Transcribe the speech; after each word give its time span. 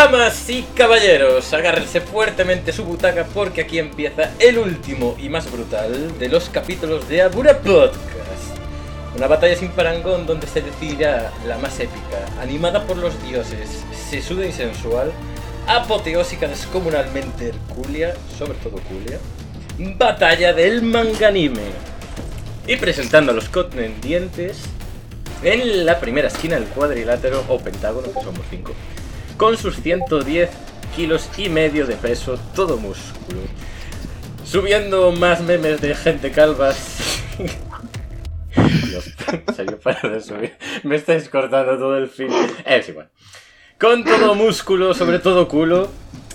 Damas 0.00 0.48
y 0.48 0.62
caballeros, 0.62 1.52
agárrense 1.52 2.00
fuertemente 2.00 2.72
su 2.72 2.84
butaca 2.84 3.26
porque 3.34 3.60
aquí 3.60 3.78
empieza 3.78 4.30
el 4.38 4.56
último 4.56 5.14
y 5.20 5.28
más 5.28 5.52
brutal 5.52 6.18
de 6.18 6.30
los 6.30 6.48
capítulos 6.48 7.06
de 7.06 7.20
Abura 7.20 7.58
Podcast. 7.58 8.56
Una 9.14 9.26
batalla 9.26 9.54
sin 9.56 9.68
parangón 9.72 10.24
donde 10.24 10.46
se 10.46 10.62
decidirá 10.62 11.30
la 11.46 11.58
más 11.58 11.78
épica, 11.80 12.16
animada 12.40 12.86
por 12.86 12.96
los 12.96 13.22
dioses, 13.24 13.84
sesuda 14.08 14.46
y 14.46 14.52
sensual, 14.52 15.12
apoteósica 15.66 16.48
descomunalmente 16.48 17.48
hercúlea, 17.48 18.14
sobre 18.38 18.54
todo 18.54 18.80
culia, 18.88 19.18
batalla 19.98 20.54
del 20.54 20.80
manganime. 20.80 21.72
Y 22.66 22.76
presentando 22.76 23.32
a 23.32 23.34
los 23.34 23.50
contendientes, 23.50 24.60
en 25.42 25.84
la 25.84 26.00
primera 26.00 26.28
esquina 26.28 26.54
del 26.54 26.68
cuadrilátero 26.68 27.44
o 27.48 27.58
pentágono, 27.58 28.08
que 28.08 28.24
somos 28.24 28.46
cinco, 28.48 28.72
con 29.40 29.56
sus 29.56 29.76
110 29.76 30.50
kilos 30.94 31.30
y 31.38 31.48
medio 31.48 31.86
de 31.86 31.96
peso, 31.96 32.38
todo 32.54 32.76
músculo. 32.76 33.40
Subiendo 34.44 35.12
más 35.12 35.42
memes 35.42 35.80
de 35.80 35.94
gente 35.94 36.30
calvas. 36.30 37.24
Dios, 38.86 39.14
serio, 39.56 39.80
para 39.82 40.10
de 40.10 40.20
subir. 40.20 40.52
Me 40.82 40.96
estáis 40.96 41.30
cortando 41.30 41.78
todo 41.78 41.96
el 41.96 42.08
fin. 42.08 42.28
Es 42.66 42.90
igual. 42.90 43.08
Con 43.80 44.04
todo 44.04 44.34
músculo, 44.34 44.92
sobre 44.92 45.20
todo 45.20 45.48
culo 45.48 45.88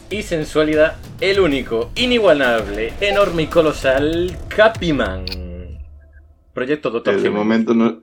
y 0.09 0.23
sensualidad, 0.23 0.95
el 1.21 1.39
único, 1.39 1.91
inigualable, 1.93 2.91
enorme 3.01 3.43
y 3.43 3.47
colosal 3.47 4.35
Capiman. 4.47 5.25
Proyecto 6.55 6.89
Doctor 6.89 7.21
De 7.21 7.29
momento 7.29 7.75
no. 7.75 7.99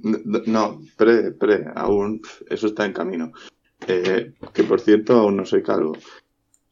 No, 0.00 0.82
pre, 0.98 1.32
pre, 1.32 1.64
aún 1.74 2.20
eso 2.50 2.66
está 2.66 2.84
en 2.84 2.92
camino. 2.92 3.32
Eh, 3.88 4.34
que 4.52 4.64
por 4.64 4.80
cierto, 4.80 5.14
aún 5.14 5.36
no 5.36 5.44
soy 5.46 5.62
calvo. 5.62 5.96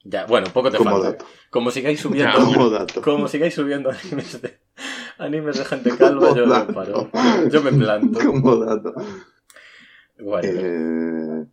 Ya, 0.05 0.25
bueno, 0.27 0.47
poco 0.53 0.71
te 0.71 0.77
Como 0.79 0.91
falta. 0.91 1.11
dato. 1.13 1.25
Como 1.51 1.71
sigáis 1.71 2.01
subiendo. 2.01 2.33
Como 2.39 2.71
dato. 2.71 3.03
Como 3.03 3.27
sigáis 3.29 3.55
subiendo 3.55 3.91
animes 3.91 4.41
de, 4.43 4.59
animes 5.19 5.59
de 5.59 5.65
gente 5.65 5.97
calva, 5.97 6.29
yo 6.35 6.43
Como 6.45 6.55
dato. 6.55 6.75
paro. 6.75 7.11
Yo 7.51 7.63
me 7.63 7.73
planto. 7.73 8.19
Como 8.25 8.57
dato. 8.57 8.95
Bueno, 10.19 10.49
Eh, 10.51 11.45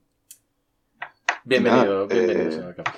bienvenido, 1.43 2.07
bienvenido, 2.07 2.47
eh, 2.47 2.51
señor 2.51 2.75
Capo. 2.75 2.91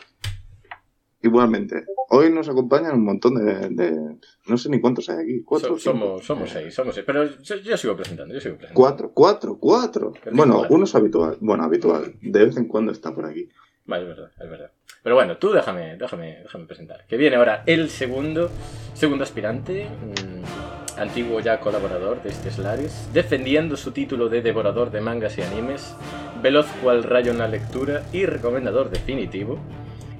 Igualmente, 1.27 1.85
hoy 2.09 2.31
nos 2.31 2.47
acompañan 2.49 2.95
un 2.95 3.03
montón 3.05 3.35
de, 3.35 3.69
de- 3.69 4.15
No 4.47 4.57
sé 4.57 4.69
ni 4.69 4.79
cuántos 4.79 5.09
hay 5.09 5.23
aquí. 5.23 5.41
¿Cuatro? 5.43 5.77
So- 5.77 5.91
somos, 5.91 6.25
somos 6.25 6.49
seis, 6.49 6.73
somos 6.73 6.93
seis. 6.95 7.05
Pero 7.05 7.25
yo, 7.41 7.55
yo 7.57 7.77
sigo 7.77 7.95
presentando, 7.95 8.33
yo 8.33 8.39
sigo 8.41 8.55
presentando. 8.55 8.79
Cuatro, 8.81 9.11
cuatro, 9.13 9.57
cuatro. 9.59 10.13
Pero 10.23 10.35
Bueno, 10.35 10.55
igual. 10.55 10.67
uno 10.71 10.83
es 10.85 10.95
habitual. 10.95 11.37
Bueno, 11.41 11.63
habitual. 11.63 12.13
De 12.21 12.45
vez 12.45 12.57
en 12.57 12.67
cuando 12.67 12.91
está 12.91 13.13
por 13.13 13.25
aquí. 13.25 13.47
Vale, 13.87 14.03
es 14.03 14.09
verdad, 14.09 14.31
es 14.39 14.49
verdad. 14.49 14.71
Pero 15.03 15.15
bueno, 15.15 15.37
tú 15.37 15.51
déjame, 15.51 15.95
déjame, 15.97 16.39
déjame 16.41 16.65
presentar. 16.65 17.05
Que 17.07 17.17
viene 17.17 17.35
ahora 17.35 17.61
el 17.67 17.89
segundo, 17.91 18.49
segundo 18.95 19.23
aspirante, 19.23 19.85
mm, 19.87 20.99
antiguo 20.99 21.39
ya 21.39 21.59
colaborador 21.59 22.23
de 22.23 22.29
este 22.29 22.49
Slaris, 22.49 23.09
defendiendo 23.13 23.77
su 23.77 23.91
título 23.91 24.29
de 24.29 24.41
devorador 24.41 24.89
de 24.89 25.01
mangas 25.01 25.37
y 25.37 25.43
animes, 25.43 25.93
veloz 26.41 26.65
cual 26.81 27.03
rayo 27.03 27.31
en 27.31 27.37
la 27.37 27.47
lectura 27.47 28.01
y 28.13 28.25
recomendador 28.25 28.89
definitivo, 28.89 29.59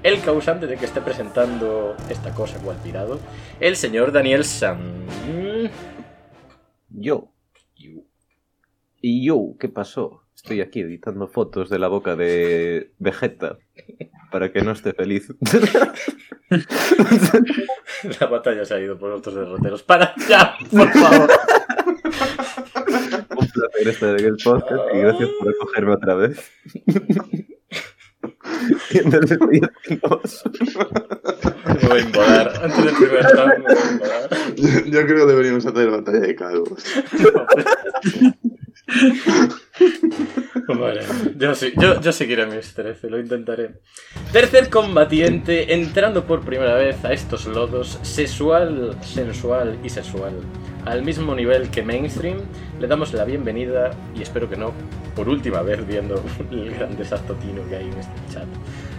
el 0.06 0.22
causante 0.22 0.68
de 0.68 0.78
que 0.78 0.86
esté 0.86 1.02
presentando 1.02 1.98
esta 2.10 2.32
cosa 2.32 2.60
cual 2.60 2.78
pirado, 2.84 3.20
el 3.60 3.76
señor 3.76 4.12
Daniel 4.12 4.46
San. 4.46 4.78
Yo. 6.90 7.32
¿Y 9.02 9.26
yo? 9.26 9.56
¿Qué 9.60 9.68
pasó? 9.68 10.22
Estoy 10.36 10.62
aquí 10.62 10.82
editando 10.82 11.28
fotos 11.28 11.72
de 11.72 11.80
la 11.80 11.88
boca 11.88 12.16
de 12.16 12.92
Vegeta 13.00 13.58
para 14.32 14.52
que 14.52 14.62
no 14.62 14.74
esté 14.74 14.94
feliz. 14.94 15.34
La 18.20 18.28
batalla 18.28 18.64
se 18.64 18.76
ha 18.76 18.80
ido 18.80 19.00
por 19.00 19.12
otros 19.12 19.34
derroteros. 19.34 19.82
¡Para 19.82 20.14
ya! 20.30 20.56
¡Por 20.70 20.92
favor! 20.92 21.32
Un 23.38 23.48
placer 23.48 23.88
estar 23.88 24.20
en 24.20 24.26
el 24.26 24.38
podcast 24.44 24.84
y 24.94 25.00
gracias 25.00 25.30
por 25.40 25.50
acogerme 25.50 25.94
otra 25.94 26.14
vez. 26.14 26.52
Y 28.92 29.00
me 31.82 31.90
voy 31.90 32.00
a 32.00 32.02
embolar. 32.02 32.54
Antes 32.64 32.86
del 32.86 32.96
primer 32.96 33.24
round 33.24 33.58
me 33.58 33.74
voy 33.74 34.10
a. 34.10 34.30
Yo, 34.56 34.86
yo 34.86 35.06
creo 35.06 35.26
que 35.26 35.32
deberíamos 35.32 35.66
hacer 35.66 35.90
batalla 35.90 36.20
de 36.20 36.36
calvos. 36.36 36.84
Vale, 40.68 41.02
yo, 41.38 41.56
sí, 41.56 41.74
yo, 41.78 42.00
yo 42.02 42.12
seguiré 42.12 42.46
mis 42.46 42.74
13, 42.74 43.10
lo 43.10 43.20
intentaré. 43.20 43.82
Tercer 44.32 44.70
combatiente, 44.70 45.74
entrando 45.74 46.26
por 46.26 46.46
primera 46.46 46.76
vez 46.76 47.04
a 47.04 47.14
estos 47.14 47.46
lodos, 47.48 48.00
sexual, 48.04 48.96
sensual 49.02 49.80
y 49.84 49.90
sexual. 49.90 50.34
Al 50.86 51.04
mismo 51.04 51.34
nivel 51.34 51.72
que 51.72 51.82
mainstream, 51.82 52.38
le 52.80 52.88
damos 52.88 53.12
la 53.14 53.26
bienvenida, 53.26 53.92
y 54.16 54.22
espero 54.22 54.48
que 54.48 54.56
no, 54.56 54.72
por 55.16 55.28
última 55.28 55.64
vez 55.64 55.86
viendo 55.88 56.24
el 56.52 56.72
gran 56.76 56.96
desastotino 56.96 57.68
que 57.68 57.78
hay 57.78 57.88
en 57.88 57.98
este 57.98 58.34
chat, 58.34 58.48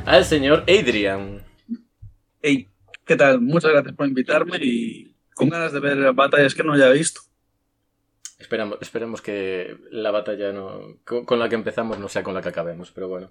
al 0.04 0.24
señor 0.24 0.64
Adrian. 0.68 1.42
Hey, 2.42 2.68
¿qué 3.04 3.16
tal? 3.16 3.40
Muchas 3.40 3.70
gracias 3.70 3.94
por 3.94 4.08
invitarme 4.08 4.58
y 4.60 5.14
con 5.34 5.48
ganas 5.48 5.72
de 5.72 5.80
ver 5.80 6.12
batallas 6.12 6.54
que 6.56 6.64
no 6.64 6.72
haya 6.72 6.88
visto. 6.88 7.20
Esperamos, 8.38 8.78
esperemos 8.80 9.22
que 9.22 9.76
la 9.92 10.10
batalla 10.10 10.52
no, 10.52 10.98
con 11.04 11.38
la 11.38 11.48
que 11.48 11.54
empezamos 11.54 11.98
no 11.98 12.08
sea 12.08 12.24
con 12.24 12.34
la 12.34 12.42
que 12.42 12.48
acabemos, 12.48 12.90
pero 12.90 13.08
bueno. 13.08 13.30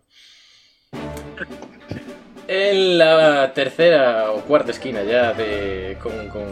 En 2.47 2.97
la 2.97 3.53
tercera 3.53 4.31
o 4.31 4.41
cuarta 4.41 4.71
esquina 4.71 5.03
ya 5.03 5.33
de 5.33 5.97
con, 6.01 6.29
con 6.29 6.45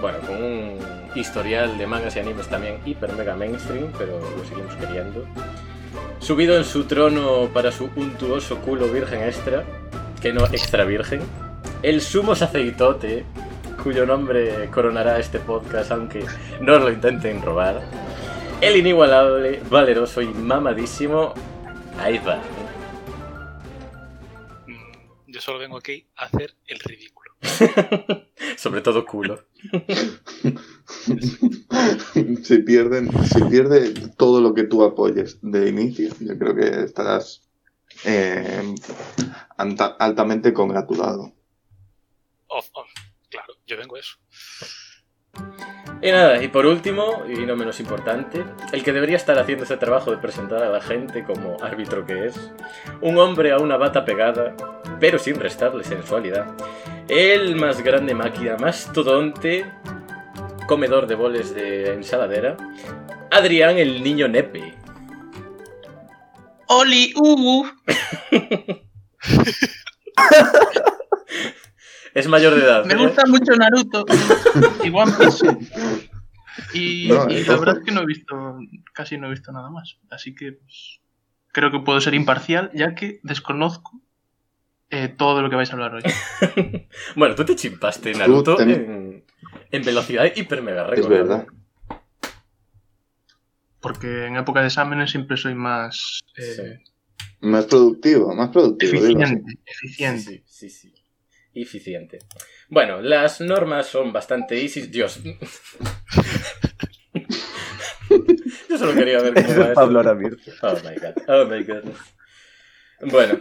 bueno 0.00 0.18
con 0.20 0.42
un 0.42 0.78
historial 1.14 1.76
de 1.78 1.86
mangas 1.86 2.16
y 2.16 2.20
animes 2.20 2.48
también 2.48 2.80
hiper 2.84 3.12
mega 3.12 3.34
mainstream, 3.36 3.92
pero 3.98 4.18
lo 4.20 4.44
seguimos 4.44 4.74
queriendo. 4.76 5.24
Subido 6.20 6.56
en 6.56 6.64
su 6.64 6.84
trono 6.84 7.48
para 7.52 7.72
su 7.72 7.90
untuoso 7.96 8.58
culo 8.58 8.88
virgen 8.88 9.22
extra, 9.22 9.64
que 10.20 10.32
no 10.32 10.44
extra 10.46 10.84
virgen, 10.84 11.20
el 11.82 12.00
sumo 12.00 12.34
sacerdote 12.34 13.24
cuyo 13.82 14.04
nombre 14.04 14.68
coronará 14.70 15.18
este 15.18 15.38
podcast, 15.38 15.92
aunque 15.92 16.24
no 16.60 16.78
lo 16.78 16.90
intenten 16.90 17.40
robar. 17.42 17.80
El 18.60 18.76
inigualable, 18.76 19.62
valeroso 19.70 20.20
y 20.20 20.26
mamadísimo 20.26 21.32
Aiva. 22.00 22.40
Mm, 24.66 25.30
Yo 25.30 25.40
solo 25.40 25.58
vengo 25.58 25.78
aquí 25.78 26.06
a 26.16 26.24
hacer 26.24 26.54
el 26.66 26.80
ridículo. 26.80 27.17
Sobre 28.56 28.80
todo 28.80 29.04
culo. 29.04 29.44
si 32.42 32.58
pierden, 32.58 33.10
si 33.24 33.42
pierde 33.44 33.92
todo 34.16 34.40
lo 34.40 34.54
que 34.54 34.64
tú 34.64 34.82
apoyes 34.82 35.38
de 35.42 35.68
inicio, 35.68 36.10
yo 36.20 36.38
creo 36.38 36.54
que 36.54 36.84
estarás 36.84 37.48
eh, 38.04 38.74
altamente 39.56 40.52
congratulado. 40.52 41.32
Oh, 42.48 42.62
oh, 42.72 42.84
claro, 43.28 43.54
yo 43.66 43.76
vengo 43.76 43.96
eso. 43.96 44.16
Y 46.00 46.12
nada, 46.12 46.42
y 46.42 46.48
por 46.48 46.64
último, 46.64 47.24
y 47.28 47.44
no 47.44 47.56
menos 47.56 47.80
importante, 47.80 48.44
el 48.72 48.84
que 48.84 48.92
debería 48.92 49.16
estar 49.16 49.36
haciendo 49.36 49.64
ese 49.64 49.76
trabajo 49.76 50.12
de 50.12 50.18
presentar 50.18 50.62
a 50.62 50.70
la 50.70 50.80
gente 50.80 51.24
como 51.24 51.56
árbitro 51.60 52.06
que 52.06 52.26
es, 52.26 52.52
un 53.00 53.18
hombre 53.18 53.52
a 53.52 53.58
una 53.58 53.76
bata 53.76 54.04
pegada, 54.04 54.54
pero 55.00 55.18
sin 55.18 55.40
restarle 55.40 55.82
sensualidad, 55.82 56.54
el 57.08 57.56
más 57.56 57.82
grande 57.82 58.14
máquina, 58.14 58.56
mastodonte, 58.58 59.64
comedor 60.66 61.06
de 61.06 61.14
boles 61.14 61.54
de 61.54 61.94
ensaladera, 61.94 62.56
Adrián 63.30 63.78
el 63.78 64.02
niño 64.02 64.28
nepe. 64.28 64.74
Oli, 66.68 67.14
uh, 67.16 67.66
Es 72.14 72.26
mayor 72.28 72.54
de 72.54 72.62
edad. 72.62 72.84
me 72.84 72.94
¿eh? 72.94 72.96
gusta 72.96 73.22
mucho 73.26 73.52
Naruto 73.54 74.04
y 74.84 74.90
One 74.90 75.12
Piece. 75.18 75.46
Y, 76.74 77.08
No, 77.08 77.30
y 77.30 77.44
la 77.44 77.56
verdad 77.56 77.78
es 77.78 77.84
que 77.84 77.92
no 77.92 78.02
he 78.02 78.06
visto, 78.06 78.58
casi 78.92 79.16
no 79.16 79.28
he 79.28 79.30
visto 79.30 79.52
nada 79.52 79.70
más. 79.70 79.98
Así 80.10 80.34
que 80.34 80.52
pues, 80.52 81.00
creo 81.52 81.70
que 81.70 81.78
puedo 81.78 82.00
ser 82.00 82.14
imparcial, 82.14 82.70
ya 82.74 82.94
que 82.94 83.20
desconozco 83.22 84.02
eh, 84.90 85.08
todo 85.08 85.42
lo 85.42 85.50
que 85.50 85.56
vais 85.56 85.70
a 85.70 85.72
hablar 85.74 85.94
hoy. 85.94 86.02
Bueno, 87.16 87.34
tú 87.34 87.44
te 87.44 87.54
chimpaste 87.56 88.12
Naruto 88.14 88.56
te- 88.56 88.62
en, 88.64 89.24
en 89.70 89.82
velocidad 89.84 90.24
hiper 90.34 90.62
mega 90.62 90.84
Es 90.84 90.90
récord. 90.90 91.10
verdad. 91.10 91.46
Porque 93.80 94.26
en 94.26 94.36
época 94.36 94.60
de 94.60 94.66
exámenes 94.66 95.10
siempre 95.10 95.36
soy 95.36 95.54
más 95.54 96.20
eh, 96.36 96.80
Más 97.40 97.66
productivo, 97.66 98.34
más 98.34 98.48
productivo. 98.50 98.92
eficiente. 98.96 99.52
eficiente. 99.66 100.42
Sí, 100.46 100.68
sí, 100.68 100.90
sí. 100.90 100.94
Eficiente. 101.54 102.18
Bueno, 102.68 103.00
las 103.00 103.40
normas 103.40 103.86
son 103.86 104.12
bastante 104.12 104.60
easy. 104.60 104.82
Dios. 104.88 105.20
Yo 108.68 108.78
solo 108.78 108.94
quería 108.94 109.20
ver 109.20 109.34
cómo 109.34 109.58
va. 109.60 109.72
Pablo 109.74 109.98
ahora 110.00 110.14
mismo. 110.14 110.36
Oh 110.62 110.74
my 110.84 110.94
god. 110.96 111.14
Oh 111.28 111.46
my 111.46 111.62
god. 111.64 111.84
Bueno, 113.00 113.40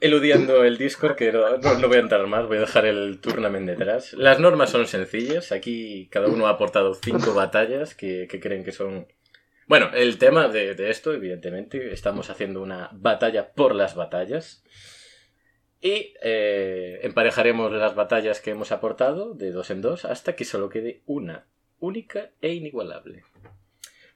eludiendo 0.00 0.64
el 0.64 0.76
Discord, 0.76 1.16
que 1.16 1.32
no, 1.32 1.56
no- 1.56 1.88
voy 1.88 1.96
a 1.96 2.00
entrar 2.00 2.26
más, 2.26 2.46
voy 2.46 2.58
a 2.58 2.60
dejar 2.60 2.84
el 2.86 3.20
tournament 3.20 3.66
detrás. 3.66 4.12
Las 4.12 4.38
normas 4.38 4.70
son 4.70 4.86
sencillas, 4.86 5.50
aquí 5.50 6.08
cada 6.10 6.28
uno 6.28 6.46
ha 6.46 6.50
aportado 6.50 6.94
cinco 6.94 7.32
batallas 7.34 7.94
que, 7.94 8.26
que 8.28 8.38
creen 8.40 8.64
que 8.64 8.72
son... 8.72 9.06
Bueno, 9.66 9.90
el 9.94 10.18
tema 10.18 10.48
de, 10.48 10.74
de 10.74 10.90
esto, 10.90 11.12
evidentemente, 11.12 11.92
estamos 11.92 12.30
haciendo 12.30 12.62
una 12.62 12.90
batalla 12.92 13.52
por 13.52 13.74
las 13.74 13.94
batallas. 13.94 14.62
Y 15.80 16.14
eh, 16.22 17.00
emparejaremos 17.02 17.72
las 17.72 17.94
batallas 17.94 18.40
que 18.40 18.50
hemos 18.50 18.72
aportado 18.72 19.34
de 19.34 19.52
dos 19.52 19.70
en 19.70 19.80
dos 19.80 20.04
hasta 20.04 20.34
que 20.36 20.44
solo 20.44 20.68
quede 20.70 21.02
una, 21.06 21.46
única 21.80 22.30
e 22.40 22.52
inigualable. 22.54 23.22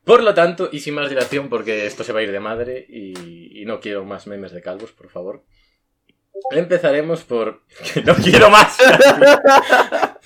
Por 0.04 0.22
lo 0.22 0.34
tanto, 0.34 0.68
y 0.72 0.80
sin 0.80 0.94
más 0.94 1.08
dilación, 1.08 1.48
porque 1.48 1.86
esto 1.86 2.02
se 2.02 2.12
va 2.12 2.20
a 2.20 2.22
ir 2.22 2.32
de 2.32 2.40
madre 2.40 2.84
y, 2.88 3.64
no 3.64 3.78
quiero 3.78 4.04
más 4.04 4.26
memes 4.26 4.50
de 4.50 4.60
calvos, 4.60 4.90
por 4.90 5.08
favor. 5.08 5.44
Empezaremos 6.50 7.22
por... 7.22 7.62
no 8.04 8.14
quiero 8.16 8.50
más. 8.50 8.76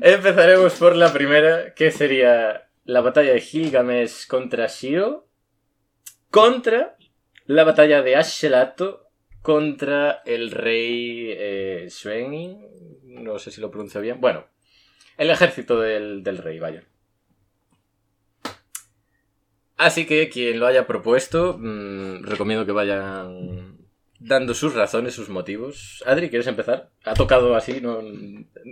Empezaremos 0.00 0.74
por 0.74 0.96
la 0.96 1.12
primera, 1.12 1.74
que 1.74 1.90
sería 1.90 2.70
la 2.84 3.00
batalla 3.02 3.32
de 3.32 3.40
Gilgamesh 3.40 4.26
contra 4.26 4.66
Shiro, 4.68 5.28
contra 6.30 6.96
la 7.44 7.64
batalla 7.64 8.02
de 8.02 8.16
Ashelato 8.16 9.06
contra 9.46 10.22
el 10.24 10.50
rey 10.50 11.28
eh, 11.30 11.88
no 13.04 13.38
sé 13.38 13.52
si 13.52 13.60
lo 13.60 13.70
pronuncio 13.70 14.00
bien, 14.00 14.20
bueno, 14.20 14.44
el 15.16 15.30
ejército 15.30 15.80
del, 15.80 16.24
del 16.24 16.38
rey, 16.38 16.58
vaya. 16.58 16.82
Así 19.76 20.06
que 20.06 20.28
quien 20.28 20.58
lo 20.58 20.66
haya 20.66 20.86
propuesto, 20.86 21.58
mm, 21.58 22.22
recomiendo 22.24 22.64
que 22.64 22.72
vayan 22.72 23.76
dando 24.18 24.54
sus 24.54 24.74
razones, 24.74 25.14
sus 25.14 25.28
motivos. 25.28 26.02
Adri, 26.06 26.30
¿quieres 26.30 26.46
empezar? 26.46 26.90
Ha 27.04 27.12
tocado 27.14 27.54
así, 27.54 27.80
no, 27.82 27.98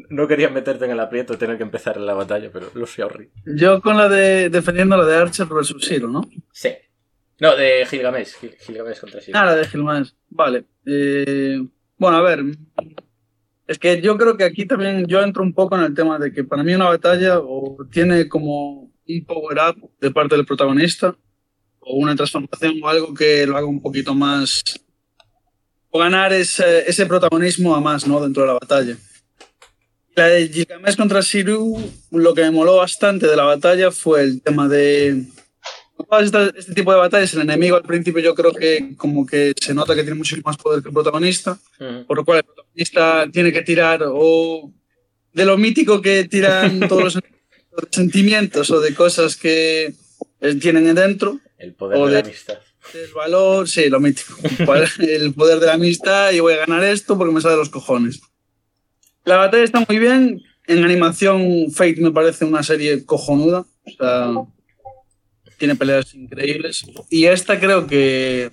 no 0.09 0.27
quería 0.27 0.49
meterte 0.49 0.87
en 0.87 0.93
el 0.93 1.01
aprieto 1.01 1.37
tener 1.37 1.59
que 1.59 1.63
empezar 1.63 1.99
la 1.99 2.15
batalla, 2.15 2.51
pero 2.53 2.71
lo 2.75 2.87
sé 2.87 3.03
horrible. 3.05 3.33
Yo 3.45 3.83
con 3.83 3.99
la 3.99 4.09
de 4.09 4.49
defendiendo 4.49 4.97
la 4.97 5.05
de 5.05 5.17
Archer 5.17 5.47
versus 5.47 5.85
Zero, 5.87 6.09
¿no? 6.09 6.23
Sí. 6.53 6.71
No, 7.41 7.55
de 7.57 7.85
Gilgamesh, 7.85 8.37
Gil- 8.41 8.57
Gilgamesh 8.59 9.01
contra 9.01 9.21
Shiro. 9.21 9.39
Ah, 9.39 9.45
la 9.45 9.57
de 9.57 9.65
Gilgamesh. 9.67 10.15
Vale. 10.31 10.65
Eh, 10.87 11.59
bueno, 11.99 12.17
a 12.17 12.23
ver. 12.23 12.43
Es 13.67 13.79
que 13.79 14.01
yo 14.01 14.17
creo 14.17 14.37
que 14.37 14.45
aquí 14.45 14.67
también 14.67 15.07
yo 15.07 15.21
entro 15.23 15.43
un 15.43 15.53
poco 15.55 15.77
en 15.77 15.83
el 15.85 15.95
tema 15.95 16.19
de 16.19 16.33
que 16.33 16.45
para 16.45 16.63
mí 16.63 16.75
una 16.75 16.89
batalla 16.89 17.41
o 17.41 17.77
tiene 17.91 18.29
como 18.29 18.93
un 19.07 19.25
power 19.25 19.59
up 19.71 19.91
de 20.01 20.11
parte 20.11 20.37
del 20.37 20.47
protagonista 20.47 21.17
o 21.81 21.97
una 21.97 22.17
transformación 22.17 22.83
o 22.83 22.89
algo 22.89 23.15
que 23.15 23.47
lo 23.47 23.57
haga 23.57 23.67
un 23.67 23.83
poquito 23.83 24.15
más 24.15 24.63
o 25.91 25.99
ganar 25.99 26.33
ese, 26.33 26.89
ese 26.89 27.07
protagonismo 27.07 27.75
a 27.75 27.81
más, 27.81 28.07
¿no? 28.07 28.21
Dentro 28.21 28.43
de 28.43 28.49
la 28.49 28.55
batalla. 28.55 28.97
La 30.17 30.27
de 30.27 30.49
Gilgamesh 30.49 30.97
contra 30.97 31.23
Siru, 31.23 31.77
lo 32.11 32.35
que 32.35 32.43
me 32.43 32.51
moló 32.51 32.77
bastante 32.77 33.27
de 33.27 33.37
la 33.37 33.45
batalla 33.45 33.91
fue 33.91 34.23
el 34.23 34.43
tema 34.43 34.69
de 34.69 35.25
este 36.21 36.75
tipo 36.75 36.93
de 36.93 36.99
batallas, 36.99 37.35
el 37.35 37.43
enemigo 37.43 37.77
al 37.77 37.83
principio 37.83 38.21
yo 38.21 38.35
creo 38.35 38.53
que 38.53 38.95
como 38.97 39.25
que 39.27 39.53
se 39.61 39.75
nota 39.75 39.95
que 39.95 40.03
tiene 40.03 40.17
mucho 40.19 40.37
más 40.45 40.57
poder 40.57 40.83
que 40.83 40.89
el 40.89 40.95
protagonista, 40.95 41.59
Ujú. 41.81 42.07
por 42.07 42.17
lo 42.19 42.25
cual 42.25 42.39
el 42.39 42.45
protagonista 42.45 43.27
tiene 43.33 43.53
que 43.53 43.63
tirar 43.63 44.03
o 44.07 44.73
de 45.33 45.45
lo 45.45 45.57
mítico 45.57 46.01
que 46.01 46.25
tiran 46.25 46.81
todos 46.89 47.05
los 47.05 47.17
sentimientos 47.91 48.71
o 48.71 48.81
de 48.81 48.95
cosas 48.95 49.37
que 49.37 49.95
eh, 50.41 50.55
tienen 50.57 50.95
dentro, 50.95 51.41
El 51.59 51.75
poder 51.75 51.99
O 51.99 52.07
de 52.07 52.13
la 52.13 52.23
de- 52.23 52.29
amistad. 52.31 52.59
el 52.95 53.13
valor, 53.15 53.69
sí, 53.69 53.89
lo 53.89 54.01
mítico, 54.01 54.35
el 54.99 55.33
poder 55.35 55.61
de 55.61 55.67
la 55.67 55.75
amistad 55.75 56.33
y 56.33 56.41
voy 56.41 56.55
a 56.55 56.59
ganar 56.67 56.85
esto 56.85 57.17
porque 57.17 57.35
me 57.35 57.41
sale 57.41 57.53
de 57.55 57.59
los 57.61 57.71
cojones. 57.71 58.21
La 59.25 59.37
batalla 59.37 59.65
está 59.65 59.85
muy 59.89 59.99
bien, 59.99 60.43
en 60.67 60.85
animación 60.85 61.71
Fate 61.73 61.97
me 62.01 62.11
parece 62.11 62.45
una 62.45 62.63
serie 62.63 63.05
cojonuda, 63.07 63.61
o 63.87 63.91
sea, 63.99 64.31
tiene 65.59 65.77
peleas 65.77 66.15
increíbles. 66.15 66.85
Y 67.11 67.25
esta 67.27 67.59
creo 67.59 67.87
que, 67.87 68.51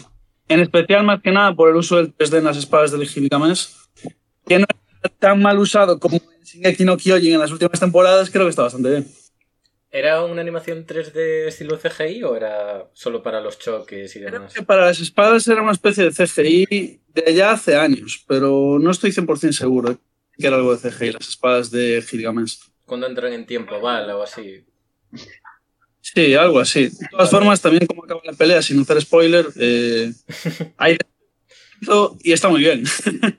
en 0.47 0.59
especial 0.61 1.03
más 1.03 1.21
que 1.21 1.31
nada 1.31 1.53
por 1.55 1.69
el 1.69 1.75
uso 1.75 1.97
del 1.97 2.15
3D 2.15 2.37
en 2.37 2.43
las 2.45 2.57
espadas 2.57 2.91
del 2.91 3.07
Gilgamesh, 3.07 3.67
que 4.47 4.59
no 4.59 4.65
está 5.03 5.09
tan 5.19 5.41
mal 5.41 5.57
usado 5.59 5.99
como 5.99 6.21
Shingeki 6.43 6.85
no 6.85 6.97
Kyojin 6.97 7.33
en 7.33 7.39
las 7.39 7.51
últimas 7.51 7.79
temporadas, 7.79 8.29
creo 8.29 8.45
que 8.45 8.49
está 8.49 8.63
bastante 8.63 8.89
bien. 8.89 9.07
¿Era 9.91 10.23
una 10.23 10.41
animación 10.41 10.85
3D 10.85 11.47
estilo 11.47 11.77
CGI 11.77 12.23
o 12.23 12.35
era 12.37 12.89
solo 12.93 13.21
para 13.21 13.41
los 13.41 13.59
choques 13.59 14.15
y 14.15 14.19
Creo 14.19 14.31
demás? 14.31 14.53
que 14.53 14.63
para 14.63 14.85
las 14.85 14.99
espadas 15.01 15.45
era 15.47 15.61
una 15.61 15.73
especie 15.73 16.05
de 16.05 16.11
CGI 16.11 17.01
de 17.13 17.33
ya 17.33 17.51
hace 17.51 17.75
años, 17.75 18.23
pero 18.25 18.79
no 18.79 18.89
estoy 18.91 19.11
100% 19.11 19.51
seguro 19.51 19.99
que 20.37 20.47
era 20.47 20.55
algo 20.55 20.75
de 20.75 20.89
CGI, 20.89 21.11
las 21.11 21.27
espadas 21.27 21.69
de 21.71 22.01
Gilgamesh. 22.01 22.59
Cuando 22.85 23.05
entran 23.07 23.33
en 23.33 23.45
tiempo 23.45 23.79
bala 23.79 24.17
o 24.17 24.23
así. 24.23 24.65
Sí, 25.99 26.33
algo 26.35 26.59
así. 26.59 26.85
De 26.85 27.07
todas 27.11 27.29
formas, 27.29 27.61
también 27.61 27.85
como 27.85 28.03
acaba 28.03 28.21
la 28.23 28.33
pelea, 28.33 28.61
sin 28.61 28.81
hacer 28.81 29.01
spoiler, 29.01 29.45
eh, 29.57 30.11
hay 30.77 30.97
y 32.23 32.31
está 32.31 32.49
muy 32.49 32.61
bien. 32.61 32.83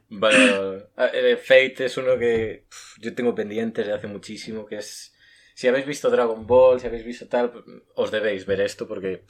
Bueno, 0.09 0.75
eh, 0.97 1.37
Fate 1.37 1.87
es 1.87 1.97
uno 1.97 2.19
que 2.19 2.67
yo 3.03 3.15
tengo 3.15 3.35
pendiente 3.35 3.83
desde 3.83 3.95
hace 3.95 4.07
muchísimo, 4.07 4.65
que 4.65 4.77
es... 4.77 5.13
Si 5.55 5.69
habéis 5.69 5.85
visto 5.85 6.09
Dragon 6.09 6.47
Ball, 6.47 6.81
si 6.81 6.87
habéis 6.87 7.05
visto 7.05 7.27
tal, 7.27 7.53
os 7.95 8.11
debéis 8.11 8.47
ver 8.47 8.61
esto 8.63 8.89
porque 8.89 9.25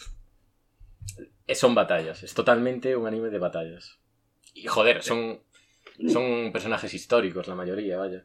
son 1.53 1.75
batallas, 1.75 2.23
es 2.23 2.33
totalmente 2.33 2.95
un 2.95 3.07
anime 3.07 3.31
de 3.31 3.39
batallas. 3.39 3.99
Y 4.55 4.67
joder, 4.67 5.03
son, 5.03 5.41
son 6.09 6.53
personajes 6.53 6.95
históricos 6.95 7.49
la 7.49 7.57
mayoría, 7.57 7.97
vaya. 7.97 8.25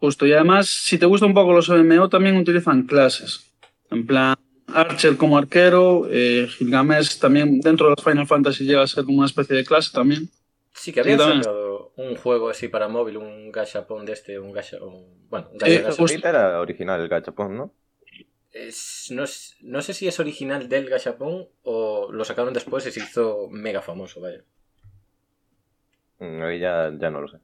Justo, 0.00 0.26
y 0.26 0.32
además, 0.32 0.68
si 0.68 0.98
te 0.98 1.06
gustan 1.06 1.30
un 1.30 1.34
poco 1.34 1.52
los 1.52 1.68
MMO, 1.68 2.08
también 2.08 2.36
utilizan 2.36 2.82
clases. 2.82 3.52
En 3.90 4.06
plan, 4.06 4.36
Archer 4.66 5.16
como 5.16 5.38
arquero, 5.38 6.06
eh, 6.10 6.46
Gilgamesh 6.48 7.18
también 7.18 7.60
dentro 7.60 7.86
de 7.86 7.94
los 7.96 8.04
Final 8.04 8.26
Fantasy 8.26 8.64
llega 8.64 8.82
a 8.82 8.86
ser 8.86 9.04
como 9.04 9.18
una 9.18 9.26
especie 9.26 9.56
de 9.56 9.64
clase 9.64 9.90
también. 9.92 10.28
Sí, 10.74 10.92
que 10.92 11.00
habían 11.00 11.18
Sí. 11.18 11.48
Un 11.96 12.16
juego 12.16 12.50
así 12.50 12.68
para 12.68 12.88
móvil, 12.88 13.16
un 13.16 13.50
gachapon 13.52 14.04
de 14.06 14.12
este, 14.12 14.38
un 14.38 14.52
bueno, 15.28 15.48
un 15.52 15.60
Sí, 15.60 15.78
gacha-. 15.78 16.28
Era 16.28 16.60
original 16.60 17.00
el 17.00 17.08
gachapon, 17.08 17.56
¿no? 17.56 17.74
Es- 18.52 19.08
no, 19.10 19.24
no 19.62 19.82
sé 19.82 19.94
si 19.94 20.08
es 20.08 20.18
original 20.18 20.68
del 20.68 20.88
gachapon 20.88 21.48
o 21.62 22.10
lo 22.12 22.24
sacaron 22.24 22.52
después 22.52 22.86
y 22.86 22.90
se 22.92 23.00
hizo 23.00 23.48
mega 23.50 23.80
famoso, 23.80 24.20
vaya. 24.20 24.42
Mm, 26.18 26.42
Ahí 26.42 26.58
ya, 26.58 26.90
ya 26.98 27.10
no 27.10 27.20
lo 27.20 27.28
sé. 27.28 27.38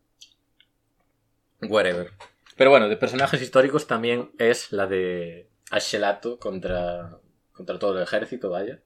Whatever. 1.63 2.11
Pero 2.57 2.71
bueno, 2.71 2.89
de 2.89 2.97
personajes 2.97 3.41
históricos 3.43 3.87
también 3.87 4.31
es 4.39 4.73
la 4.73 4.87
de 4.87 5.49
Ashelato 5.71 6.39
contra, 6.39 7.19
contra 7.53 7.79
todo 7.79 7.97
el 7.97 8.03
ejército, 8.03 8.51
vaya. 8.51 8.81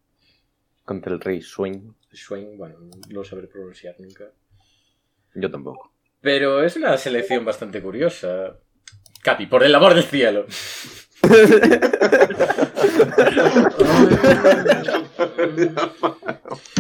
Contra 0.85 1.13
el 1.13 1.21
rey 1.21 1.41
Swain. 1.41 1.95
Swain, 2.13 2.57
bueno, 2.59 2.79
no 2.81 2.91
lo 3.09 3.25
sabré 3.25 3.47
pronunciar 3.47 3.95
nunca. 4.01 4.33
Yo 5.35 5.51
tampoco. 5.51 5.93
Pero 6.21 6.63
es 6.63 6.77
una 6.77 6.97
selección 6.99 7.45
bastante 7.45 7.81
curiosa. 7.83 8.57
Capi, 9.23 9.47
por 9.47 9.63
el 9.65 9.75
amor 9.75 9.95
del 9.95 10.05
cielo. 10.05 10.47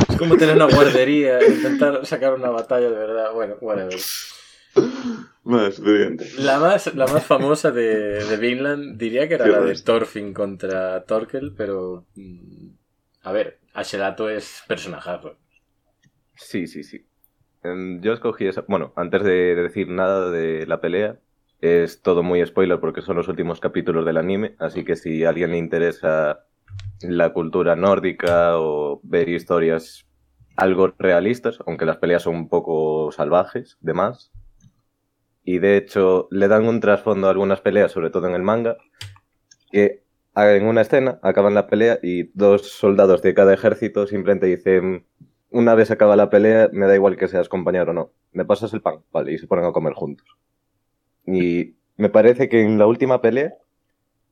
Es 0.08 0.16
como 0.16 0.36
tener 0.36 0.56
una 0.56 0.66
guardería, 0.66 1.38
intentar 1.46 2.04
sacar 2.06 2.34
una 2.34 2.50
batalla 2.50 2.90
de 2.90 2.96
verdad. 2.96 3.32
Bueno, 3.32 3.56
whatever. 3.60 3.96
Bueno, 5.42 5.70
suficiente. 5.72 6.26
La 6.38 6.58
más, 6.58 6.94
la 6.94 7.06
más 7.06 7.24
famosa 7.24 7.70
de, 7.70 8.24
de 8.24 8.36
Vinland 8.36 8.98
diría 8.98 9.28
que 9.28 9.34
era 9.34 9.46
la 9.46 9.60
de. 9.60 9.74
Thorfinn 9.74 10.32
contra 10.32 11.04
Torkel, 11.04 11.52
pero. 11.56 12.06
mm, 12.14 12.68
A 13.22 13.32
ver, 13.32 13.58
Ashelato 13.74 14.28
es 14.30 14.62
personajazo. 14.68 15.38
Sí, 16.36 16.66
sí, 16.66 16.82
sí. 16.84 17.06
Em, 17.62 18.00
Yo 18.00 18.12
escogí 18.12 18.46
esa. 18.46 18.64
Bueno, 18.68 18.92
antes 18.96 19.22
de 19.22 19.54
decir 19.54 19.88
nada 19.88 20.30
de 20.30 20.66
la 20.66 20.80
pelea, 20.80 21.18
es 21.60 22.02
todo 22.02 22.22
muy 22.22 22.44
spoiler 22.44 22.80
porque 22.80 23.02
son 23.02 23.16
los 23.16 23.28
últimos 23.28 23.60
capítulos 23.60 24.04
del 24.06 24.16
anime. 24.16 24.54
Así 24.58 24.84
que 24.84 24.96
si 24.96 25.24
a 25.24 25.30
alguien 25.30 25.50
le 25.52 25.58
interesa 25.58 26.46
la 27.02 27.32
cultura 27.32 27.76
nórdica 27.76 28.58
o 28.58 29.00
ver 29.02 29.28
historias 29.28 30.06
algo 30.56 30.92
realistas, 30.98 31.58
aunque 31.66 31.86
las 31.86 31.98
peleas 31.98 32.22
son 32.22 32.36
un 32.36 32.48
poco 32.48 33.12
salvajes, 33.12 33.78
de 33.80 33.94
más. 33.94 34.32
Y 35.42 35.58
de 35.58 35.76
hecho, 35.76 36.28
le 36.30 36.48
dan 36.48 36.66
un 36.66 36.80
trasfondo 36.80 37.26
a 37.26 37.30
algunas 37.30 37.60
peleas, 37.60 37.92
sobre 37.92 38.10
todo 38.10 38.28
en 38.28 38.34
el 38.34 38.42
manga, 38.42 38.76
que 39.70 40.04
en 40.36 40.66
una 40.66 40.82
escena 40.82 41.18
acaban 41.22 41.54
la 41.54 41.66
pelea 41.66 41.98
y 42.02 42.30
dos 42.34 42.70
soldados 42.70 43.22
de 43.22 43.34
cada 43.34 43.54
ejército 43.54 44.06
simplemente 44.06 44.46
dicen 44.46 45.06
una 45.50 45.74
vez 45.74 45.90
acaba 45.90 46.16
la 46.16 46.30
pelea, 46.30 46.68
me 46.72 46.86
da 46.86 46.94
igual 46.94 47.16
que 47.16 47.28
seas 47.28 47.48
compañero 47.48 47.90
o 47.90 47.94
no. 47.94 48.12
¿Me 48.32 48.44
pasas 48.44 48.72
el 48.72 48.82
pan? 48.82 49.02
Vale, 49.12 49.32
y 49.32 49.38
se 49.38 49.46
ponen 49.46 49.64
a 49.64 49.72
comer 49.72 49.94
juntos. 49.94 50.26
Y 51.26 51.76
me 51.96 52.08
parece 52.08 52.48
que 52.48 52.62
en 52.62 52.78
la 52.78 52.86
última 52.86 53.20
pelea 53.20 53.54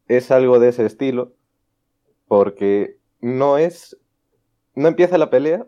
es 0.06 0.30
algo 0.30 0.58
de 0.58 0.68
ese 0.68 0.86
estilo, 0.86 1.34
porque 2.26 2.98
no 3.20 3.58
es 3.58 3.98
no 4.78 4.86
empieza 4.86 5.18
la 5.18 5.28
pelea 5.28 5.66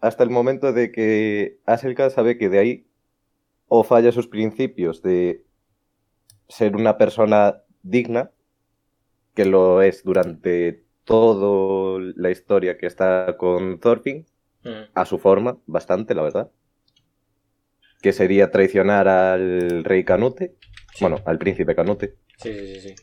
hasta 0.00 0.22
el 0.22 0.30
momento 0.30 0.72
de 0.72 0.92
que 0.92 1.58
Aselka 1.66 2.10
sabe 2.10 2.38
que 2.38 2.48
de 2.48 2.60
ahí 2.60 2.86
o 3.66 3.82
falla 3.82 4.12
sus 4.12 4.28
principios 4.28 5.02
de 5.02 5.44
ser 6.48 6.76
una 6.76 6.96
persona 6.96 7.62
digna, 7.82 8.30
que 9.34 9.46
lo 9.46 9.82
es 9.82 10.04
durante 10.04 10.84
toda 11.02 12.12
la 12.14 12.30
historia 12.30 12.78
que 12.78 12.86
está 12.86 13.36
con 13.36 13.80
Thorfinn, 13.80 14.26
Mm. 14.66 14.90
a 14.94 15.04
su 15.04 15.18
forma, 15.18 15.58
bastante, 15.66 16.14
la 16.14 16.22
verdad. 16.22 16.50
Que 18.02 18.12
sería 18.12 18.50
traicionar 18.50 19.08
al 19.08 19.84
rey 19.84 20.04
Canute, 20.04 20.56
Sí. 20.94 21.02
bueno, 21.04 21.16
al 21.24 21.38
príncipe 21.38 21.74
Canute. 21.74 22.16
Sí, 22.38 22.52
sí, 22.52 22.74
sí, 22.80 22.88
sí. 22.88 22.94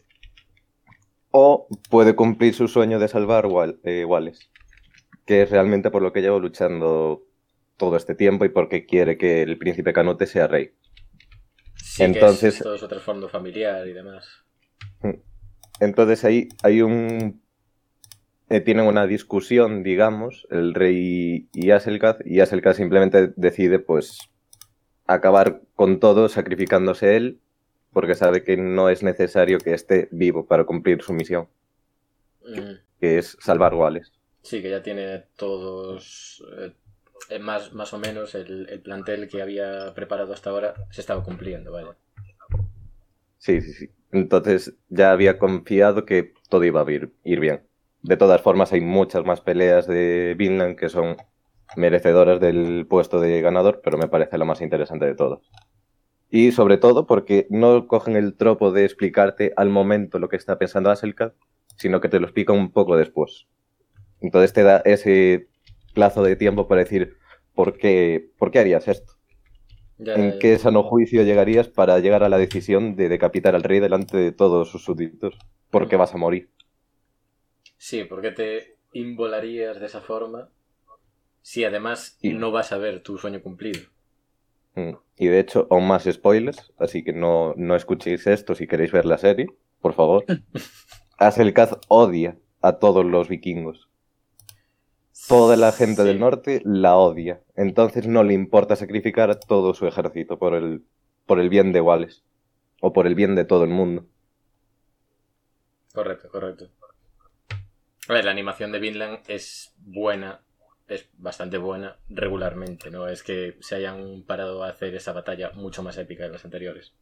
O 1.31 1.67
puede 1.89 2.15
cumplir 2.15 2.53
su 2.53 2.67
sueño 2.67 2.99
de 2.99 3.07
salvar 3.07 3.45
Wal- 3.47 3.79
eh, 3.83 4.05
Wallace, 4.05 4.45
que 5.25 5.41
es 5.43 5.49
realmente 5.49 5.89
por 5.89 6.01
lo 6.01 6.13
que 6.13 6.21
lleva 6.21 6.37
luchando 6.37 7.23
todo 7.77 7.97
este 7.97 8.13
tiempo 8.13 8.45
y 8.45 8.49
porque 8.49 8.85
quiere 8.85 9.17
que 9.17 9.41
el 9.41 9.57
príncipe 9.57 9.93
Canute 9.93 10.27
sea 10.27 10.47
rey. 10.47 10.71
Sí, 11.75 11.97
que 11.97 12.03
Entonces- 12.05 12.55
es 12.57 12.61
todo 12.63 12.77
su 12.77 12.87
trasfondo 12.87 13.29
familiar 13.29 13.87
y 13.87 13.93
demás. 13.93 14.25
Entonces 15.79 16.23
ahí 16.23 16.49
hay 16.63 16.81
un... 16.81 17.42
eh, 18.53 18.61
tienen 18.61 18.85
una 18.87 19.07
discusión, 19.07 19.83
digamos, 19.83 20.47
el 20.51 20.73
rey 20.73 21.47
y 21.53 21.71
Aselkaz, 21.71 22.17
y 22.25 22.39
Aselkaz 22.39 22.77
simplemente 22.77 23.33
decide, 23.35 23.79
pues, 23.79 24.19
acabar 25.07 25.61
con 25.75 25.99
todo 25.99 26.29
sacrificándose 26.29 27.15
él, 27.17 27.39
porque 27.91 28.15
sabe 28.15 28.43
que 28.43 28.57
no 28.57 28.89
es 28.89 29.03
necesario 29.03 29.59
que 29.59 29.73
esté 29.73 30.07
vivo 30.11 30.45
para 30.45 30.65
cumplir 30.65 31.01
su 31.01 31.13
misión, 31.13 31.47
Mm. 32.45 32.73
que 32.99 33.17
es 33.19 33.37
salvar 33.39 33.73
Wallace. 33.73 34.11
Sí, 34.41 34.61
que 34.61 34.69
ya 34.69 34.81
tiene 34.83 35.23
todos, 35.37 36.43
eh, 36.57 36.73
eh, 37.29 37.39
más, 37.39 37.73
más 37.73 37.93
o 37.93 37.97
menos 37.99 38.35
el, 38.35 38.67
el 38.69 38.81
plantel 38.81 39.27
que 39.29 39.41
había 39.41 39.93
preparado 39.95 40.33
hasta 40.33 40.49
ahora 40.49 40.73
se 40.91 41.01
estaba 41.01 41.23
cumpliendo, 41.23 41.71
vaya. 41.71 41.95
Sí, 43.37 43.61
sí, 43.61 43.73
sí. 43.73 43.89
Entonces 44.11 44.73
ya 44.89 45.11
había 45.11 45.37
confiado 45.39 46.05
que 46.05 46.33
todo 46.49 46.63
iba 46.65 46.81
a 46.81 46.91
ir, 46.91 47.11
ir 47.23 47.39
bien. 47.39 47.61
De 48.03 48.17
todas 48.17 48.41
formas, 48.41 48.73
hay 48.73 48.81
muchas 48.81 49.25
más 49.25 49.41
peleas 49.41 49.87
de 49.87 50.35
Vinland 50.37 50.75
que 50.77 50.89
son 50.89 51.17
merecedoras 51.75 52.39
del 52.39 52.85
puesto 52.87 53.19
de 53.19 53.41
ganador, 53.41 53.81
pero 53.83 53.97
me 53.97 54.07
parece 54.07 54.37
la 54.37 54.45
más 54.45 54.61
interesante 54.61 55.05
de 55.05 55.15
todas. 55.15 55.39
Y 56.29 56.51
sobre 56.51 56.77
todo 56.77 57.07
porque 57.07 57.47
no 57.49 57.87
cogen 57.87 58.15
el 58.15 58.35
tropo 58.35 58.71
de 58.71 58.85
explicarte 58.85 59.53
al 59.55 59.69
momento 59.69 60.19
lo 60.19 60.29
que 60.29 60.35
está 60.35 60.57
pensando 60.59 60.91
Aselka, 60.91 61.33
sino 61.77 62.01
que 62.01 62.09
te 62.09 62.19
lo 62.19 62.25
explica 62.25 62.53
un 62.53 62.71
poco 62.71 62.97
después. 62.97 63.47
Entonces 64.21 64.53
te 64.53 64.63
da 64.63 64.81
ese 64.85 65.47
plazo 65.93 66.23
de 66.23 66.35
tiempo 66.35 66.67
para 66.67 66.83
decir, 66.83 67.17
¿por 67.53 67.77
qué, 67.77 68.31
¿por 68.37 68.51
qué 68.51 68.59
harías 68.59 68.87
esto? 68.87 69.13
Ya, 69.97 70.15
¿En 70.15 70.33
ya. 70.33 70.39
qué 70.39 70.57
sano 70.57 70.83
juicio 70.83 71.23
llegarías 71.23 71.69
para 71.69 71.99
llegar 71.99 72.23
a 72.23 72.29
la 72.29 72.37
decisión 72.37 72.95
de 72.95 73.09
decapitar 73.09 73.55
al 73.55 73.63
rey 73.63 73.79
delante 73.79 74.17
de 74.17 74.31
todos 74.31 74.69
sus 74.69 74.83
súbditos? 74.83 75.37
Porque 75.69 75.95
vas 75.97 76.13
a 76.13 76.17
morir. 76.17 76.49
Sí, 77.83 78.05
porque 78.05 78.31
te 78.31 78.77
involarías 78.93 79.77
de 79.77 79.87
esa 79.87 79.99
forma 79.99 80.47
si 81.41 81.65
además 81.65 82.17
Y- 82.21 82.31
no 82.31 82.49
vas 82.49 82.71
a 82.71 82.77
ver 82.77 83.03
tu 83.03 83.17
sueño 83.17 83.41
cumplido. 83.41 83.81
Mm. 84.75 84.93
Y 85.17 85.27
de 85.27 85.41
hecho, 85.41 85.67
aún 85.69 85.85
más 85.89 86.05
spoilers, 86.09 86.71
así 86.77 87.03
que 87.03 87.11
no, 87.11 87.53
no 87.57 87.75
escuchéis 87.75 88.25
esto 88.25 88.55
si 88.55 88.67
queréis 88.67 88.93
ver 88.93 89.03
la 89.03 89.17
serie, 89.17 89.47
por 89.81 89.91
favor. 89.91 90.23
Aselkaz 91.17 91.77
odia 91.89 92.37
a 92.61 92.79
todos 92.79 93.03
los 93.03 93.27
vikingos. 93.27 93.89
Toda 95.27 95.57
la 95.57 95.73
gente 95.73 96.03
Sí. 96.03 96.07
del 96.07 96.21
norte 96.21 96.61
la 96.63 96.95
odia. 96.95 97.41
Entonces 97.57 98.07
no 98.07 98.23
le 98.23 98.33
importa 98.33 98.77
sacrificar 98.77 99.29
a 99.29 99.37
todo 99.41 99.73
su 99.73 99.85
ejército 99.87 100.39
por 100.39 100.53
el, 100.53 100.85
por 101.25 101.37
el 101.37 101.49
bien 101.49 101.73
de 101.73 101.81
Wallace. 101.81 102.21
O 102.79 102.93
por 102.93 103.07
el 103.07 103.15
bien 103.15 103.35
de 103.35 103.43
todo 103.43 103.65
el 103.65 103.71
mundo. 103.71 104.05
Correcto, 105.93 106.29
correcto. 106.29 106.69
A 108.09 108.13
ver, 108.13 108.25
la 108.25 108.31
animación 108.31 108.71
de 108.71 108.79
Vinland 108.79 109.19
es 109.27 109.73
buena, 109.77 110.41
es 110.87 111.07
bastante 111.17 111.57
buena 111.57 111.97
regularmente, 112.09 112.91
¿no? 112.91 113.07
Es 113.07 113.23
que 113.23 113.55
se 113.61 113.75
hayan 113.75 114.23
parado 114.23 114.63
a 114.63 114.69
hacer 114.69 114.93
esa 114.95 115.13
batalla 115.13 115.51
mucho 115.51 115.83
más 115.83 115.97
épica 115.97 116.23
de 116.23 116.29
las 116.29 116.43
anteriores. 116.45 116.93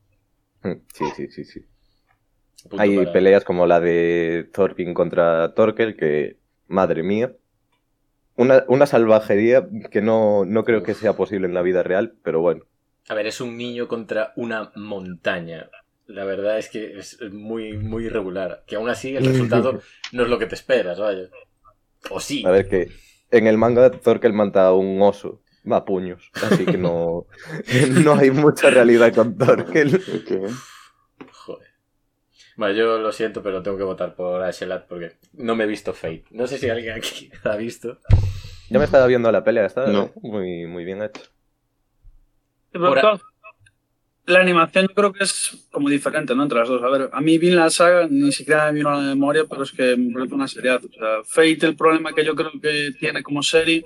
Mm, 0.64 0.74
Sí, 0.94 1.06
sí, 1.16 1.28
sí, 1.30 1.44
sí. 1.44 1.66
Punto 2.70 2.78
Hay 2.78 2.96
para- 2.98 3.12
peleas 3.12 3.44
como 3.44 3.66
la 3.66 3.80
de 3.80 4.48
Thorfinn 4.54 4.94
contra 4.94 5.54
Torkel 5.56 5.96
que, 5.98 6.38
madre 6.68 7.02
mía, 7.02 7.34
una, 8.36 8.64
una 8.68 8.86
salvajería 8.86 9.68
que 9.90 10.02
no, 10.02 10.46
no 10.46 10.64
creo 10.64 10.84
que 10.84 10.94
sea 10.94 11.14
posible 11.14 11.48
en 11.48 11.54
la 11.56 11.64
vida 11.64 11.82
real, 11.84 12.14
pero 12.24 12.42
bueno. 12.42 12.66
A 13.10 13.16
ver, 13.16 13.26
es 13.28 13.42
un 13.42 13.58
niño 13.58 13.88
contra 13.88 14.34
una 14.36 14.72
montaña. 14.76 15.70
La 16.14 16.26
verdad 16.26 16.58
es 16.58 16.70
que 16.70 16.98
es 16.98 17.20
muy, 17.32 17.78
muy 17.78 18.06
irregular. 18.06 18.64
Que 18.68 18.76
aún 18.76 18.90
así 18.90 19.16
el 19.16 19.26
resultado 19.32 19.82
no 20.12 20.24
es 20.24 20.30
lo 20.30 20.40
que 20.40 20.46
te 20.46 20.56
esperas, 20.56 21.00
vaya. 21.00 21.30
O 22.10 22.20
sí. 22.20 22.44
A 22.46 22.52
ver 22.52 22.68
que 22.68 22.90
en 23.32 23.48
el 23.48 23.58
manga 23.58 23.90
Torkel 23.92 24.34
mata 24.34 24.68
a 24.68 24.74
un 24.74 25.02
oso 25.02 25.42
a 25.70 25.86
puños, 25.86 26.32
así 26.34 26.66
que 26.66 26.78
no, 26.78 27.28
no 28.04 28.16
hay 28.16 28.32
mucha 28.32 28.70
realidad 28.72 29.14
con 29.14 29.38
Torkel. 29.38 30.02
¿Qué? 30.28 30.42
Joder. 31.32 31.68
Bueno, 32.58 32.74
yo 32.76 32.98
lo 32.98 33.12
siento, 33.12 33.42
pero 33.44 33.62
tengo 33.62 33.78
que 33.78 33.84
votar 33.84 34.16
por 34.16 34.42
Ashelat 34.44 34.88
porque 34.88 35.18
no 35.34 35.56
me 35.56 35.64
he 35.64 35.68
visto 35.68 35.94
Fate. 35.94 36.26
No 36.32 36.48
sé 36.48 36.58
si 36.58 36.70
alguien 36.70 36.98
aquí 36.98 37.32
la 37.44 37.54
ha 37.54 37.58
visto. 37.58 38.00
Yo 38.70 38.80
me 38.80 38.86
estaba 38.86 39.06
viendo 39.06 39.32
la 39.32 39.44
pelea, 39.44 39.66
está 39.66 39.86
No. 39.88 40.12
muy, 40.22 40.66
muy 40.66 40.84
bien 40.84 41.02
hecho. 41.04 41.22
Claro, 42.72 43.20
La 44.26 44.40
animación 44.40 44.88
yo 44.88 44.94
creo 44.94 45.12
que 45.14 45.24
es 45.24 45.68
como 45.72 45.90
diferente, 45.90 46.36
¿no? 46.36 46.44
Entre 46.44 46.60
las 46.60 46.70
dos. 46.70 46.82
A 46.84 46.90
ver, 46.90 47.10
a 47.12 47.22
mí 47.22 47.38
bien 47.38 47.56
la 47.56 47.70
saga 47.70 48.08
ni 48.10 48.32
siquiera 48.32 48.68
me 48.68 48.74
vino 48.78 48.90
a 48.90 48.98
la 49.02 49.10
memoria, 49.10 49.46
pero 49.50 49.64
es 49.64 49.72
que 49.72 49.98
me 49.98 50.14
parece 50.14 50.36
una 50.36 50.48
seriedad. 50.48 50.82
O 50.84 50.94
sea, 50.94 51.24
Fate, 51.26 51.66
el 51.66 51.76
problema 51.76 52.14
que 52.14 52.24
yo 52.24 52.36
creo 52.36 52.52
que 52.62 52.92
tiene 53.00 53.24
como 53.24 53.42
serie 53.42 53.84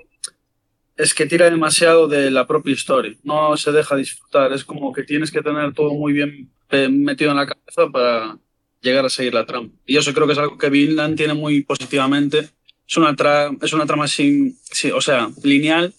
es 0.98 1.14
que 1.14 1.26
tira 1.26 1.50
demasiado 1.50 2.08
de 2.08 2.32
la 2.32 2.46
propia 2.46 2.74
historia. 2.74 3.16
No 3.24 3.56
se 3.58 3.72
deja 3.72 3.96
disfrutar. 3.96 4.52
Es 4.54 4.64
como 4.66 4.92
que 4.94 5.04
tienes 5.04 5.32
que 5.32 5.42
tener 5.42 5.74
todo 5.74 5.94
muy 5.94 6.14
bien 6.14 6.50
eh, 6.70 6.90
metido 6.90 7.32
en 7.32 7.38
la 7.38 7.48
cabeza 7.48 7.90
para 7.92 8.38
llegar 8.82 9.06
a 9.06 9.10
seguir 9.10 9.34
la 9.34 9.46
trama. 9.46 9.70
Y 9.86 9.98
eso 9.98 10.14
creo 10.14 10.28
que 10.28 10.34
es 10.34 10.40
algo 10.40 10.58
que 10.58 10.70
Vinland 10.70 11.16
tiene 11.18 11.34
muy 11.34 11.64
positivamente. 11.64 12.50
Es 12.88 12.98
una, 12.98 13.16
tra- 13.16 13.58
es 13.62 13.74
una 13.74 13.86
trama 13.86 14.08
sin, 14.08 14.58
o 14.94 15.02
sea, 15.02 15.30
lineal 15.44 15.94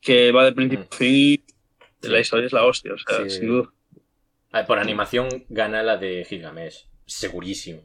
que 0.00 0.32
va 0.32 0.44
de 0.44 0.52
principio 0.52 0.86
a 0.90 0.96
fin 0.96 1.42
la 2.02 2.20
historia 2.20 2.46
es 2.46 2.52
la 2.52 2.64
hostia, 2.64 2.92
o 2.94 2.98
sea, 2.98 3.24
Sí. 3.24 3.30
sin 3.30 3.48
duda. 3.48 3.72
A 4.52 4.58
ver, 4.58 4.66
por 4.66 4.78
animación 4.78 5.28
gana 5.48 5.82
la 5.82 5.96
de 5.96 6.24
Gilgamesh. 6.24 6.88
Segurísimo. 7.06 7.82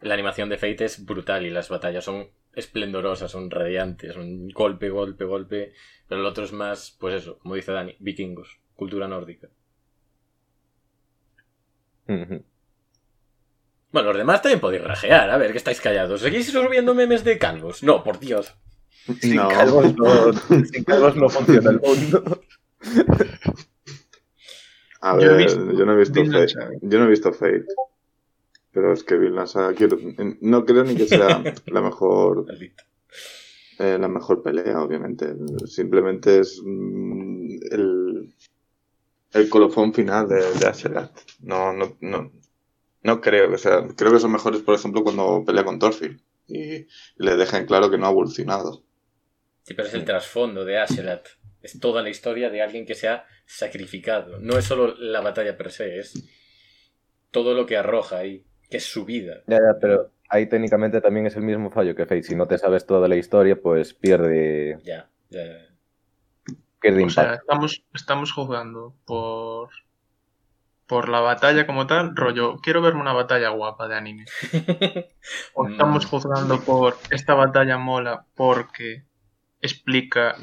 La 0.00 0.14
animación 0.14 0.48
de 0.48 0.56
Fate 0.58 0.84
es 0.84 1.04
brutal 1.04 1.44
y 1.46 1.50
las 1.50 1.68
batallas 1.68 2.04
son 2.04 2.30
esplendorosas, 2.54 3.30
son 3.30 3.50
radiantes, 3.50 4.14
son 4.14 4.48
golpe, 4.48 4.88
golpe, 4.88 5.24
golpe. 5.24 5.72
Pero 6.08 6.20
el 6.22 6.26
otro 6.26 6.44
es 6.44 6.52
más, 6.52 6.96
pues 6.98 7.14
eso, 7.14 7.38
como 7.38 7.54
dice 7.54 7.72
Dani, 7.72 7.96
vikingos, 8.00 8.60
cultura 8.74 9.06
nórdica. 9.08 9.48
Bueno, 13.92 14.08
los 14.08 14.16
demás 14.16 14.42
también 14.42 14.60
podéis 14.60 14.82
rajear, 14.84 15.30
a 15.30 15.36
ver, 15.36 15.52
que 15.52 15.58
estáis 15.58 15.80
callados. 15.80 16.20
¿Seguís 16.20 16.50
subiendo 16.50 16.94
memes 16.94 17.24
de 17.24 17.38
calvos? 17.38 17.82
No, 17.82 18.02
por 18.04 18.18
Dios. 18.20 18.54
Sin 19.20 19.36
No. 19.36 19.48
calvos 19.48 19.96
no, 19.96 20.32
sin 20.64 20.84
calvos 20.84 21.16
no 21.16 21.28
funciona 21.28 21.70
el 21.70 21.80
mundo. 21.80 22.42
A 25.02 25.18
Yo 25.18 25.22
he 25.22 25.28
ver, 25.28 25.38
visto 25.44 25.72
yo 25.72 25.86
no 25.86 25.92
he 25.92 25.96
visto 25.96 26.24
Fate. 26.24 26.54
Yo 26.82 26.98
no 26.98 27.04
he 27.06 27.08
visto 27.08 27.32
Fate. 27.32 27.64
Pero 28.72 28.92
es 28.92 29.02
que 29.02 29.16
Vinland 29.18 29.48
Saga 29.48 29.74
quiero, 29.74 29.98
no 30.40 30.64
creo 30.64 30.84
ni 30.84 30.94
que 30.94 31.06
sea 31.06 31.42
la 31.66 31.80
mejor 31.82 32.46
eh, 33.78 33.96
la 33.98 34.08
mejor 34.08 34.42
pelea, 34.42 34.80
obviamente. 34.82 35.34
Simplemente 35.66 36.40
es 36.40 36.60
mm, 36.64 37.58
el, 37.72 38.34
el 39.32 39.48
colofón 39.48 39.92
final 39.94 40.28
de, 40.28 40.36
de 40.60 40.66
Aserat. 40.66 41.10
No, 41.40 41.72
no, 41.72 41.96
no, 42.00 42.30
no 43.02 43.20
creo 43.20 43.50
que 43.50 43.58
sea. 43.58 43.88
Creo 43.96 44.12
que 44.12 44.20
son 44.20 44.32
mejores, 44.32 44.62
por 44.62 44.74
ejemplo, 44.74 45.02
cuando 45.02 45.42
pelea 45.44 45.64
con 45.64 45.78
Thorfinn 45.78 46.20
y 46.46 46.86
le 47.16 47.36
dejan 47.36 47.64
claro 47.66 47.90
que 47.90 47.96
no 47.98 48.06
ha 48.06 48.10
evolucionado. 48.10 48.82
Sí, 49.70 49.74
pero 49.74 49.86
es 49.86 49.94
el 49.94 50.04
trasfondo 50.04 50.64
de 50.64 50.78
Ashelat. 50.78 51.28
Es 51.62 51.78
toda 51.78 52.02
la 52.02 52.10
historia 52.10 52.50
de 52.50 52.60
alguien 52.60 52.84
que 52.84 52.96
se 52.96 53.06
ha 53.08 53.24
sacrificado. 53.46 54.40
No 54.40 54.58
es 54.58 54.64
solo 54.64 54.96
la 54.98 55.20
batalla 55.20 55.56
per 55.56 55.70
se, 55.70 56.00
es 56.00 56.24
todo 57.30 57.54
lo 57.54 57.66
que 57.66 57.76
arroja 57.76 58.16
ahí, 58.18 58.44
que 58.68 58.78
es 58.78 58.84
su 58.84 59.04
vida. 59.04 59.44
Ya, 59.46 59.58
ya, 59.58 59.78
pero 59.80 60.10
ahí 60.28 60.48
técnicamente 60.48 61.00
también 61.00 61.26
es 61.26 61.36
el 61.36 61.44
mismo 61.44 61.70
fallo 61.70 61.94
que 61.94 62.02
Fate. 62.04 62.24
Si 62.24 62.34
no 62.34 62.48
te 62.48 62.58
sabes 62.58 62.84
toda 62.84 63.06
la 63.06 63.14
historia, 63.14 63.60
pues 63.62 63.94
pierde, 63.94 64.76
Ya, 64.82 65.08
ya. 65.28 65.40
pierde 66.80 67.04
O 67.04 67.10
sea, 67.10 67.34
estamos, 67.34 67.84
estamos 67.94 68.32
jugando 68.32 68.96
por, 69.06 69.68
por 70.88 71.08
la 71.08 71.20
batalla 71.20 71.64
como 71.64 71.86
tal, 71.86 72.16
rollo, 72.16 72.56
quiero 72.60 72.82
verme 72.82 73.02
una 73.02 73.12
batalla 73.12 73.50
guapa 73.50 73.86
de 73.86 73.94
anime. 73.94 74.24
O 75.54 75.68
estamos 75.68 76.06
Mm. 76.06 76.08
juzgando 76.08 76.60
por 76.62 76.96
esta 77.12 77.34
batalla 77.34 77.78
mola 77.78 78.26
porque 78.34 79.04
explica 79.60 80.36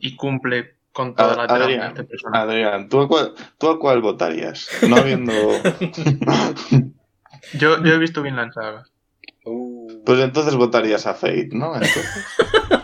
y 0.00 0.16
cumple 0.16 0.76
con 0.92 1.14
toda 1.14 1.36
la 1.36 1.44
A- 1.44 1.46
trama 1.46 1.58
de 1.60 1.64
Adrián, 1.74 1.88
este 1.88 2.04
personaje. 2.04 2.42
Adrián, 2.44 2.88
¿tú 2.88 3.00
a 3.00 3.08
cuál, 3.08 3.32
tú 3.58 3.68
a 3.68 3.78
cuál 3.78 4.00
votarías? 4.02 4.68
No 4.88 4.96
habiendo... 4.96 5.32
Yo, 7.54 7.82
yo 7.82 7.92
he 7.94 7.98
visto 7.98 8.22
bien 8.22 8.36
saga. 8.52 8.84
Uh. 9.44 10.02
Pues 10.06 10.20
entonces 10.20 10.54
votarías 10.54 11.06
a 11.06 11.14
Fate, 11.14 11.48
¿no? 11.52 11.72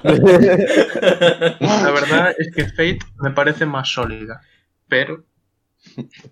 La 0.03 1.91
verdad 1.93 2.35
es 2.37 2.51
que 2.55 2.65
Fate 2.67 2.99
me 3.21 3.31
parece 3.31 3.67
más 3.67 3.89
sólida, 3.89 4.41
pero 4.89 5.25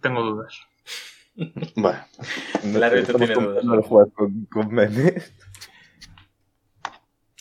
tengo 0.00 0.22
dudas. 0.22 0.58
Bueno, 1.76 1.98
Claro, 2.72 2.96
esto 2.96 3.12
Estamos 3.12 3.18
tiene 3.18 3.34
dudas. 3.34 3.44
comparando 3.46 3.74
el 3.74 3.80
juego 3.82 4.10
con, 4.12 4.44
con 4.46 4.74
memes. 4.74 5.32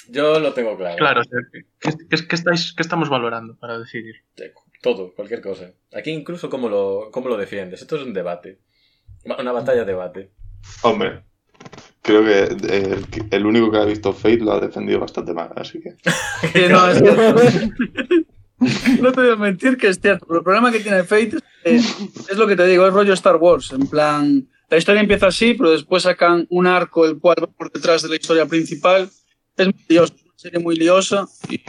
Yo 0.10 0.40
lo 0.40 0.54
tengo 0.54 0.78
claro. 0.78 0.98
Claro, 0.98 1.22
o 1.22 1.24
sea, 1.24 1.40
¿qué, 1.80 1.92
qué- 2.10 2.28
qué 2.28 2.36
estáis, 2.36 2.74
qué 2.74 2.82
estamos 2.84 3.10
valorando 3.10 3.56
para 3.58 3.80
decidir? 3.80 4.16
Todo, 4.82 5.14
cualquier 5.16 5.42
cosa. 5.42 5.72
Aquí 5.94 6.12
incluso 6.12 6.50
cómo 6.50 6.70
lo, 6.70 7.10
cómo 7.12 7.28
lo 7.30 7.38
defiendes. 7.38 7.82
Esto 7.82 7.96
es 7.96 8.04
un 8.04 8.14
debate. 8.14 8.60
Una 9.24 9.52
batalla 9.52 9.80
de 9.80 9.86
debate. 9.86 10.32
hombre, 10.84 11.24
creo 12.04 12.24
que 12.24 12.44
eh, 12.44 13.00
el, 13.14 13.26
el 13.32 13.46
único 13.46 13.72
que 13.72 13.78
ha 13.80 13.86
visto 13.86 14.14
Fate 14.14 14.38
lo 14.38 14.52
ha 14.54 14.60
defendido 14.60 15.00
bastante 15.00 15.34
mal, 15.34 15.50
así 15.56 15.82
que... 15.82 15.96
Que 16.54 16.70
no, 16.70 16.88
es. 16.88 17.02
No 19.02 19.12
te 19.12 19.22
voy 19.22 19.32
a 19.32 19.36
mentir 19.36 19.76
que 19.78 19.88
es 19.88 20.00
cierto, 20.00 20.26
pero 20.26 20.40
el 20.40 20.44
problema 20.44 20.72
que 20.72 20.80
tiene 20.80 21.04
Fate 21.04 21.38
es, 21.64 21.94
que, 21.94 22.32
es 22.32 22.38
lo 22.38 22.48
que 22.48 22.56
te 22.56 22.66
digo, 22.66 22.88
es 22.88 22.94
rollo 22.94 23.14
Star 23.14 23.36
Wars. 23.36 23.72
En 23.74 23.86
plan, 23.88 24.48
la 24.70 24.78
historia 24.78 25.02
empieza 25.02 25.28
así, 25.28 25.54
pero 25.56 25.72
después 25.72 26.04
sacan 26.04 26.48
un 26.50 26.66
arco 26.66 27.06
el 27.06 27.20
cual 27.20 27.36
va 27.44 27.48
por 27.48 27.70
detrás 27.72 28.02
de 28.04 28.10
la 28.10 28.16
historia 28.16 28.46
principal. 28.46 29.10
Es 29.58 29.66
muy 29.68 29.76
lioso, 29.88 30.14
es 30.16 30.24
una 30.24 30.34
serie 30.38 30.60
muy 30.60 30.76
liosa. 30.76 31.28
Y 31.50 31.62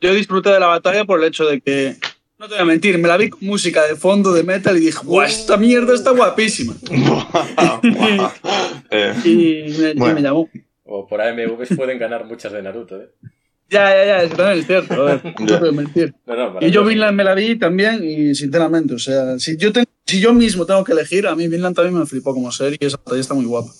yo 0.00 0.14
disfruté 0.14 0.50
de 0.50 0.60
la 0.60 0.66
batalla 0.66 1.04
por 1.04 1.18
el 1.20 1.26
hecho 1.28 1.44
de 1.46 1.60
que, 1.60 1.96
no 2.38 2.46
te 2.48 2.54
voy 2.54 2.62
a 2.62 2.64
mentir, 2.66 2.98
me 2.98 3.08
la 3.08 3.16
vi 3.16 3.30
con 3.30 3.40
música 3.42 3.86
de 3.86 3.96
fondo 3.96 4.32
de 4.32 4.42
metal 4.42 4.76
y 4.76 4.80
dije, 4.80 4.98
¡guau! 5.04 5.26
Esta 5.26 5.56
mierda 5.56 5.94
está 5.94 6.10
guapísima. 6.10 6.74
Y 9.24 9.74
me, 9.78 9.90
y 9.90 9.94
Bueno. 9.96 10.14
me 10.14 10.22
llamó. 10.22 10.48
O 10.84 11.06
por 11.08 11.20
AMVs 11.20 11.76
pueden 11.76 11.98
ganar 11.98 12.24
muchas 12.26 12.52
de 12.52 12.62
Naruto, 12.62 13.00
¿eh? 13.00 13.08
Ya, 13.70 13.88
ya, 13.90 14.04
ya, 14.04 14.22
eso 14.22 14.36
también 14.36 14.58
es 14.60 14.66
cierto. 14.66 14.94
A 14.94 15.04
ver, 15.06 15.24
no 15.40 15.46
te 15.46 15.56
voy 15.56 15.68
a 15.70 15.72
mentir. 15.72 16.14
No, 16.26 16.36
no, 16.36 16.58
Y 16.66 16.70
yo. 16.70 16.84
Vinland 16.84 17.16
me 17.16 17.24
la 17.24 17.34
vi 17.34 17.56
también 17.58 18.04
y 18.04 18.34
sinceramente, 18.34 18.94
o 18.94 18.98
sea, 18.98 19.38
si 19.38 19.56
yo, 19.56 19.72
tengo- 19.72 19.88
si 20.04 20.20
yo 20.20 20.34
mismo 20.34 20.66
tengo 20.66 20.84
que 20.84 20.92
elegir, 20.92 21.26
a 21.26 21.34
mí 21.34 21.48
Vinland 21.48 21.74
también 21.74 21.98
me 21.98 22.04
flipó 22.06 22.34
como 22.34 22.52
serie 22.52 22.76
y 22.78 22.84
esa 22.84 22.98
batalla 22.98 23.20
está 23.22 23.32
muy 23.34 23.46
guapa. 23.46 23.70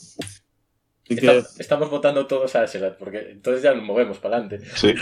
Así 1.05 1.17
que, 1.17 1.27
Está- 1.39 1.61
estamos 1.61 1.91
votando 1.91 2.27
todos 2.27 2.55
a 2.57 2.63
Asherat, 2.63 2.97
porque 2.99 3.31
entonces 3.31 3.63
ya 3.63 3.75
nos 3.75 3.85
movemos 3.85 4.19
para 4.19 4.37
adelante. 4.39 4.65
sí. 4.75 4.95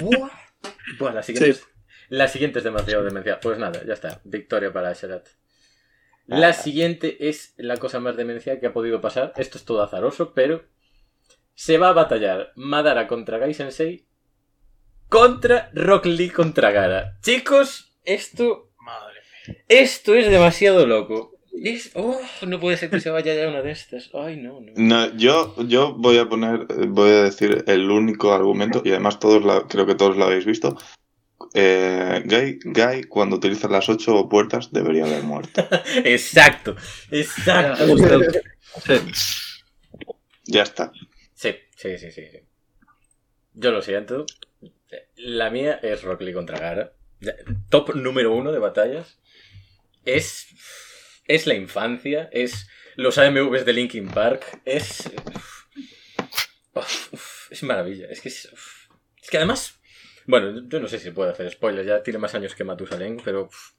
Bueno, 0.99 1.14
la 1.16 1.23
siguiente, 1.23 1.50
es, 1.50 1.66
la 2.09 2.28
siguiente 2.28 2.59
es 2.59 2.64
demasiado 2.64 3.02
demencial. 3.04 3.38
Pues 3.42 3.59
nada, 3.59 3.82
ya 3.85 3.94
está. 3.94 4.21
Victoria 4.25 4.73
para 4.73 4.90
Asherat. 4.90 5.26
La 6.26 6.52
siguiente 6.52 7.28
es 7.28 7.54
la 7.56 7.76
cosa 7.78 7.99
más 8.00 8.16
demencial 8.16 8.61
que 8.61 8.66
ha 8.66 8.73
podido 8.73 9.00
pasar. 9.00 9.32
Esto 9.37 9.59
es 9.59 9.64
todo 9.64 9.82
azaroso, 9.82 10.32
pero 10.35 10.64
se 11.54 11.79
va 11.79 11.88
a 11.90 11.92
batallar 11.92 12.53
Madara 12.55 13.07
contra 13.09 13.38
Gai 13.38 13.55
Sensei 13.55 14.07
contra 15.09 15.70
Rock 15.74 16.07
Lee 16.07 16.31
contra 16.31 16.70
Gara. 16.70 17.18
Chicos, 17.22 17.98
esto 18.05 18.72
Madre 18.79 19.20
mía. 19.48 19.57
esto 19.68 20.14
es 20.14 20.31
demasiado 20.31 20.87
loco. 20.87 21.32
Es- 21.53 21.91
oh, 21.95 22.21
no 22.47 22.59
puede 22.61 22.77
ser 22.77 22.91
que 22.91 23.01
se 23.01 23.11
vaya 23.11 23.35
ya 23.35 23.49
una 23.49 23.62
de 23.62 23.71
estas. 23.73 24.11
Ay, 24.15 24.37
no, 24.37 24.61
no. 24.61 24.73
No, 24.77 25.17
yo, 25.17 25.55
yo 25.67 25.95
voy 25.95 26.19
a 26.19 26.29
poner, 26.29 26.67
voy 26.88 27.11
a 27.11 27.23
decir 27.25 27.65
el 27.67 27.91
único 27.91 28.33
argumento, 28.33 28.83
y 28.85 28.91
además 28.91 29.19
todos 29.19 29.45
la- 29.45 29.67
creo 29.69 29.87
que 29.87 29.95
todos 29.95 30.17
lo 30.17 30.25
habéis 30.25 30.45
visto. 30.47 30.77
Eh, 31.55 32.23
Guy, 32.25 32.61
Guy, 32.65 33.05
cuando 33.05 33.37
utiliza 33.37 33.69
las 33.69 33.88
ocho 33.88 34.29
puertas, 34.29 34.73
debería 34.73 35.05
haber 35.05 35.23
muerto. 35.25 35.67
Exacto, 36.05 36.77
exacto. 37.11 37.85
Ya 40.47 40.62
está. 40.62 40.93
Sí, 41.35 41.55
sí, 41.77 41.99
sí, 41.99 42.11
sí. 42.11 42.23
sí. 42.31 42.38
Yo 43.55 43.71
lo 43.71 43.83
siento. 43.83 44.25
La 45.17 45.51
mía 45.51 45.79
es 45.83 46.03
Rock 46.03 46.23
Lee 46.23 46.33
contra 46.33 46.59
Gara. 46.59 46.93
Top 47.69 47.95
número 47.95 48.35
uno 48.35 48.51
de 48.53 48.59
batallas. 48.59 49.21
Es. 50.05 50.47
Es 51.33 51.47
la 51.47 51.55
infancia. 51.55 52.29
Es 52.33 52.68
los 52.97 53.16
AMVs 53.18 53.64
de 53.64 53.73
Linkin 53.73 54.09
Park. 54.09 54.61
Es. 54.64 55.11
Uf, 56.75 57.12
uf, 57.12 57.53
es 57.53 57.62
maravilla. 57.62 58.07
Es 58.11 58.21
que 58.21 58.29
es. 58.29 58.49
uf. 58.53 58.88
Es 59.23 59.31
que 59.31 59.37
además. 59.38 59.79
Bueno, 60.27 60.62
yo 60.68 60.79
no 60.79 60.87
sé 60.88 60.99
si 60.99 61.11
puedo 61.11 61.31
hacer 61.31 61.51
spoilers. 61.51 61.87
Ya 61.87 62.03
tiene 62.03 62.18
más 62.18 62.35
años 62.35 62.55
que 62.55 62.64
Matusalén, 62.64 63.18
pero. 63.25 63.45
uf, 63.45 63.73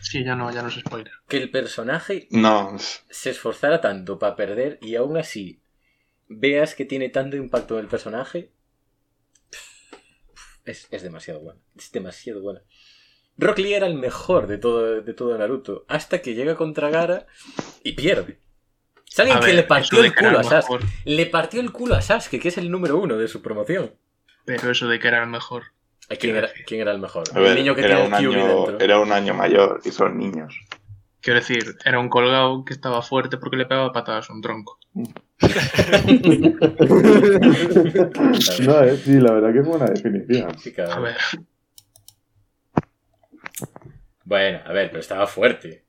Sí, 0.00 0.24
ya 0.24 0.34
no, 0.34 0.50
ya 0.52 0.62
no 0.62 0.68
es 0.68 0.74
spoiler. 0.74 1.12
que 1.28 1.36
el 1.38 1.50
personaje 1.50 2.26
No, 2.30 2.76
se 2.78 3.30
esforzara 3.30 3.80
tanto 3.80 4.18
para 4.18 4.34
perder 4.36 4.78
y 4.80 4.94
aún 4.96 5.16
así 5.18 5.62
veas 6.28 6.74
que 6.74 6.84
tiene 6.86 7.08
tanto 7.10 7.36
impacto 7.36 7.74
en 7.78 7.84
el 7.84 7.88
personaje, 7.88 8.52
es, 10.64 10.88
es 10.90 11.02
demasiado 11.02 11.40
bueno. 11.40 11.60
Es 11.76 11.90
demasiado 11.92 12.40
bueno. 12.42 12.60
Rock 13.38 13.58
Lee 13.58 13.74
era 13.74 13.86
el 13.86 13.94
mejor 13.94 14.46
de 14.48 14.58
todo, 14.58 15.00
de 15.00 15.14
todo 15.14 15.38
Naruto, 15.38 15.84
hasta 15.88 16.20
que 16.20 16.34
llega 16.34 16.56
contra 16.56 16.90
Gara 16.90 17.26
y 17.84 17.92
pierde. 17.92 18.38
Es 19.10 19.18
alguien 19.20 19.38
A 19.38 19.40
que 19.40 19.46
ver, 19.46 19.54
le 19.54 19.62
partió 19.62 20.04
el 20.04 20.14
culo 20.14 20.38
a 20.40 20.44
Sasuke. 20.44 20.80
mejor, 20.82 20.90
Le 21.04 21.26
partió 21.26 21.60
el 21.60 21.72
culo 21.72 21.94
a 21.94 22.02
Sasuke, 22.02 22.40
que 22.40 22.48
es 22.48 22.58
el 22.58 22.70
número 22.70 22.98
uno 22.98 23.16
de 23.16 23.28
su 23.28 23.40
promoción. 23.40 23.92
Pero 24.44 24.70
eso 24.70 24.88
de 24.88 24.98
que 24.98 25.08
era 25.08 25.22
el 25.22 25.28
mejor. 25.30 25.62
¿A 26.10 26.16
¿Quién 26.16 26.36
era, 26.36 26.48
quién 26.66 26.80
era 26.80 26.92
el 26.92 26.98
mejor? 26.98 27.24
a 27.34 27.38
ver, 27.38 27.50
el 27.50 27.54
niño 27.56 27.74
que 27.74 27.82
era, 27.82 27.96
tiene 27.96 28.06
un 28.06 28.14
el 28.34 28.40
año, 28.40 28.56
dentro. 28.66 28.80
era 28.84 28.98
un 29.00 29.12
año 29.12 29.34
mayor 29.34 29.80
y 29.84 29.90
son 29.90 30.18
niños. 30.18 30.54
Quiero 31.20 31.40
decir, 31.40 31.76
era 31.84 31.98
un 31.98 32.08
colgado 32.08 32.64
que 32.64 32.72
estaba 32.72 33.02
fuerte 33.02 33.36
porque 33.36 33.56
le 33.56 33.66
pegaba 33.66 33.92
patadas 33.92 34.30
a 34.30 34.32
un 34.32 34.40
tronco. 34.40 34.78
No, 38.60 38.82
eh, 38.82 38.96
sí, 38.96 39.20
la 39.20 39.32
verdad 39.32 39.52
que 39.52 39.58
es 39.60 39.66
buena 39.66 39.86
definición. 39.86 40.58
Sí. 40.58 40.74
A 40.78 41.00
ver, 41.00 41.16
Bueno, 44.28 44.60
a 44.66 44.72
ver, 44.72 44.88
pero 44.90 45.00
estaba 45.00 45.26
fuerte. 45.26 45.84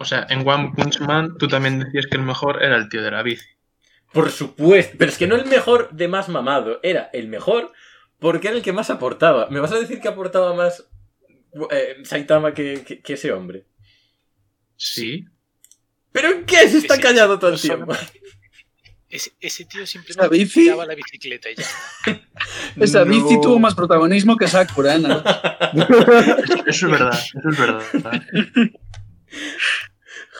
o 0.00 0.04
sea, 0.04 0.26
en 0.28 0.46
One 0.46 0.72
Punch 0.76 0.98
Man 1.00 1.36
tú 1.38 1.46
también 1.46 1.78
decías 1.78 2.06
que 2.10 2.16
el 2.16 2.24
mejor 2.24 2.64
era 2.64 2.76
el 2.76 2.88
tío 2.88 3.00
de 3.00 3.12
la 3.12 3.22
bici. 3.22 3.46
Por 4.12 4.30
supuesto, 4.32 4.96
pero 4.98 5.10
es 5.12 5.16
que 5.16 5.28
no 5.28 5.36
el 5.36 5.44
mejor 5.46 5.90
de 5.92 6.08
más 6.08 6.28
mamado, 6.28 6.80
era 6.82 7.08
el 7.12 7.28
mejor 7.28 7.72
porque 8.18 8.48
era 8.48 8.56
el 8.56 8.62
que 8.64 8.72
más 8.72 8.90
aportaba. 8.90 9.46
¿Me 9.50 9.60
vas 9.60 9.70
a 9.70 9.78
decir 9.78 10.00
que 10.00 10.08
aportaba 10.08 10.52
más 10.54 10.88
eh, 11.70 11.98
Saitama 12.02 12.52
que, 12.54 12.82
que- 12.84 13.00
que 13.00 13.12
ese 13.12 13.30
hombre? 13.32 13.66
Sí. 14.76 15.26
¿Pero 16.10 16.28
en 16.30 16.44
qué 16.44 16.68
se 16.68 16.78
está 16.78 16.94
Ese- 16.94 17.02
callado 17.02 17.38
todo 17.38 17.52
el 17.52 17.60
tiempo? 17.60 17.92
Ese, 19.08 19.32
ese 19.40 19.64
tío 19.66 19.82
¿Esa 19.84 19.92
simplemente 19.92 20.36
bici? 20.36 20.60
tiraba 20.64 20.84
la 20.86 20.94
bicicleta 20.94 21.48
y 21.50 21.54
ya. 21.54 21.64
esa 22.82 23.04
No. 23.04 23.10
bici 23.10 23.40
tuvo 23.40 23.58
más 23.58 23.74
protagonismo 23.74 24.36
que 24.36 24.48
Sakura, 24.48 24.96
¿eh? 24.96 24.98
No. 24.98 25.22
Eso, 26.42 26.64
eso 26.66 26.86
es 26.86 26.90
verdad, 26.92 27.12
eso 27.12 27.48
es 27.50 27.58
verdad. 27.58 27.82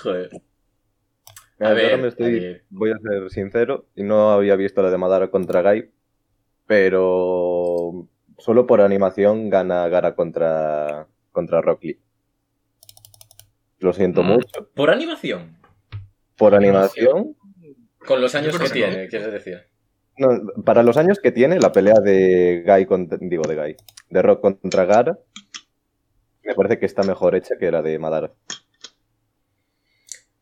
Joder. 0.03 0.31
A 1.59 1.65
A 1.65 1.69
ver, 1.71 1.77
ver, 1.77 1.85
ahora 1.93 2.03
me 2.03 2.09
estoy, 2.09 2.27
a 2.39 2.41
ver. 2.41 2.65
voy 2.71 2.91
a 2.91 2.99
ser 2.99 3.31
sincero, 3.31 3.87
y 3.95 4.03
no 4.03 4.31
había 4.31 4.57
visto 4.57 4.83
la 4.83 4.91
de 4.91 4.99
Madara 4.99 5.31
contra 5.31 5.63
Gai, 5.63 5.91
pero 6.67 8.07
solo 8.39 8.67
por 8.67 8.81
animación 8.81 9.49
gana 9.49 9.89
Gara 9.89 10.15
contra, 10.15 11.07
contra 11.33 11.63
Rock 11.63 11.85
Lee. 11.85 11.99
Lo 13.79 13.93
siento 13.93 14.23
Mm. 14.23 14.27
mucho. 14.27 14.69
Por 14.75 14.91
animación. 14.91 15.57
Por 16.37 16.55
animación, 16.55 17.36
Con 18.07 18.21
los 18.21 18.35
años 18.35 18.59
que 18.59 18.71
tiene, 18.71 19.09
quieres 19.09 19.33
decir. 19.33 19.66
no, 20.19 20.29
para 20.64 20.83
los 20.83 20.97
años 20.97 21.19
que 21.21 21.33
tiene, 21.33 21.59
la 21.59 21.73
pelea 21.73 22.01
de 22.03 22.62
Gai 22.64 22.87
contra, 22.87 23.19
digo 23.21 23.42
de 23.47 23.55
Gai, 23.55 23.77
de 24.09 24.23
Rock 24.23 24.40
contra 24.40 24.85
Gara, 24.85 25.19
me 26.42 26.55
parece 26.55 26.79
que 26.79 26.87
está 26.87 27.03
mejor 27.03 27.35
hecha 27.35 27.57
que 27.59 27.71
la 27.71 27.83
de 27.83 27.99
Madara. 27.99 28.33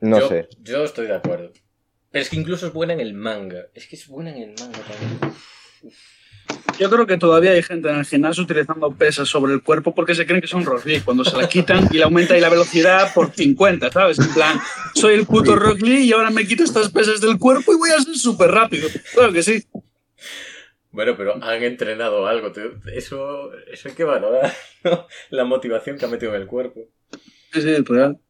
No 0.01 0.21
yo, 0.21 0.29
sé. 0.29 0.49
Yo 0.61 0.85
estoy 0.85 1.07
de 1.07 1.15
acuerdo. 1.15 1.51
Pero 2.11 2.23
es 2.23 2.29
que 2.29 2.37
incluso 2.37 2.67
es 2.67 2.73
buena 2.73 2.93
en 2.93 3.01
el 3.01 3.15
manga. 3.15 3.67
Es 3.75 3.89
que 3.89 3.97
es 3.97 4.07
buena 4.07 4.31
en 4.31 4.43
el 4.43 4.55
manga 4.61 4.79
también. 4.81 5.35
Yo 6.79 6.91
creo 6.91 7.07
que 7.07 7.17
todavía 7.17 7.53
hay 7.53 7.63
gente 7.63 7.89
en 7.89 7.97
el 7.97 8.05
gimnasio 8.05 8.43
utilizando 8.43 8.91
pesas 8.91 9.29
sobre 9.29 9.53
el 9.53 9.63
cuerpo 9.63 9.95
porque 9.95 10.15
se 10.15 10.27
creen 10.27 10.41
que 10.41 10.49
son 10.49 10.65
Rock 10.65 10.85
Lee. 10.87 11.01
Cuando 11.01 11.25
se 11.25 11.37
la 11.37 11.49
quitan 11.49 11.89
y 11.91 11.99
le 11.99 12.05
aumenta 12.05 12.35
ahí 12.35 12.41
la 12.41 12.49
velocidad 12.49 13.15
por 13.15 13.33
50, 13.33 13.93
¿sabes? 13.93 14.19
En 14.19 14.33
plan, 14.35 14.59
soy 14.95 15.15
el 15.15 15.27
puto 15.27 15.55
Rock 15.55 15.83
Lee 15.83 16.05
y 16.05 16.13
ahora 16.13 16.31
me 16.31 16.47
quito 16.47 16.65
estas 16.65 16.91
pesas 16.91 17.21
del 17.21 17.39
cuerpo 17.39 17.73
y 17.73 17.77
voy 17.77 17.91
a 17.91 18.01
ser 18.01 18.17
súper 18.17 18.51
rápido. 18.51 18.89
Claro 19.15 19.33
que 19.33 19.43
sí. 19.43 19.65
Bueno, 20.91 21.17
pero 21.17 21.43
han 21.43 21.63
entrenado 21.63 22.27
algo. 22.27 22.53
tío. 22.53 22.73
Eso, 22.93 23.53
eso 23.67 23.89
hay 23.89 23.95
que 23.95 24.05
valorar. 24.05 24.53
¿no? 24.85 25.07
La 25.31 25.45
motivación 25.45 25.99
que 25.99 26.05
ha 26.05 26.09
metido 26.09 26.35
en 26.35 26.43
el 26.43 26.47
cuerpo. 26.47 26.89
Sí, 27.53 27.63
sí, 27.63 27.71
es 27.71 27.85
real. 27.85 28.21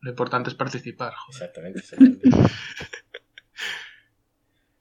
Lo 0.00 0.10
importante 0.10 0.50
es 0.50 0.54
participar. 0.54 1.12
joder. 1.14 1.34
Exactamente. 1.34 1.78
exactamente. 1.80 2.28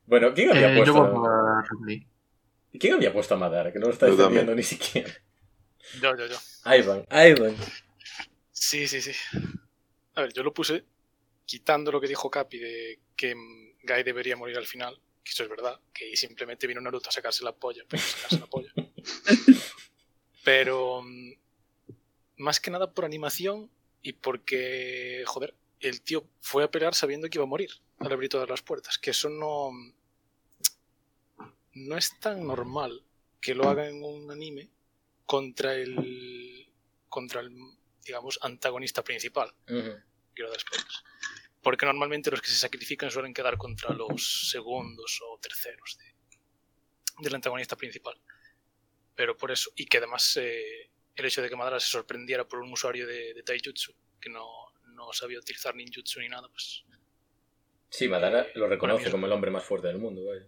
bueno, 0.05 0.33
¿quién 0.33 0.49
había, 0.51 0.73
Eh, 0.73 0.77
yo 0.77 0.93
puesto, 0.93 1.03
voy 1.03 1.11
por 1.11 1.67
Rock 1.67 1.87
Lee. 1.87 2.07
¿Quién 2.79 2.93
había 2.93 3.13
puesto 3.13 3.33
a 3.35 3.37
Madara? 3.37 3.71
Que 3.71 3.79
no 3.79 3.87
lo 3.87 3.93
está 3.93 4.05
defendiendo 4.05 4.55
ni 4.55 4.63
siquiera. 4.63 5.11
Yo, 6.01 6.15
yo, 6.17 6.25
yo. 6.25 6.37
Ivan, 6.65 7.05
Ivan. 7.11 7.55
Sí, 8.51 8.87
sí, 8.87 9.01
sí. 9.01 9.11
A 10.15 10.21
ver, 10.21 10.33
yo 10.33 10.43
lo 10.43 10.53
puse 10.53 10.83
quitando 11.45 11.91
lo 11.91 12.01
que 12.01 12.07
dijo 12.07 12.29
Capi 12.29 12.59
de 12.59 12.99
que 13.15 13.33
Guy 13.33 14.03
debería 14.03 14.35
morir 14.35 14.57
al 14.57 14.67
final, 14.67 14.99
que 15.23 15.31
eso 15.31 15.43
es 15.43 15.49
verdad, 15.49 15.79
que 15.93 16.15
simplemente 16.15 16.67
vino 16.67 16.81
Naruto 16.81 17.09
a 17.09 17.11
sacarse 17.11 17.43
la 17.43 17.55
polla, 17.55 17.83
pues 17.89 18.01
sacarse 18.01 18.39
la 18.39 18.47
polla. 18.47 18.73
Pero 20.43 21.01
mm, 21.01 21.31
más 22.37 22.59
que 22.59 22.69
nada 22.69 22.93
por 22.93 23.05
animación 23.05 23.71
y 24.01 24.13
porque, 24.13 25.23
joder, 25.25 25.55
el 25.79 26.01
tío 26.01 26.27
fue 26.41 26.63
a 26.63 26.71
pelear 26.71 26.95
sabiendo 26.95 27.29
que 27.29 27.37
iba 27.37 27.43
a 27.43 27.47
morir 27.47 27.71
al 27.99 28.11
abrir 28.11 28.29
todas 28.29 28.49
las 28.49 28.61
puertas, 28.61 28.97
que 28.97 29.11
eso 29.11 29.29
no 29.29 29.71
no 31.87 31.97
es 31.97 32.19
tan 32.19 32.45
normal 32.45 33.03
que 33.41 33.53
lo 33.53 33.69
haga 33.69 33.87
en 33.87 34.03
un 34.03 34.29
anime 34.31 34.69
contra 35.25 35.73
el 35.75 36.67
contra 37.09 37.41
el 37.41 37.51
digamos 38.03 38.39
antagonista 38.41 39.03
principal 39.03 39.53
Ujú. 39.69 39.95
quiero 40.33 40.49
dar 40.49 40.59
spoilers. 40.59 41.03
Porque 41.61 41.85
normalmente 41.85 42.31
los 42.31 42.41
que 42.41 42.47
se 42.49 42.55
sacrifican 42.57 43.11
suelen 43.11 43.33
quedar 43.33 43.57
contra 43.57 43.93
los 43.93 44.49
segundos 44.51 45.19
o 45.27 45.37
terceros 45.39 45.97
de- 45.97 46.15
del 47.23 47.35
antagonista 47.35 47.75
principal. 47.75 48.15
Pero 49.15 49.35
por 49.35 49.51
eso, 49.51 49.71
y 49.75 49.85
que 49.85 49.97
además 49.97 50.37
eh, 50.37 50.89
el 51.15 51.25
hecho 51.25 51.41
de 51.41 51.49
que 51.49 51.55
Madara 51.55 51.79
se 51.79 51.89
sorprendiera 51.89 52.47
por 52.47 52.59
un 52.59 52.71
usuario 52.71 53.05
de, 53.07 53.33
de 53.33 53.43
Taijutsu, 53.43 53.91
que 54.21 54.29
no, 54.29 54.47
no 54.93 55.11
sabía 55.13 55.39
utilizar 55.39 55.75
ninjutsu 55.75 56.19
ni 56.21 56.29
nada, 56.29 56.47
pues 56.49 56.83
Sí, 57.89 58.07
Madara 58.07 58.41
Eh, 58.43 58.51
lo 58.55 58.67
reconoce 58.67 59.09
como 59.11 59.25
el 59.25 59.31
hombre 59.31 59.49
más 59.51 59.63
fuerte 59.63 59.87
del 59.87 59.97
mundo, 59.97 60.23
vaya. 60.25 60.45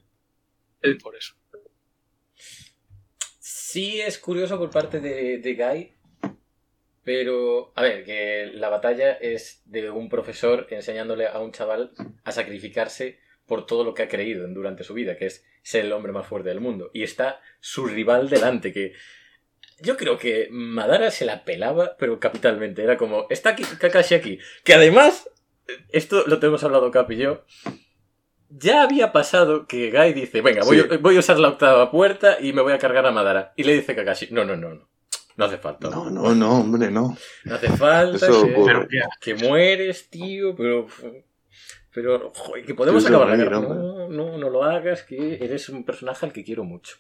Por 1.01 1.15
eso. 1.15 1.35
Sí 3.39 4.01
es 4.01 4.17
curioso 4.17 4.57
por 4.57 4.69
parte 4.69 4.99
de, 4.99 5.37
de 5.37 5.55
Guy, 5.55 5.93
pero, 7.03 7.71
a 7.75 7.81
ver, 7.81 8.03
que 8.03 8.51
la 8.53 8.69
batalla 8.69 9.13
es 9.13 9.63
de 9.65 9.89
un 9.89 10.09
profesor 10.09 10.67
enseñándole 10.69 11.27
a 11.27 11.39
un 11.39 11.51
chaval 11.51 11.91
a 12.23 12.31
sacrificarse 12.31 13.19
por 13.47 13.65
todo 13.65 13.83
lo 13.83 13.93
que 13.93 14.03
ha 14.03 14.07
creído 14.07 14.47
durante 14.47 14.83
su 14.83 14.93
vida, 14.93 15.17
que 15.17 15.25
es 15.25 15.43
ser 15.63 15.85
el 15.85 15.91
hombre 15.91 16.11
más 16.11 16.27
fuerte 16.27 16.49
del 16.49 16.61
mundo. 16.61 16.91
Y 16.93 17.03
está 17.03 17.41
su 17.59 17.87
rival 17.87 18.29
delante, 18.29 18.71
que 18.71 18.93
yo 19.81 19.97
creo 19.97 20.17
que 20.17 20.49
Madara 20.51 21.09
se 21.09 21.25
la 21.25 21.43
pelaba, 21.43 21.95
pero 21.97 22.19
capitalmente. 22.19 22.83
Era 22.83 22.97
como, 22.97 23.25
está 23.29 23.49
aquí, 23.49 23.63
Kakashi 23.63 24.13
aquí. 24.13 24.39
Que 24.63 24.75
además, 24.75 25.29
esto 25.89 26.25
lo 26.27 26.39
tenemos 26.39 26.63
hablado 26.63 26.91
Cap 26.91 27.09
y 27.11 27.17
yo, 27.17 27.43
ya 28.49 28.83
había 28.83 29.11
pasado 29.11 29.65
que 29.67 29.91
Guy 29.91 30.13
dice, 30.13 30.41
venga, 30.41 30.63
voy, 30.63 30.79
Sí. 30.81 30.87
a- 30.91 30.97
voy 30.97 31.15
a 31.15 31.19
usar 31.19 31.39
la 31.39 31.49
octava 31.49 31.91
puerta 31.91 32.37
y 32.41 32.53
me 32.53 32.61
voy 32.61 32.73
a 32.73 32.77
cargar 32.79 33.05
a 33.05 33.11
Madara. 33.11 33.53
Y 33.55 33.63
le 33.63 33.73
dice 33.73 33.95
Kakashi, 33.95 34.27
no, 34.31 34.43
no, 34.45 34.55
no, 34.55 34.73
no. 34.75 34.87
No 35.37 35.45
hace 35.45 35.57
falta. 35.57 35.89
No, 35.89 36.09
no, 36.09 36.35
no, 36.35 36.59
hombre, 36.59 36.91
no. 36.91 37.15
No 37.45 37.55
hace 37.55 37.69
falta 37.69 38.17
Eso 38.25 38.45
que, 39.21 39.35
mueres, 39.35 40.09
tío, 40.09 40.53
pero... 40.55 40.87
Pero, 41.93 42.31
joder, 42.35 42.65
que 42.65 42.75
podemos 42.75 43.05
acabar 43.05 43.27
la 43.29 43.35
morir, 43.35 43.45
guerra. 43.49 43.61
No, 43.61 44.09
no, 44.09 44.37
no 44.37 44.49
lo 44.49 44.63
hagas, 44.63 45.03
que 45.03 45.35
eres 45.43 45.69
un 45.69 45.83
personaje 45.85 46.25
al 46.25 46.33
que 46.33 46.43
quiero 46.43 46.63
mucho. 46.63 46.97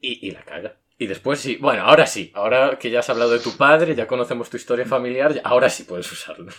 Y, 0.00 0.26
y 0.26 0.30
la 0.30 0.42
caga. 0.44 0.76
Y 0.98 1.06
después 1.06 1.38
sí, 1.40 1.56
bueno, 1.56 1.82
ahora 1.82 2.06
sí, 2.06 2.30
ahora 2.34 2.78
que 2.78 2.90
ya 2.90 3.00
has 3.00 3.10
hablado 3.10 3.30
de 3.32 3.38
tu 3.40 3.56
padre, 3.56 3.94
ya 3.94 4.06
conocemos 4.06 4.48
tu 4.50 4.56
historia 4.56 4.86
familiar, 4.86 5.40
ahora 5.44 5.68
sí 5.70 5.84
puedes 5.84 6.10
usarlo. 6.10 6.52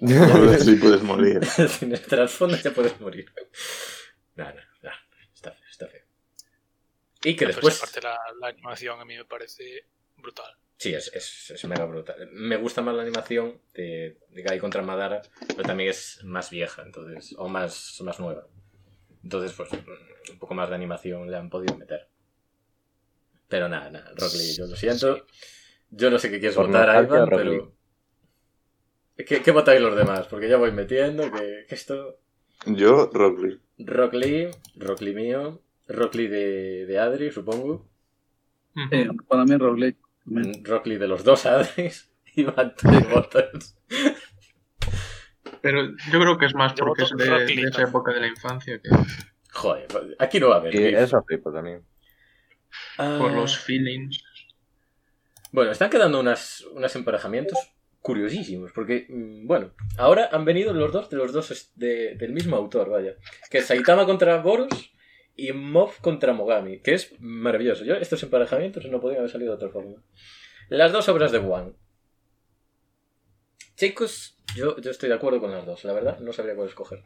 Ahora 0.00 0.58
sí 0.58 0.76
puedes 0.76 1.02
morir. 1.04 1.44
Sin 1.44 1.92
el 1.92 2.00
trasfondo 2.00 2.56
ya 2.56 2.72
puedes 2.72 2.98
morir. 3.00 3.30
No, 4.36 4.44
no, 4.44 4.60
no, 4.82 4.90
está 5.34 5.52
feo, 5.52 5.66
está 5.70 5.88
feo. 5.88 6.02
Y 7.24 7.36
que 7.36 7.46
después... 7.46 7.76
aparte 7.78 8.00
la, 8.00 8.18
la 8.40 8.48
animación 8.48 9.00
a 9.00 9.04
mí 9.04 9.16
me 9.16 9.24
parece 9.24 9.86
brutal. 10.16 10.56
Sí, 10.78 10.94
es, 10.94 11.12
es, 11.14 11.50
es 11.50 11.64
mega 11.66 11.84
brutal. 11.84 12.30
Me 12.32 12.56
gusta 12.56 12.80
más 12.80 12.94
la 12.94 13.02
animación 13.02 13.60
de, 13.74 14.16
de 14.30 14.42
Guy 14.42 14.58
contra 14.58 14.80
Madara, 14.80 15.20
pero 15.48 15.62
también 15.62 15.90
es 15.90 16.24
más 16.24 16.48
vieja, 16.48 16.82
entonces, 16.82 17.34
o 17.36 17.48
más, 17.48 18.00
más 18.00 18.18
nueva. 18.18 18.46
Entonces, 19.22 19.52
pues, 19.52 19.68
un 19.72 20.38
poco 20.38 20.54
más 20.54 20.70
de 20.70 20.76
animación 20.76 21.30
le 21.30 21.36
han 21.36 21.50
podido 21.50 21.76
meter. 21.76 22.08
Pero 23.48 23.68
nada, 23.68 23.90
nada, 23.90 24.10
Rock 24.16 24.32
Lee, 24.32 24.56
yo 24.56 24.66
lo 24.66 24.74
siento. 24.74 25.26
Yo 25.90 26.08
no 26.08 26.18
sé 26.18 26.30
qué 26.30 26.38
quieres 26.38 26.56
Por 26.56 26.68
votar, 26.68 27.04
Ivan, 27.04 27.28
pero... 27.28 27.74
¿Qué, 29.24 29.42
qué 29.42 29.50
votáis 29.50 29.80
los 29.80 29.96
demás? 29.96 30.26
Porque 30.28 30.48
ya 30.48 30.56
voy 30.56 30.72
metiendo 30.72 31.30
que, 31.30 31.64
que 31.68 31.74
esto... 31.74 32.18
Yo, 32.66 33.10
Rock 33.12 33.40
Lee. 33.40 33.60
Rock 33.78 34.14
Lee, 34.14 34.48
Rock 34.76 35.00
Lee 35.00 35.14
mío, 35.14 35.62
Rock 35.88 36.14
Lee 36.14 36.28
de, 36.28 36.86
de 36.86 36.98
Adri, 36.98 37.30
supongo. 37.30 37.88
Eh, 38.90 39.08
para 39.28 39.44
mí, 39.44 39.56
Rock 39.56 40.86
Lee 40.86 40.96
de 40.96 41.08
los 41.08 41.24
dos 41.24 41.46
Adris. 41.46 42.06
Y 42.36 42.44
Van 42.44 42.72
tres 42.76 43.10
votos. 43.10 43.76
Pero 45.60 45.82
yo 46.12 46.20
creo 46.20 46.38
que 46.38 46.46
es 46.46 46.54
más 46.54 46.74
porque 46.74 47.02
es 47.02 47.10
de, 47.10 47.64
esa 47.64 47.82
época 47.82 48.12
de 48.12 48.20
la 48.20 48.28
infancia 48.28 48.80
que 48.80 48.88
Joder, 49.52 49.86
aquí 50.16 50.38
no 50.38 50.50
va 50.50 50.56
a 50.56 50.58
haber. 50.58 50.74
Y 50.74 50.94
eso 50.94 51.20
flipo 51.24 51.52
también. 51.52 51.82
por 52.96 53.04
Ah, 53.06 53.32
los 53.34 53.58
feelings. 53.58 54.22
Bueno, 55.50 55.72
están 55.72 55.90
quedando 55.90 56.20
unas, 56.20 56.60
unos 56.72 56.94
emparejamientos 56.94 57.58
curiosísimos, 58.00 58.72
porque, 58.72 59.06
mm, 59.08 59.46
bueno, 59.46 59.72
ahora 59.98 60.28
han 60.32 60.44
venido 60.44 60.72
los 60.72 60.92
dos 60.92 61.10
de 61.10 61.16
los 61.16 61.32
dos 61.32 61.72
de- 61.76 62.14
del 62.16 62.32
mismo 62.32 62.56
autor, 62.56 62.88
vaya. 62.90 63.14
Que 63.50 63.58
es 63.58 63.66
Saitama 63.66 64.06
contra 64.06 64.40
Boros 64.40 64.68
y 65.36 65.52
Mob 65.52 65.92
contra 66.00 66.32
Mogami, 66.32 66.80
que 66.80 66.94
es 66.94 67.14
maravilloso. 67.20 67.84
Yo, 67.84 67.94
estos 67.96 68.22
emparejamientos 68.22 68.84
no 68.86 69.00
podían 69.00 69.18
haber 69.20 69.30
salido 69.30 69.50
de 69.52 69.56
otra 69.56 69.68
forma. 69.70 70.02
Las 70.68 70.92
dos 70.92 71.08
obras 71.08 71.32
de 71.32 71.38
One. 71.38 71.72
Chicos, 73.76 74.36
yo, 74.54 74.76
yo 74.80 74.90
estoy 74.90 75.08
de 75.08 75.14
acuerdo 75.14 75.40
con 75.40 75.50
las 75.50 75.64
dos, 75.64 75.84
la 75.84 75.92
verdad, 75.92 76.18
no 76.20 76.32
sabría 76.32 76.54
cuál 76.54 76.68
escoger. 76.68 77.02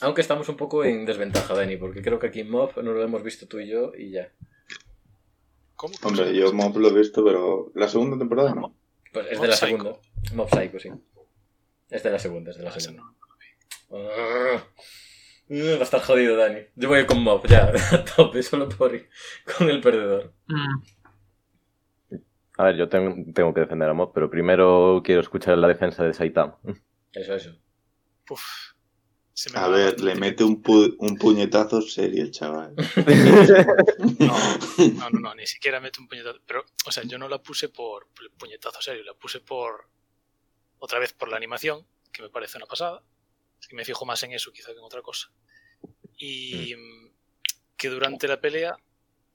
Aunque 0.00 0.20
estamos 0.20 0.48
un 0.48 0.56
poco 0.56 0.84
en 0.84 1.04
desventaja, 1.06 1.54
Dani, 1.54 1.76
porque 1.76 2.02
creo 2.02 2.18
que 2.18 2.26
aquí 2.26 2.42
Mob 2.44 2.76
no 2.82 2.92
lo 2.92 3.02
hemos 3.02 3.22
visto 3.22 3.46
tú 3.46 3.60
y 3.60 3.68
yo 3.68 3.92
y 3.96 4.10
ya. 4.10 4.32
¿Cómo? 5.82 5.94
Hombre, 6.04 6.32
yo 6.36 6.52
Mob 6.52 6.76
lo 6.78 6.88
he 6.90 6.92
visto, 6.92 7.24
pero 7.24 7.72
la 7.74 7.88
segunda 7.88 8.16
temporada 8.16 8.54
no. 8.54 8.76
Pues 9.12 9.26
es 9.32 9.36
Mob 9.38 9.42
de 9.42 9.48
la 9.48 9.56
Psycho. 9.56 9.66
segunda. 9.76 9.98
Mob 10.34 10.48
Psycho, 10.48 10.78
sí. 10.78 10.90
Es 11.90 12.02
de 12.04 12.10
la 12.10 12.18
segunda, 12.20 12.50
es 12.52 12.56
de 12.56 12.62
la 12.62 12.70
Ah, 12.70 12.78
segunda. 12.80 13.02
no. 13.02 13.16
Ah, 13.98 14.64
va 15.50 15.80
a 15.80 15.82
estar 15.82 16.00
jodido, 16.00 16.36
Dani. 16.36 16.60
Yo 16.76 16.88
voy 16.88 17.04
con 17.04 17.20
Mob, 17.22 17.44
ya, 17.48 17.72
a 17.92 18.04
tope, 18.04 18.42
solo 18.44 18.68
por 18.68 18.94
ir 18.94 19.08
con 19.58 19.68
el 19.68 19.80
perdedor. 19.80 20.32
Mm, 20.46 20.82
A 22.58 22.64
ver, 22.64 22.76
yo 22.76 22.88
tengo, 22.88 23.14
tengo 23.34 23.52
que 23.52 23.60
defender 23.60 23.88
a 23.88 23.92
Mob, 23.94 24.12
pero 24.14 24.30
primero 24.30 25.02
quiero 25.04 25.20
escuchar 25.20 25.58
la 25.58 25.66
defensa 25.68 26.04
de 26.04 26.14
Saitama. 26.14 26.58
Eso, 27.12 27.34
eso. 27.34 27.50
Uf, 28.30 28.71
se 29.34 29.50
me 29.50 29.58
A 29.58 29.68
ver, 29.68 30.00
le 30.00 30.14
mete 30.14 30.44
un, 30.44 30.62
pu- 30.62 30.94
un 30.98 31.16
puñetazo 31.16 31.80
serio 31.82 32.22
el 32.22 32.30
chaval. 32.30 32.74
No, 34.18 34.38
no, 34.78 35.10
no, 35.10 35.20
no, 35.20 35.34
ni 35.34 35.46
siquiera 35.46 35.80
mete 35.80 36.00
un 36.00 36.08
puñetazo. 36.08 36.40
Pero, 36.46 36.64
o 36.86 36.92
sea, 36.92 37.02
yo 37.04 37.18
no 37.18 37.28
la 37.28 37.42
puse 37.42 37.68
por, 37.68 38.08
puñetazo 38.38 38.80
serio, 38.82 39.02
la 39.04 39.14
puse 39.14 39.40
por. 39.40 39.88
Otra 40.78 40.98
vez 40.98 41.12
por 41.12 41.28
la 41.28 41.36
animación, 41.36 41.86
que 42.12 42.22
me 42.22 42.28
parece 42.30 42.56
una 42.58 42.66
pasada. 42.66 43.02
Que 43.68 43.76
me 43.76 43.84
fijo 43.84 44.04
más 44.04 44.22
en 44.24 44.32
eso 44.32 44.52
quizá 44.52 44.72
que 44.72 44.78
en 44.78 44.84
otra 44.84 45.02
cosa. 45.02 45.30
Y 46.18 46.74
mm, 46.74 47.10
que 47.76 47.88
durante 47.88 48.26
la 48.28 48.40
pelea 48.40 48.76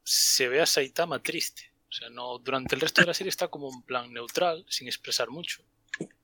se 0.04 0.48
ve 0.50 0.62
a 0.62 0.66
Saitama 0.66 1.22
triste. 1.24 1.72
O 1.90 1.92
sea, 1.94 2.10
no, 2.10 2.38
durante 2.40 2.76
el 2.76 2.82
resto 2.82 3.02
de 3.02 3.08
la 3.08 3.14
serie 3.14 3.30
está 3.30 3.48
como 3.48 3.70
un 3.70 3.84
plan 3.84 4.12
neutral, 4.12 4.66
sin 4.68 4.88
expresar 4.88 5.30
mucho, 5.30 5.64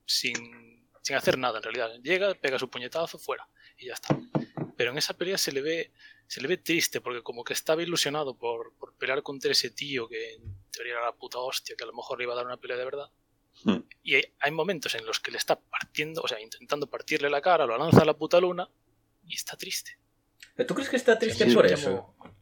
sin, 0.04 0.73
sin 1.04 1.16
hacer 1.16 1.36
nada 1.38 1.58
en 1.58 1.62
realidad. 1.62 1.90
Llega, 2.02 2.34
pega 2.34 2.58
su 2.58 2.68
puñetazo, 2.70 3.18
fuera, 3.18 3.46
y 3.78 3.86
ya 3.86 3.92
está. 3.94 4.18
Pero 4.76 4.90
en 4.90 4.98
esa 4.98 5.14
pelea 5.16 5.36
se 5.38 5.52
le 5.52 5.60
ve 5.60 5.92
se 6.26 6.40
le 6.40 6.48
ve 6.48 6.56
triste 6.56 7.02
porque 7.02 7.22
como 7.22 7.44
que 7.44 7.52
estaba 7.52 7.82
ilusionado 7.82 8.34
por, 8.36 8.72
por 8.78 8.94
pelear 8.94 9.22
contra 9.22 9.52
ese 9.52 9.68
tío 9.70 10.08
que 10.08 10.34
en 10.36 10.42
teoría 10.72 10.94
era 10.94 11.04
la 11.04 11.12
puta 11.12 11.38
hostia, 11.38 11.76
que 11.76 11.84
a 11.84 11.86
lo 11.86 11.92
mejor 11.92 12.16
le 12.18 12.24
iba 12.24 12.32
a 12.32 12.36
dar 12.36 12.46
una 12.46 12.56
pelea 12.56 12.78
de 12.78 12.84
verdad. 12.86 13.10
Hmm. 13.62 13.80
Y 14.02 14.14
hay, 14.14 14.24
hay 14.40 14.50
momentos 14.50 14.94
en 14.94 15.04
los 15.04 15.20
que 15.20 15.30
le 15.30 15.36
está 15.36 15.60
partiendo, 15.60 16.22
o 16.22 16.26
sea, 16.26 16.40
intentando 16.40 16.86
partirle 16.88 17.28
la 17.28 17.42
cara, 17.42 17.66
lo 17.66 17.76
lanza 17.76 18.00
a 18.00 18.04
la 18.06 18.16
puta 18.16 18.40
luna 18.40 18.68
y 19.26 19.34
está 19.34 19.54
triste. 19.56 19.98
¿Pero 20.56 20.66
tú 20.66 20.74
crees 20.74 20.88
que 20.88 20.96
está 20.96 21.18
triste 21.18 21.44
Sí, 21.48 21.54
por 21.54 21.66
eso? 21.66 21.90
llamo- 21.90 22.34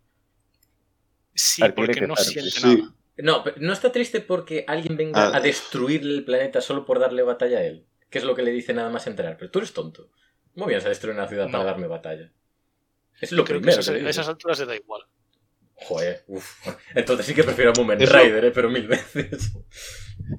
Sí, 1.35 1.63
porque 1.75 1.93
que 2.01 2.07
no 2.07 2.15
siente 2.17 2.51
sí. 2.53 2.63
nada. 2.77 2.95
No, 3.19 3.43
pero 3.45 3.57
no 3.61 3.73
está 3.73 3.91
triste 3.93 4.21
porque 4.21 4.65
alguien 4.69 4.97
venga 4.97 5.29
Ah. 5.29 5.37
a 5.37 5.41
destruirle 5.41 6.15
el 6.15 6.25
planeta 6.25 6.61
solo 6.61 6.85
por 6.87 6.99
darle 6.99 7.23
batalla 7.23 7.59
a 7.59 7.65
él. 7.65 7.85
Que 8.13 8.19
es 8.19 8.25
lo 8.25 8.37
que 8.37 8.43
le 8.43 8.53
dice 8.53 8.73
nada 8.75 8.91
más 8.91 9.07
entrar. 9.09 9.37
Pero 9.39 9.51
tú 9.51 9.59
eres 9.59 9.73
tonto. 9.73 10.11
¿Cómo 10.55 10.67
vienes 10.67 10.85
a 10.85 10.91
destruir 10.91 11.17
una 11.17 11.27
ciudad 11.27 11.51
para 11.51 11.65
darme 11.65 11.87
batalla? 11.89 12.31
Es 13.21 13.33
lo 13.33 13.45
Creo 13.45 13.59
que 13.59 13.63
primero 13.63 13.81
eso- 13.81 13.93
que 13.95 14.01
a 14.07 14.09
esas 14.11 14.29
alturas 14.29 14.59
le 14.61 14.67
da 14.67 14.77
igual. 14.77 15.03
Joder, 15.75 16.23
uff. 16.29 16.69
Entonces 16.95 17.27
sí 17.27 17.35
que 17.35 17.43
prefiero 17.43 17.73
a 17.73 17.75
Moment 17.77 18.01
Eso- 18.03 18.17
Rider, 18.17 18.45
¿eh? 18.45 18.51
pero 18.53 18.71
mil 18.71 18.87
veces. 18.87 19.53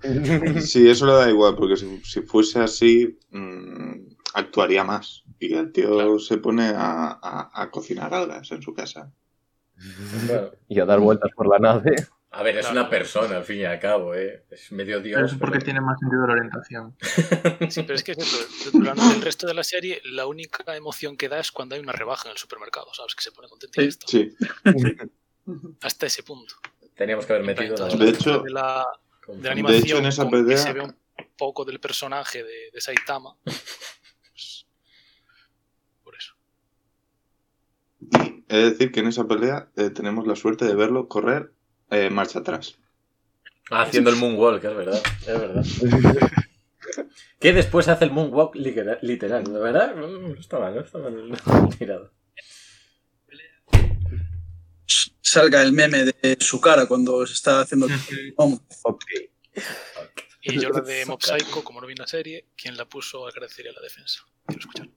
Sí, 0.62 0.90
eso 0.90 1.06
le 1.06 1.14
da 1.14 1.30
igual, 1.30 1.56
porque 1.56 1.76
si, 1.76 2.00
si 2.06 2.22
fuese 2.22 2.60
así, 2.60 3.20
mm, 3.32 4.08
actuaría 4.34 4.84
más. 4.84 5.24
Y 5.40 5.54
el 5.56 5.72
tío 5.74 5.92
Claro. 5.96 6.20
se 6.20 6.38
pone 6.38 6.68
a, 6.70 7.20
a- 7.22 7.50
a 7.54 7.70
cocinar 7.72 8.14
algas 8.14 8.50
en 8.52 8.62
su 8.62 8.74
casa. 8.74 9.12
Y 10.70 10.80
a 10.80 10.86
dar 10.86 11.00
vueltas 11.00 11.32
por 11.36 11.48
la 11.50 11.60
nave. 11.60 11.96
A 12.36 12.44
ver, 12.44 12.58
es 12.58 12.66
Claro. 12.66 12.82
una 12.82 12.90
persona, 12.90 13.38
al 13.38 13.44
fin 13.44 13.60
y 13.60 13.64
al 13.66 13.80
cabo, 13.80 14.16
¿eh? 14.16 14.44
Es 14.50 14.72
medio 14.72 14.98
Pero 15.02 15.20
dios. 15.20 15.32
eso 15.32 15.40
porque 15.40 15.60
pero- 15.60 15.66
tiene 15.66 15.82
más 15.82 16.00
sentido 16.00 16.22
de 16.24 16.28
la 16.28 16.34
orientación. 16.34 16.96
Sí, 17.72 17.84
pero 17.84 17.94
es 17.96 18.04
que 18.04 18.12
es 18.14 18.18
eso, 18.18 18.72
durante 18.78 19.04
el 19.16 19.22
resto 19.22 19.46
de 19.48 19.54
la 19.54 19.64
serie 19.64 20.02
la 20.06 20.26
única 20.26 20.76
emoción 20.76 21.16
que 21.16 21.30
da 21.30 21.40
es 21.40 21.52
cuando 21.52 21.76
hay 21.76 21.82
una 21.82 21.92
rebaja 21.94 22.28
en 22.30 22.32
el 22.34 22.38
supermercado, 22.38 22.94
¿sabes? 22.94 23.16
Que 23.16 23.22
se 23.24 23.32
pone 23.32 23.48
contento 23.48 23.82
y. 23.82 23.92
Sí, 23.92 24.36
Hasta 25.82 26.06
ese 26.06 26.24
punto. 26.24 26.56
Teníamos 26.96 27.26
que 27.26 27.34
haber 27.34 27.44
plan, 27.46 27.56
metido. 27.56 27.76
entonces, 27.88 28.00
De 28.00 28.06
la- 28.06 28.12
hecho- 28.18 28.40
de 28.44 28.50
la, 28.52 28.86
de 29.28 29.34
la 29.36 29.42
De 29.42 29.50
animación 29.50 29.84
hecho, 29.86 29.98
en 30.00 30.06
esa 30.06 30.30
pelea- 30.30 30.58
se 30.58 30.74
ve 30.74 30.82
un 30.82 30.96
poco 31.38 31.66
del 31.66 31.80
personaje 31.80 32.44
de, 32.44 32.72
de 32.72 32.82
Saitama. 32.82 33.36
pues, 33.46 34.66
por 36.04 36.16
eso. 36.16 36.34
y 38.00 38.44
he 38.50 38.58
de 38.58 38.70
decir 38.72 38.92
que 38.92 39.00
en 39.02 39.08
esa 39.08 39.26
pelea 39.28 39.70
eh, 39.76 39.90
tenemos 39.90 40.26
la 40.28 40.36
suerte 40.36 40.66
de 40.66 40.76
verlo 40.76 41.08
correr 41.08 41.52
eh, 41.94 42.10
marcha 42.10 42.40
atrás. 42.40 42.78
Ah, 43.70 43.84
haciendo 43.84 44.10
el 44.10 44.18
moonwalk, 44.18 44.64
es 44.64 44.76
verdad. 44.76 45.04
Es 45.22 45.40
verdad. 45.40 45.64
que 47.40 47.54
después 47.54 47.88
hace 47.88 48.06
el 48.06 48.12
moonwalk 48.12 48.56
literal, 48.56 49.00
literal, 49.02 49.44
¿de 49.44 49.60
verdad? 49.60 49.96
No 49.96 50.34
está 50.34 50.60
mal, 50.60 50.76
no 50.76 50.82
está 50.82 50.98
mal 51.00 51.78
tirado. 51.78 52.12
Salga 54.86 55.62
el 55.64 55.72
meme 55.72 56.04
de 56.04 56.38
su 56.40 56.62
cara 56.62 56.86
cuando 56.86 57.26
se 57.26 57.34
está 57.34 57.62
haciendo 57.62 57.88
el 58.12 58.34
homo. 58.38 58.62
Ok. 58.84 59.06
Y 60.44 60.60
yo 60.60 60.70
la 60.70 60.82
de 60.82 61.06
Mob 61.08 61.22
Psycho, 61.22 61.64
como 61.64 61.82
no 61.82 61.88
vi 61.88 61.96
la 61.96 62.08
serie, 62.08 62.48
quien 62.56 62.78
la 62.78 62.86
puso 62.86 63.26
agradecería 63.28 63.72
la 63.72 63.82
defensa. 63.82 64.24
Quiero 64.46 64.60
escuchar. 64.60 64.90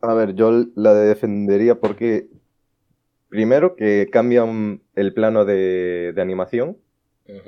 A 0.00 0.14
ver, 0.14 0.34
yo 0.34 0.66
la 0.76 0.94
defendería 0.94 1.80
porque 1.80 2.28
primero 3.34 3.74
que 3.74 4.08
cambian 4.12 4.80
el 4.94 5.12
plano 5.12 5.44
de, 5.44 6.12
de 6.14 6.22
animación 6.22 6.78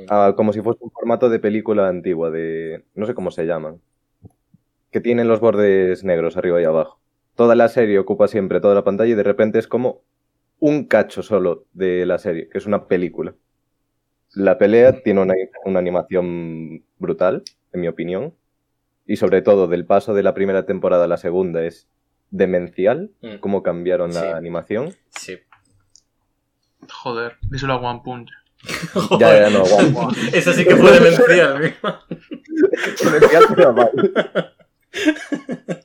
a 0.09 0.35
como 0.37 0.53
si 0.53 0.61
fuese 0.61 0.83
un 0.83 0.91
formato 0.91 1.29
de 1.31 1.39
película 1.39 1.87
antigua, 1.87 2.29
de 2.33 2.83
no 2.97 3.07
sé 3.07 3.15
cómo 3.15 3.31
se 3.31 3.47
llaman, 3.47 3.81
que 4.91 5.01
tienen 5.01 5.29
los 5.29 5.39
bordes 5.39 6.03
negros 6.03 6.37
arriba 6.37 6.61
y 6.61 6.65
abajo. 6.65 6.99
Toda 7.37 7.55
la 7.55 7.69
serie 7.69 8.01
ocupa 8.01 8.27
siempre 8.27 8.61
toda 8.61 8.75
la 8.75 8.83
pantalla 8.83 9.13
y 9.13 9.15
de 9.15 9.23
repente 9.23 9.61
es 9.61 9.69
como 9.69 10.03
un 10.59 10.87
cacho 10.87 11.23
solo 11.23 11.67
de 11.73 12.05
la 12.05 12.19
serie, 12.19 12.49
que 12.49 12.59
es 12.59 12.67
una 12.67 12.89
película. 12.89 13.35
La 14.35 14.59
pelea 14.59 15.03
tiene 15.03 15.21
una, 15.21 15.35
una 15.67 15.79
animación 15.79 16.83
brutal, 16.99 17.45
en 17.73 17.81
mi 17.83 17.87
opinión, 17.87 18.35
y 19.07 19.17
sobre 19.17 19.41
todo 19.41 19.69
del 19.69 19.85
paso 19.87 20.15
de 20.15 20.25
la 20.25 20.35
primera 20.35 20.67
temporada 20.67 21.05
a 21.05 21.09
la 21.09 21.17
segunda 21.17 21.65
es 21.65 21.87
demencial 22.33 23.13
Mm. 23.23 23.37
cómo 23.39 23.63
cambiaron 23.63 24.13
la 24.15 24.21
Sí. 24.23 24.27
animación. 24.29 24.89
Joder, 26.91 27.37
díselo 27.43 27.75
a 27.75 27.77
One 27.77 28.01
Punch. 28.05 28.31
Ya, 29.21 29.43
ya, 29.43 29.51
no, 29.51 29.65
guau, 29.65 29.91
guau. 29.91 30.11
Eso 30.33 30.53
sí 30.53 30.65
que 30.65 30.77
fue 30.77 30.93
demencial. 30.93 31.77
Demencial, 33.05 33.45
pero 33.55 33.73
mal. 33.73 33.91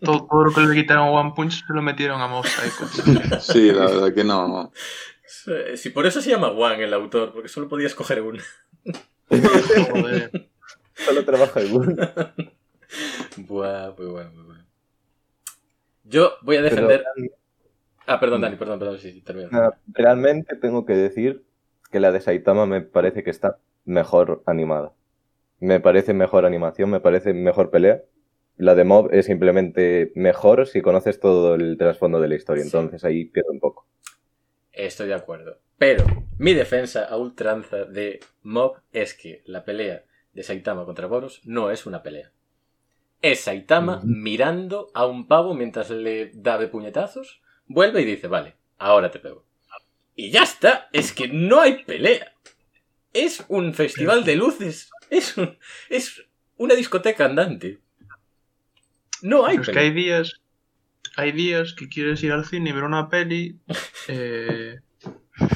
Todo, 0.01 0.25
todo 0.25 0.43
lo 0.45 0.53
que 0.53 0.61
le 0.61 0.75
quitaron 0.75 1.07
a 1.07 1.11
One 1.11 1.33
Punch 1.35 1.65
se 1.65 1.73
lo 1.73 1.81
metieron 1.81 2.21
a 2.21 2.27
Mob 2.27 2.45
Psycho. 2.45 3.39
Sí, 3.39 3.71
la 3.71 3.85
verdad 3.85 4.13
que 4.13 4.23
no. 4.23 4.71
Si 5.75 5.89
por 5.89 6.05
eso 6.05 6.21
se 6.21 6.29
llama 6.29 6.49
One 6.49 6.83
el 6.83 6.93
autor, 6.93 7.33
porque 7.33 7.49
solo 7.49 7.67
podía 7.67 7.87
escoger 7.87 8.21
una. 8.21 8.43
Joder. 9.29 10.49
Solo 10.93 11.25
trabaja 11.25 11.59
el 11.59 11.73
uno. 11.73 11.95
Buah, 13.37 13.93
muy 13.97 14.07
bueno, 14.07 14.31
muy 14.31 14.43
bueno. 14.43 14.65
Yo 16.03 16.33
voy 16.41 16.57
a 16.57 16.61
Pero 16.61 16.87
defender. 16.87 17.03
Ah, 18.13 18.19
perdón, 18.19 18.41
Dani, 18.41 18.55
perdón, 18.57 18.79
perdón, 18.79 18.97
sí, 18.99 19.11
sí, 19.11 19.21
termina. 19.21 19.49
nada, 19.51 19.79
realmente 19.87 20.55
tengo 20.55 20.85
que 20.85 20.93
decir 20.93 21.43
que 21.91 21.99
la 21.99 22.11
de 22.11 22.21
Saitama 22.21 22.65
me 22.65 22.81
parece 22.81 23.23
que 23.23 23.29
está 23.29 23.57
mejor 23.85 24.43
animada. 24.45 24.93
Me 25.59 25.79
parece 25.79 26.13
mejor 26.13 26.45
animación, 26.45 26.89
me 26.89 26.99
parece 26.99 27.33
mejor 27.33 27.69
pelea. 27.69 28.01
La 28.57 28.75
de 28.75 28.83
Mob 28.83 29.13
es 29.13 29.25
simplemente 29.27 30.11
mejor 30.15 30.67
si 30.67 30.81
conoces 30.81 31.19
todo 31.19 31.55
el 31.55 31.77
trasfondo 31.77 32.19
de 32.19 32.27
la 32.27 32.35
historia, 32.35 32.63
Sí. 32.63 32.67
entonces 32.69 33.03
ahí 33.03 33.25
pierdo 33.25 33.51
un 33.51 33.59
poco. 33.59 33.85
Estoy 34.71 35.07
de 35.07 35.13
acuerdo. 35.15 35.57
Pero 35.77 36.03
mi 36.37 36.53
defensa 36.53 37.05
a 37.05 37.17
ultranza 37.17 37.85
de 37.85 38.19
Mob 38.43 38.75
es 38.93 39.13
que 39.13 39.41
la 39.45 39.63
pelea 39.65 40.03
de 40.33 40.43
Saitama 40.43 40.85
contra 40.85 41.07
Boros 41.07 41.41
no 41.45 41.71
es 41.71 41.85
una 41.85 42.03
pelea. 42.03 42.31
Es 43.21 43.41
Saitama 43.41 44.01
mirando 44.03 44.87
a 44.93 45.05
un 45.05 45.27
pavo 45.27 45.53
mientras 45.53 45.89
le 45.89 46.31
da 46.33 46.57
de 46.57 46.67
puñetazos, 46.67 47.41
vuelve 47.73 48.01
y 48.01 48.05
dice, 48.05 48.27
vale, 48.27 48.55
ahora 48.77 49.11
te 49.11 49.19
pego. 49.19 49.45
Y 50.15 50.29
ya 50.31 50.43
está, 50.43 50.89
es 50.91 51.13
que 51.13 51.27
no 51.27 51.61
hay 51.61 51.83
pelea. 51.83 52.33
Es 53.13 53.43
un 53.47 53.73
festival 53.73 54.23
de 54.23 54.35
luces. 54.35 54.89
Es, 55.09 55.37
un- 55.37 55.57
es 55.89 56.23
una 56.57 56.75
discoteca 56.75 57.25
andante. 57.25 57.79
No 59.21 59.45
hay 59.45 59.57
Pero 59.57 59.71
es 59.71 59.75
que 59.75 59.79
hay 59.79 59.91
días, 59.91 60.41
hay 61.15 61.31
días 61.31 61.73
que 61.73 61.89
quieres 61.89 62.23
ir 62.23 62.31
al 62.31 62.45
cine 62.45 62.69
y 62.69 62.73
ver 62.73 62.83
una 62.83 63.09
peli 63.09 63.59
eh, 64.07 64.79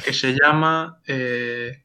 que 0.04 0.14
se 0.14 0.34
llama 0.34 1.00
eh, 1.08 1.84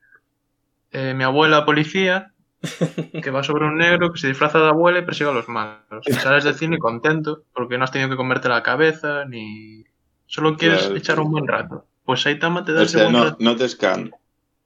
eh, 0.93 1.15
Mi 1.15 1.25
abuela 1.25 1.65
policía, 1.65 2.35
que 3.23 3.31
va 3.31 3.43
sobre 3.43 3.65
un 3.67 3.79
negro 3.79 4.13
que 4.13 4.19
se 4.21 4.29
disfraza 4.29 4.59
de 4.59 4.69
abuela 4.69 4.99
y 4.99 5.05
persigue 5.05 5.31
a 5.31 5.35
los 5.35 5.49
malos. 5.49 6.07
Y 6.07 6.13
sales 6.13 6.45
del 6.45 6.55
cine 6.55 6.79
contento 6.79 7.45
porque 7.55 7.79
no 7.79 7.85
has 7.85 7.93
tenido 7.93 8.11
que 8.11 8.17
comerte 8.17 8.49
la 8.49 8.63
cabeza 8.63 9.25
ni... 9.25 9.85
Solo 10.31 10.57
quieres 10.57 10.83
Claro. 10.83 10.97
echar 10.97 11.19
un 11.21 11.31
buen 11.33 11.49
rato. 11.49 11.87
Pues 12.05 12.21
Saitama 12.23 12.65
te 12.65 12.73
da 12.73 12.81
O 12.83 12.85
ese 12.85 12.99
sea, 12.99 13.03
buen 13.09 13.13
no, 13.17 13.25
rato. 13.25 13.37
no 13.41 13.57
te 13.57 13.69
scan. 13.69 14.11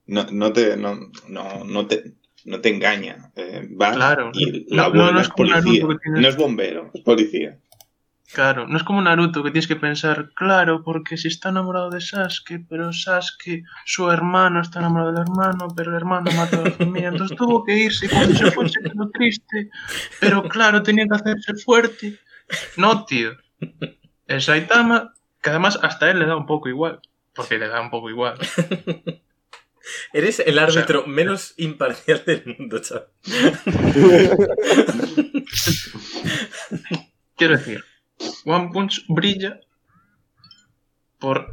No, 0.06 0.26
no 0.30 0.52
te, 0.52 0.76
no, 0.76 0.94
no, 1.28 1.64
no 1.64 1.86
te, 1.86 2.12
no 2.44 2.60
te 2.60 2.68
engaña. 2.68 3.32
Eh, 3.34 3.66
Claro. 3.78 4.30
y 4.34 4.66
No- 4.68 4.76
la 4.76 4.88
no, 4.90 5.12
no 5.12 5.20
es 5.20 5.26
es 5.26 5.32
como 5.32 5.48
policía. 5.48 5.60
Naruto 5.62 5.88
que 5.88 5.96
tienes- 6.04 6.20
No 6.22 6.28
es 6.28 6.36
bombero, 6.36 6.90
es 6.92 7.00
policía. 7.00 7.58
Claro, 8.34 8.66
no 8.66 8.76
es 8.76 8.82
como 8.82 9.00
Naruto 9.00 9.42
que 9.42 9.52
tienes 9.52 9.66
que 9.68 9.76
pensar, 9.76 10.32
claro, 10.34 10.82
porque 10.82 11.16
si 11.16 11.28
está 11.28 11.48
enamorado 11.48 11.88
de 11.88 12.00
Sasuke, 12.02 12.66
pero 12.68 12.92
Sasuke, 12.92 13.62
su 13.86 14.10
hermano 14.10 14.60
está 14.60 14.80
enamorado 14.80 15.12
del 15.12 15.22
hermano, 15.22 15.68
pero 15.74 15.90
el 15.92 15.96
hermano 15.96 16.30
mató 16.32 16.60
a 16.60 16.64
la 16.64 16.70
familia, 16.72 17.08
entonces 17.08 17.36
tuvo 17.38 17.64
que 17.64 17.74
irse 17.78 18.04
y 18.06 18.08
cuando 18.10 18.34
se 18.34 18.50
fue 18.50 18.68
se 18.68 18.80
quedó 18.82 19.08
triste, 19.10 19.70
pero 20.20 20.42
claro, 20.48 20.82
tenía 20.82 21.06
que 21.06 21.14
hacerse 21.14 21.54
fuerte. 21.64 22.18
No, 22.76 23.04
tío. 23.06 23.30
El 24.26 24.42
Saitama, 24.42 25.14
que 25.44 25.50
además 25.50 25.78
hasta 25.82 26.10
él 26.10 26.18
le 26.18 26.26
da 26.26 26.36
un 26.36 26.46
poco 26.46 26.70
igual, 26.70 27.00
porque 27.34 27.58
le 27.58 27.68
da 27.68 27.82
un 27.82 27.90
poco 27.90 28.08
igual. 28.08 28.38
Eres 30.14 30.40
el 30.40 30.58
árbitro 30.58 31.06
menos 31.06 31.52
imparcial 31.58 32.22
del 32.24 32.56
mundo, 32.58 32.78
chaval. 32.80 33.08
Quiero 37.36 37.58
decir, 37.58 37.84
One 38.46 38.70
Punch 38.72 39.04
brilla 39.08 39.60
por, 41.18 41.52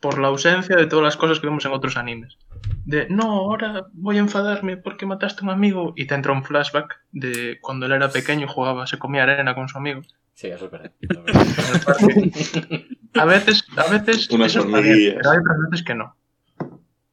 por 0.00 0.18
la 0.18 0.28
ausencia 0.28 0.76
de 0.76 0.86
todas 0.86 1.04
las 1.04 1.16
cosas 1.16 1.40
que 1.40 1.46
vemos 1.46 1.64
en 1.64 1.72
otros 1.72 1.96
animes. 1.96 2.36
De, 2.84 3.08
no, 3.08 3.22
ahora 3.22 3.86
voy 3.94 4.18
a 4.18 4.20
enfadarme 4.20 4.76
porque 4.76 5.06
mataste 5.06 5.40
a 5.40 5.44
un 5.44 5.50
amigo 5.50 5.94
y 5.96 6.06
te 6.06 6.14
entra 6.14 6.34
un 6.34 6.44
flashback 6.44 7.00
de 7.12 7.58
cuando 7.62 7.86
él 7.86 7.92
era 7.92 8.10
pequeño 8.10 8.44
y 8.44 8.48
jugaba, 8.50 8.86
se 8.86 8.98
comía 8.98 9.22
arena 9.22 9.54
con 9.54 9.70
su 9.70 9.78
amigo. 9.78 10.02
Sí, 10.34 10.48
eso 10.48 10.66
es 10.66 10.70
verdad. 10.70 10.92
eso 11.00 11.20
es 11.20 11.86
verdad. 11.86 12.84
A 13.14 13.24
veces, 13.24 13.64
a 13.76 13.90
veces 13.90 14.30
Unas 14.30 14.48
eso 14.48 14.60
está 14.60 14.78
bien, 14.78 14.90
hormiguillas. 14.90 15.16
pero 15.16 15.30
hay 15.30 15.38
otras 15.38 15.56
veces 15.70 15.86
que 15.86 15.94
no. 15.94 16.16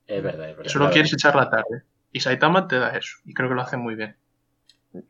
Es 0.05 0.23
verdad, 0.23 0.49
es 0.49 0.57
verdad. 0.57 0.71
Solo 0.71 0.89
quieres 0.89 1.11
echar 1.13 1.35
la 1.35 1.49
tarde. 1.49 1.83
Y 2.11 2.19
Saitama 2.19 2.67
te 2.67 2.77
da 2.77 2.89
eso. 2.97 3.17
Y 3.25 3.33
creo 3.33 3.49
que 3.49 3.55
lo 3.55 3.61
hace 3.61 3.77
muy 3.77 3.95
bien. 3.95 4.15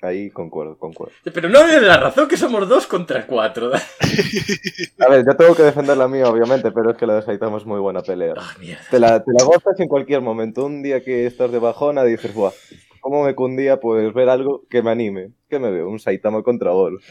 Ahí 0.02 0.30
concuerdo, 0.32 0.78
concuerdo. 0.78 1.14
Pero 1.24 1.50
no 1.50 1.60
es 1.60 1.82
la 1.82 1.98
razón 1.98 2.28
que 2.28 2.36
somos 2.36 2.68
dos 2.68 2.88
contra 2.88 3.26
cuatro. 3.26 3.72
A 5.00 5.10
ver, 5.10 5.26
yo 5.26 5.36
tengo 5.38 5.56
que 5.56 5.64
defender 5.64 5.96
la 5.98 6.08
mía, 6.08 6.28
obviamente, 6.28 6.72
pero 6.72 6.92
es 6.92 6.98
que 6.98 7.06
la 7.06 7.16
de 7.16 7.22
Saitama 7.22 7.58
es 7.58 7.66
muy 7.66 7.80
buena 7.80 8.02
pelea. 8.02 8.34
Ah. 8.38 8.54
Te 8.90 9.00
la, 9.00 9.24
te 9.24 9.32
la 9.38 9.46
gozas 9.46 9.80
en 9.80 9.88
cualquier 9.88 10.22
momento. 10.22 10.66
Un 10.66 10.82
día 10.82 11.02
que 11.04 11.26
estás 11.26 11.52
de 11.52 11.60
bajona 11.60 12.04
dices, 12.04 12.34
buah, 12.34 12.52
¿cómo 13.00 13.24
me 13.24 13.36
cundía 13.36 13.80
pues 13.80 14.14
ver 14.14 14.30
algo 14.30 14.66
que 14.70 14.82
me 14.82 14.92
anime? 14.92 15.32
¿Qué 15.50 15.60
me 15.60 15.72
veo? 15.72 15.88
Un 15.90 16.00
Saitama 16.00 16.44
contra 16.44 16.72
Boros. 16.72 17.04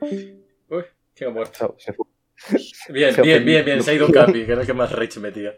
Uy, 0.00 0.84
¿quién 1.14 1.30
ha 1.30 1.32
muerto? 1.32 1.74
Se 1.78 1.92
fue. 1.92 2.06
Bien, 2.88 3.14
bien, 3.22 3.44
bien, 3.44 3.64
bien. 3.64 3.82
Se 3.82 3.92
ha 3.92 3.94
ido 3.94 4.10
Capi, 4.10 4.44
que 4.44 4.52
era 4.52 4.60
el 4.62 4.66
que 4.66 4.74
más 4.74 4.90
rage 4.92 5.20
metía. 5.20 5.54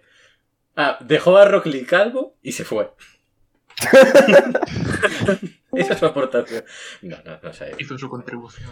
Ah, 0.76 0.98
dejó 1.00 1.36
a 1.38 1.44
Rock 1.46 1.66
Lee 1.66 1.84
calvo 1.84 2.36
y 2.42 2.52
se 2.52 2.64
fue. 2.64 2.90
Esa 5.72 5.92
es 5.94 5.98
su 5.98 6.06
aportación. 6.06 6.64
No, 7.02 7.16
no, 7.24 7.38
no 7.42 7.52
se 7.52 7.64
ha 7.64 7.68
ido. 7.68 7.76
Hizo 7.80 7.98
su 7.98 8.08
contribución. 8.08 8.70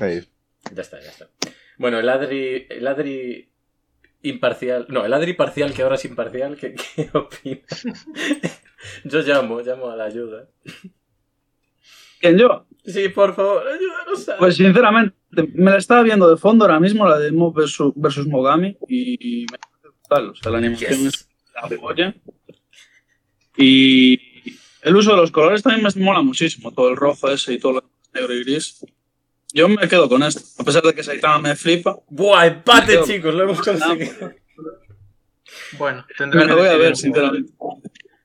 Ahí. 0.00 0.26
Ya 0.72 0.82
está, 0.82 1.00
ya 1.00 1.08
está. 1.10 1.28
Bueno, 1.78 1.98
el 1.98 2.08
Adri, 2.08 2.66
el 2.68 2.86
Adri 2.86 3.50
imparcial, 4.22 4.86
no, 4.88 5.04
el 5.04 5.12
Adri 5.12 5.32
parcial 5.32 5.72
que 5.72 5.82
ahora 5.82 5.94
es 5.94 6.04
imparcial, 6.04 6.56
¿qué, 6.56 6.74
qué 6.74 7.08
opina? 7.14 7.62
Yo 9.04 9.20
llamo, 9.22 9.60
llamo 9.60 9.90
a 9.90 9.96
la 9.96 10.04
ayuda. 10.04 10.48
¿Quién 12.20 12.36
yo? 12.36 12.66
Sí, 12.84 13.08
por 13.10 13.34
favor, 13.34 13.66
ayúdanos. 13.66 14.28
a- 14.28 14.36
Pues 14.38 14.56
sinceramente, 14.56 15.16
me 15.30 15.70
la 15.70 15.76
estaba 15.78 16.02
viendo 16.02 16.28
de 16.30 16.36
fondo 16.36 16.64
ahora 16.64 16.80
mismo, 16.80 17.06
la 17.08 17.18
de 17.18 17.32
Mob 17.32 17.54
versus, 17.54 17.92
versus 17.96 18.26
Mogami, 18.26 18.76
y 18.88 19.46
me 19.50 19.58
parece 19.58 19.88
brutal. 19.98 20.30
O 20.30 20.34
sea, 20.34 20.52
la 20.52 20.58
animación 20.58 20.90
Yes. 20.92 21.14
es 21.14 21.28
la 21.54 21.76
polla. 21.76 22.14
Y 23.56 24.20
el 24.82 24.96
uso 24.96 25.10
de 25.10 25.16
los 25.16 25.30
colores 25.30 25.62
también 25.62 25.86
me 25.94 26.02
mola 26.04 26.22
muchísimo, 26.22 26.72
todo 26.72 26.88
el 26.90 26.96
rojo 26.96 27.30
ese 27.30 27.54
y 27.54 27.58
todo 27.58 27.72
lo 27.72 27.90
negro 28.14 28.32
y 28.34 28.44
gris. 28.44 28.84
Yo 29.52 29.68
me 29.68 29.88
quedo 29.88 30.08
con 30.08 30.22
esto, 30.22 30.40
a 30.60 30.64
pesar 30.64 30.82
de 30.82 30.94
que 30.94 31.02
Saitama 31.02 31.38
me 31.38 31.56
flipa. 31.56 31.98
Buah, 32.08 32.46
empate, 32.46 33.00
chicos, 33.04 33.34
lo 33.34 33.44
hemos 33.44 33.60
conseguido. 33.60 34.32
Bueno, 35.78 36.04
tendrá 36.16 36.40
Me 36.40 36.46
que 36.46 36.52
lo 36.52 36.58
voy 36.58 36.68
a 36.68 36.76
ver, 36.76 36.96
sinceramente. 36.96 37.52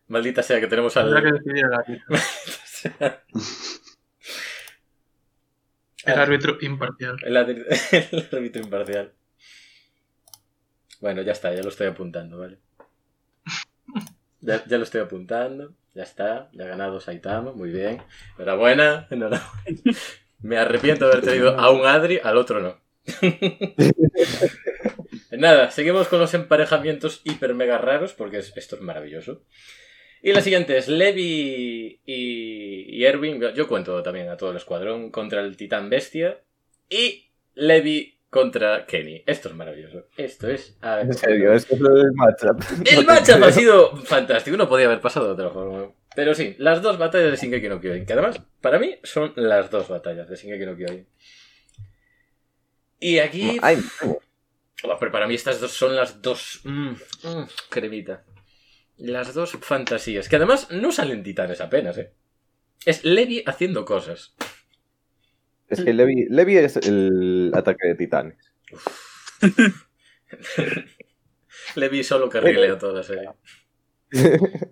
Maldita 0.07 0.43
sea 0.43 0.59
que 0.59 0.67
tenemos 0.67 0.93
Tendrá 0.93 1.21
que 1.21 1.27
al. 1.29 1.33
decidir 1.39 1.65
el 1.65 1.73
árbitro. 1.73 2.15
El 6.05 6.19
árbitro 6.19 6.57
imparcial. 6.61 7.17
El, 7.23 7.37
árbitro 7.37 8.61
imparcial. 8.61 9.13
Bueno, 10.99 11.21
ya 11.21 11.31
está, 11.33 11.53
ya 11.53 11.61
lo 11.63 11.69
estoy 11.69 11.87
apuntando, 11.87 12.39
¿vale? 12.39 12.59
Ya, 14.41 14.61
ya 14.65 14.77
lo 14.77 14.83
estoy 14.83 14.99
apuntando, 14.99 15.73
ya 15.93 16.03
está, 16.03 16.49
ya 16.51 16.65
ha 16.65 16.67
ganado 16.67 16.99
Saitama, 16.99 17.53
muy 17.53 17.69
bien. 17.71 18.01
Enhorabuena, 18.37 19.07
enhorabuena. 19.09 19.49
Me 20.41 20.57
arrepiento 20.57 21.05
de 21.05 21.13
haber 21.13 21.23
traído 21.23 21.57
a 21.57 21.69
un 21.71 21.85
Adri, 21.85 22.19
al 22.21 22.35
otro 22.35 22.59
no. 22.59 22.81
Nada, 25.31 25.71
seguimos 25.71 26.07
con 26.09 26.19
los 26.19 26.33
emparejamientos 26.33 27.21
hiper 27.23 27.53
mega 27.53 27.77
raros, 27.77 28.13
porque 28.13 28.37
es- 28.39 28.51
esto 28.57 28.75
es 28.75 28.81
maravilloso. 28.81 29.43
Y 30.25 30.31
la 30.31 30.39
siguiente 30.39 30.77
es 30.77 30.87
Levi 30.87 31.99
y, 32.05 32.97
y 32.97 33.05
Erwin, 33.05 33.41
yo 33.53 33.67
cuento 33.67 34.01
también 34.01 34.29
a 34.29 34.37
todo 34.37 34.51
el 34.51 34.57
escuadrón, 34.57 35.11
contra 35.11 35.41
el 35.41 35.57
titán 35.57 35.89
bestia. 35.89 36.39
Y 36.89 37.29
Levi 37.55 38.17
contra 38.29 38.85
Kenny. 38.85 39.21
Esto 39.25 39.49
es 39.49 39.55
maravilloso. 39.55 40.07
Esto 40.15 40.49
es... 40.49 40.77
a 40.79 40.95
ver, 40.95 41.07
En 41.07 41.13
serio, 41.13 41.51
esto 41.51 41.75
es 41.75 41.81
el 41.81 42.13
matchup. 42.13 42.63
el 42.89 43.05
matchup 43.05 43.43
ha 43.43 43.51
sido 43.51 43.97
fantástico, 43.97 44.55
no 44.55 44.69
podía 44.69 44.85
haber 44.85 45.01
pasado 45.01 45.27
de 45.27 45.33
otra 45.33 45.49
forma. 45.49 45.91
Pero 46.15 46.33
sí, 46.33 46.55
las 46.57 46.81
dos 46.81 46.97
batallas 46.97 47.31
de 47.31 47.37
Shingeki 47.37 47.67
no 47.67 47.81
Kyojin, 47.81 48.05
que 48.05 48.13
además, 48.13 48.41
para 48.61 48.79
mí, 48.79 48.95
son 49.03 49.33
las 49.35 49.69
dos 49.69 49.89
batallas 49.89 50.29
de 50.29 50.37
Shingeki 50.37 50.65
no 50.65 50.77
Kyojin. 50.77 51.05
Y 53.01 53.19
aquí... 53.19 53.57
Ay, 53.61 53.77
Oh, 54.85 54.97
pero 54.99 55.11
para 55.13 55.27
mí 55.27 55.35
estas 55.35 55.61
dos 55.61 55.71
son 55.71 55.95
las 55.95 56.21
dos... 56.21 56.61
mm, 56.63 56.89
mm, 56.89 57.47
cremita. 57.69 58.23
Las 59.03 59.33
dos 59.33 59.57
fantasías, 59.59 60.29
que 60.29 60.37
además 60.37 60.69
no 60.71 60.93
salen 60.93 61.23
titanes 61.23 61.59
apenas, 61.59 61.97
¿eh? 61.97 62.13
Es 62.85 63.03
Levi 63.03 63.43
haciendo 63.45 63.83
cosas. 63.83 64.33
es 65.67 65.83
que 65.83 65.91
Levi, 65.91 66.27
Levi 66.29 66.55
es 66.55 66.77
el 66.77 67.51
ataque 67.53 67.89
de 67.89 67.95
titanes. 67.95 68.53
Levi 71.75 72.01
solo 72.05 72.29
carrilea 72.29 72.77
toda 72.77 72.93
la 72.93 73.03
serie. 73.03 73.29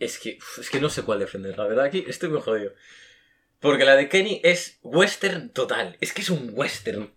Es 0.00 0.18
que, 0.18 0.38
es 0.58 0.70
que 0.70 0.80
no 0.80 0.88
sé 0.88 1.02
cuál 1.02 1.18
defender, 1.18 1.58
la 1.58 1.66
verdad. 1.66 1.84
Aquí 1.84 2.06
estoy 2.08 2.30
muy 2.30 2.40
jodido. 2.40 2.72
Porque 3.58 3.84
la 3.84 3.96
de 3.96 4.08
Kenny 4.08 4.40
es 4.42 4.78
western 4.82 5.50
total. 5.50 5.98
Es 6.00 6.14
que 6.14 6.22
es 6.22 6.30
un 6.30 6.52
western. 6.54 7.12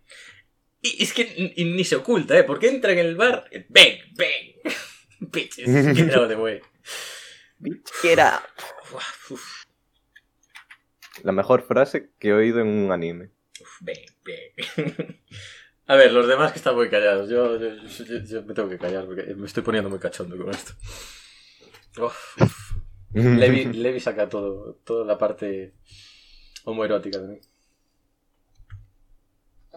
Y 0.86 1.02
es 1.02 1.14
que 1.14 1.24
ni, 1.38 1.62
y 1.62 1.64
ni 1.74 1.82
se 1.82 1.96
oculta, 1.96 2.36
¿eh? 2.38 2.44
Porque 2.44 2.68
entra 2.68 2.92
en 2.92 2.98
el 2.98 3.16
bar. 3.16 3.48
¡Bang! 3.70 3.94
¡Bang! 4.18 4.74
Bitches. 5.20 5.66
Get 5.96 6.12
out 6.14 6.24
of 6.24 6.28
the 6.28 6.36
way. 6.36 6.60
La 11.22 11.32
mejor 11.32 11.62
frase 11.62 12.10
que 12.18 12.28
he 12.28 12.32
oído 12.34 12.60
en 12.60 12.68
un 12.68 12.92
anime. 12.92 13.30
uf, 13.60 13.80
bang, 13.80 14.04
bang. 14.96 15.16
A 15.86 15.96
ver, 15.96 16.12
los 16.12 16.26
demás 16.26 16.52
que 16.52 16.58
están 16.58 16.74
muy 16.74 16.88
callados. 16.90 17.30
Yo, 17.30 17.58
yo- 17.58 17.76
yo- 17.76 18.24
yo 18.24 18.42
me 18.42 18.52
tengo 18.54 18.68
que 18.68 18.78
callar 18.78 19.06
porque 19.06 19.22
me 19.34 19.46
estoy 19.46 19.62
poniendo 19.62 19.88
muy 19.90 19.98
cachondo 19.98 20.36
con 20.36 20.50
esto. 20.50 20.72
Uf, 21.98 22.42
uf. 22.42 22.72
Levi, 23.14 23.66
Levi 23.66 24.00
saca 24.00 24.28
todo, 24.28 24.80
toda 24.84 25.04
la 25.06 25.16
parte 25.16 25.74
homoerótica 26.64 27.18
de 27.20 27.28
mí. 27.28 27.40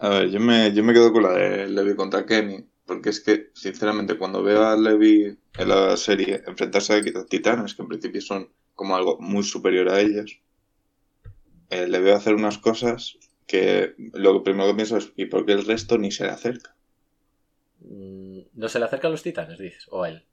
A 0.00 0.08
ver, 0.10 0.30
yo 0.30 0.40
me, 0.40 0.72
yo 0.72 0.82
me 0.84 0.92
quedo 0.92 1.12
con 1.12 1.22
la 1.24 1.32
de 1.32 1.68
Levi 1.68 1.94
contra 1.96 2.24
Kenny, 2.24 2.64
porque 2.86 3.10
es 3.10 3.20
que, 3.20 3.50
sinceramente, 3.54 4.16
cuando 4.16 4.42
veo 4.42 4.64
a 4.66 4.76
Levi 4.76 5.36
en 5.58 5.68
la 5.68 5.96
serie 5.96 6.42
enfrentarse 6.46 6.94
a 6.94 7.24
titanes, 7.26 7.74
que 7.74 7.82
en 7.82 7.88
principio 7.88 8.20
son 8.20 8.52
como 8.74 8.96
algo 8.96 9.18
muy 9.20 9.42
superior 9.42 9.88
a 9.88 10.00
ellos, 10.00 10.40
eh, 11.70 11.86
le 11.88 11.98
veo 12.00 12.16
hacer 12.16 12.34
unas 12.34 12.58
cosas 12.58 13.18
que 13.46 13.94
lo 14.14 14.42
primero 14.42 14.68
que 14.68 14.74
pienso 14.76 14.96
es, 14.98 15.12
¿y 15.16 15.26
por 15.26 15.44
qué 15.44 15.52
el 15.52 15.66
resto 15.66 15.98
ni 15.98 16.10
se 16.12 16.24
le 16.24 16.30
acerca? 16.30 16.76
Mm, 17.80 18.40
¿No 18.54 18.68
se 18.68 18.78
le 18.78 18.84
acerca 18.84 19.08
a 19.08 19.10
los 19.10 19.22
titanes, 19.22 19.58
dices? 19.58 19.86
¿O 19.90 20.02
a 20.04 20.10
él? 20.10 20.24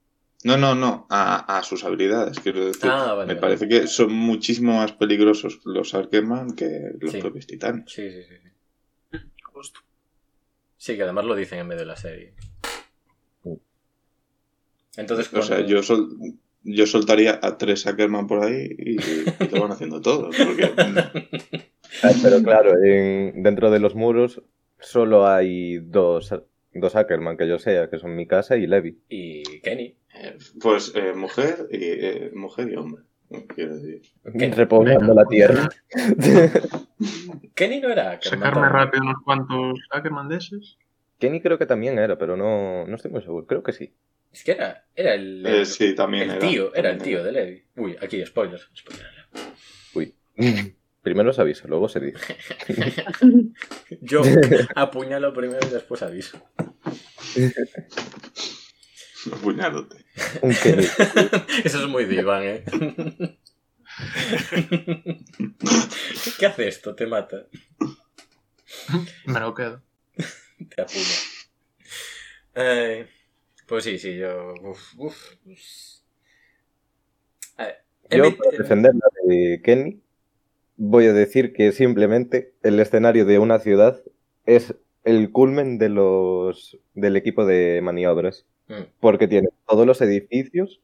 No, 0.43 0.57
no, 0.57 0.75
no, 0.75 1.07
a, 1.09 1.57
a 1.57 1.63
sus 1.63 1.83
habilidades, 1.83 2.39
quiero 2.39 2.65
decir. 2.67 2.91
Ah, 2.91 3.13
vale, 3.15 3.33
me 3.33 3.39
vale. 3.39 3.39
parece 3.41 3.67
que 3.67 3.87
son 3.87 4.13
muchísimo 4.13 4.77
más 4.77 4.91
peligrosos 4.93 5.59
los 5.65 5.95
Arqueman 5.95 6.55
que 6.55 6.91
los 6.99 7.11
Sí. 7.11 7.17
propios 7.19 7.47
titanes. 7.47 7.91
Sí, 7.91 8.11
sí, 8.11 8.21
sí. 8.23 8.35
sí. 8.43 8.49
Sí, 10.85 10.95
que 10.95 11.01
además 11.01 11.25
lo 11.25 11.33
dicen 11.33 11.57
en 11.57 11.67
medio 11.67 11.79
de 11.79 11.87
la 11.87 11.95
serie. 11.95 12.33
Entonces, 14.97 15.33
O 15.33 15.41
sea, 15.41 15.61
yo, 15.61 15.81
sol- 15.81 16.15
yo 16.61 16.85
soltaría 16.85 17.39
a 17.41 17.57
tres 17.57 17.87
Ackerman 17.87 18.27
por 18.27 18.43
ahí 18.43 18.67
y, 18.77 18.91
y 19.01 19.25
lo 19.51 19.61
van 19.63 19.71
haciendo 19.71 19.99
todos. 19.99 20.35
Porque 20.37 20.65
Ah, 22.03 22.11
Pero 22.21 22.43
claro, 22.43 22.71
en- 22.83 23.41
dentro 23.41 23.71
de 23.71 23.79
los 23.79 23.95
muros 23.95 24.43
solo 24.79 25.27
hay 25.27 25.79
dos, 25.79 26.31
dos 26.71 26.95
Ackerman 26.95 27.35
que 27.35 27.47
yo 27.47 27.57
sea, 27.57 27.89
que 27.89 27.97
son 27.97 28.15
mi 28.15 28.27
casa 28.27 28.55
y 28.55 28.67
Levi. 28.67 28.99
Y 29.09 29.41
Kenny. 29.61 29.97
Eh, 30.13 30.37
Pues 30.61 30.93
eh, 30.95 31.13
mujer 31.15 31.67
y 31.71 31.77
eh, 31.81 32.31
mujer 32.35 32.69
y 32.71 32.75
hombre. 32.75 33.01
Quiero 33.53 33.75
decir. 33.77 34.01
Repoblando 34.55 35.13
la 35.13 35.25
tierra. 35.25 35.67
Kenny 37.55 37.79
no 37.81 37.89
era 37.89 38.11
Ackerman 38.11 38.39
Sacarme 38.39 38.61
también. 38.67 38.73
rápido 38.73 39.03
unos 39.03 39.21
cuantos 39.23 39.79
Ackerman 39.91 40.29
de 40.29 40.37
esos. 40.37 40.77
Kenny 41.19 41.41
creo 41.41 41.57
que 41.57 41.65
también 41.65 41.97
era, 41.97 42.17
pero 42.17 42.35
no, 42.37 42.85
no 42.85 42.95
estoy 42.95 43.11
muy 43.11 43.21
seguro. 43.21 43.45
Creo 43.47 43.63
que 43.63 43.73
sí. 43.73 43.93
Es 44.31 44.43
que 44.43 44.51
era, 44.51 44.85
era 44.95 45.13
el, 45.13 45.45
Eh, 45.45 45.65
sí, 45.65 45.95
también 45.95 46.23
el 46.29 46.37
era. 46.37 46.39
tío, 46.47 46.75
era 46.75 46.89
el 46.89 47.01
tío 47.01 47.23
de 47.23 47.31
Levi. 47.31 47.63
Uy, 47.77 47.95
aquí 48.01 48.23
spoilers. 48.25 48.69
spoiler 48.75 49.05
alert. 49.05 49.29
Uy. 49.93 50.13
Primero 51.01 51.31
se 51.33 51.41
avisa, 51.41 51.67
luego 51.67 51.87
se 51.87 51.99
dice. 51.99 52.35
Yo 54.01 54.21
apuñalo 54.75 55.33
primero 55.33 55.59
y 55.63 55.69
después 55.71 56.01
aviso. 56.01 56.39
Apuñándote. 59.33 59.97
Un 60.41 60.53
Kenny. 60.53 60.83
Eso 61.63 61.83
es 61.83 61.87
muy 61.87 62.05
diván, 62.05 62.43
¿eh? 62.43 62.63
¿Qué 66.39 66.45
hace 66.45 66.67
esto? 66.67 66.95
Te 66.95 67.07
mata. 67.07 67.47
Me 69.25 69.39
lo 69.39 69.53
quedo. 69.53 69.81
Te 70.15 70.81
apuña. 70.81 71.05
Eh, 72.55 73.07
pues 73.67 73.83
sí, 73.83 73.97
sí, 73.97 74.17
yo... 74.17 74.53
Uf, 74.61 74.95
uf. 74.97 75.15
A 77.57 77.63
ver, 77.63 77.75
he 78.09 78.17
Yo, 78.17 78.35
para 78.37 78.57
defender 78.57 78.93
la 78.93 79.07
de 79.23 79.61
Kenny, 79.63 80.01
voy 80.77 81.05
a 81.05 81.13
decir 81.13 81.53
que 81.53 81.71
simplemente 81.71 82.53
el 82.63 82.79
escenario 82.79 83.25
de 83.25 83.39
una 83.39 83.59
ciudad 83.59 84.01
es 84.45 84.75
el 85.03 85.31
culmen 85.31 85.77
de 85.77 85.89
los 85.89 86.79
del 86.93 87.15
equipo 87.15 87.45
de 87.45 87.79
maniobras. 87.81 88.45
Mm. 88.67 88.83
Porque 88.99 89.27
tiene 89.27 89.49
todos 89.67 89.85
los 89.85 90.01
edificios, 90.01 90.81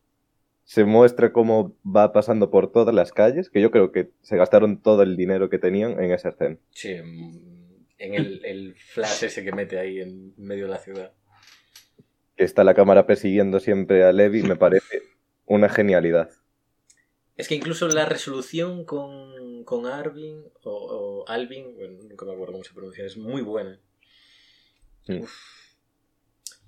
se 0.63 0.85
muestra 0.85 1.33
cómo 1.33 1.75
va 1.83 2.13
pasando 2.13 2.51
por 2.51 2.71
todas 2.71 2.93
las 2.93 3.11
calles, 3.11 3.49
que 3.49 3.61
yo 3.61 3.71
creo 3.71 3.91
que 3.91 4.11
se 4.21 4.37
gastaron 4.37 4.81
todo 4.81 5.03
el 5.03 5.17
dinero 5.17 5.49
que 5.49 5.59
tenían 5.59 6.01
en 6.01 6.11
esa 6.11 6.29
escena. 6.29 6.57
Sí, 6.71 6.95
mm, 6.95 7.87
en 7.97 8.13
el, 8.13 8.45
el 8.45 8.75
flash 8.75 9.25
ese 9.25 9.43
que 9.43 9.51
mete 9.51 9.79
ahí 9.79 9.99
en 9.99 10.33
medio 10.37 10.65
de 10.65 10.71
la 10.71 10.79
ciudad. 10.79 11.13
Que 12.35 12.43
está 12.43 12.63
la 12.63 12.73
cámara 12.73 13.05
persiguiendo 13.05 13.59
siempre 13.59 14.03
a 14.03 14.11
Levi, 14.11 14.43
me 14.43 14.55
parece 14.55 15.01
una 15.45 15.69
genialidad. 15.69 16.29
Es 17.37 17.47
que 17.47 17.55
incluso 17.55 17.87
la 17.87 18.05
resolución 18.05 18.85
con, 18.85 19.63
con 19.63 19.87
Arvin 19.87 20.43
o, 20.63 20.71
o 20.71 21.27
Alvin, 21.27 21.75
bueno, 21.75 22.03
nunca 22.03 22.25
me 22.25 22.33
acuerdo 22.33 22.53
cómo 22.53 22.63
se 22.63 22.73
pronuncia, 22.73 23.05
es 23.05 23.17
muy 23.17 23.41
buena. 23.41 23.79
Sí. 25.05 25.19
Uf. 25.19 25.60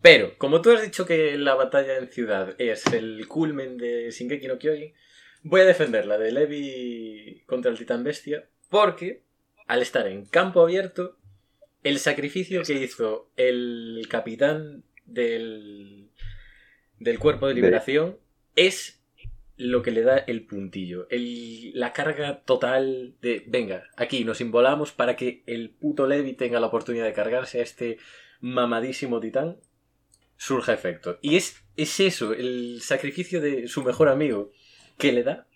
Pero, 0.03 0.37
como 0.37 0.61
tú 0.61 0.69
has 0.71 0.83
dicho 0.83 1.05
que 1.07 1.37
la 1.37 1.55
batalla 1.55 1.97
en 1.97 2.09
ciudad 2.11 2.53
es 2.59 2.85
el 2.87 3.25
culmen 3.27 3.77
de 3.77 4.11
Shingeki 4.11 4.47
no 4.47 4.59
Kyojin, 4.59 4.93
voy 5.43 5.61
a 5.61 5.65
defender 5.65 6.05
la 6.05 6.17
de 6.19 6.31
Levi 6.31 7.41
contra 7.47 7.71
el 7.71 7.77
titán 7.77 8.03
bestia 8.03 8.47
porque 8.69 9.23
al 9.65 9.81
estar 9.81 10.05
en 10.07 10.25
campo 10.25 10.61
abierto 10.61 11.17
El 11.83 11.99
sacrificio 11.99 12.63
que 12.63 12.73
hizo 12.73 13.29
el 13.37 14.05
capitán 14.09 14.83
del, 15.05 16.09
del 16.99 17.19
cuerpo 17.19 17.47
de 17.47 17.53
liberación 17.55 18.17
es 18.55 19.01
lo 19.57 19.81
que 19.83 19.91
le 19.91 20.01
da 20.01 20.17
el 20.17 20.45
puntillo. 20.45 21.07
El- 21.09 21.71
la 21.77 21.91
carga 21.93 22.41
total 22.45 23.15
de, 23.21 23.43
venga, 23.47 23.83
aquí 23.97 24.23
nos 24.23 24.39
involamos 24.41 24.91
para 24.93 25.15
que 25.15 25.43
el 25.45 25.69
puto 25.71 26.07
Levi 26.07 26.33
tenga 26.33 26.59
la 26.61 26.67
oportunidad 26.67 27.05
de 27.05 27.13
cargarse 27.13 27.59
a 27.59 27.63
este 27.63 27.97
mamadísimo 28.39 29.19
titán, 29.19 29.57
surja 30.43 30.73
efecto. 30.73 31.19
Y 31.21 31.37
es, 31.37 31.63
es 31.77 32.01
eso, 32.01 32.33
el 32.33 32.81
sacrificio 32.81 33.39
de 33.39 33.69
su 33.69 33.81
mejor 33.81 34.09
amigo, 34.09 34.51
que 34.97 35.13
le 35.13 35.23
da 35.23 35.47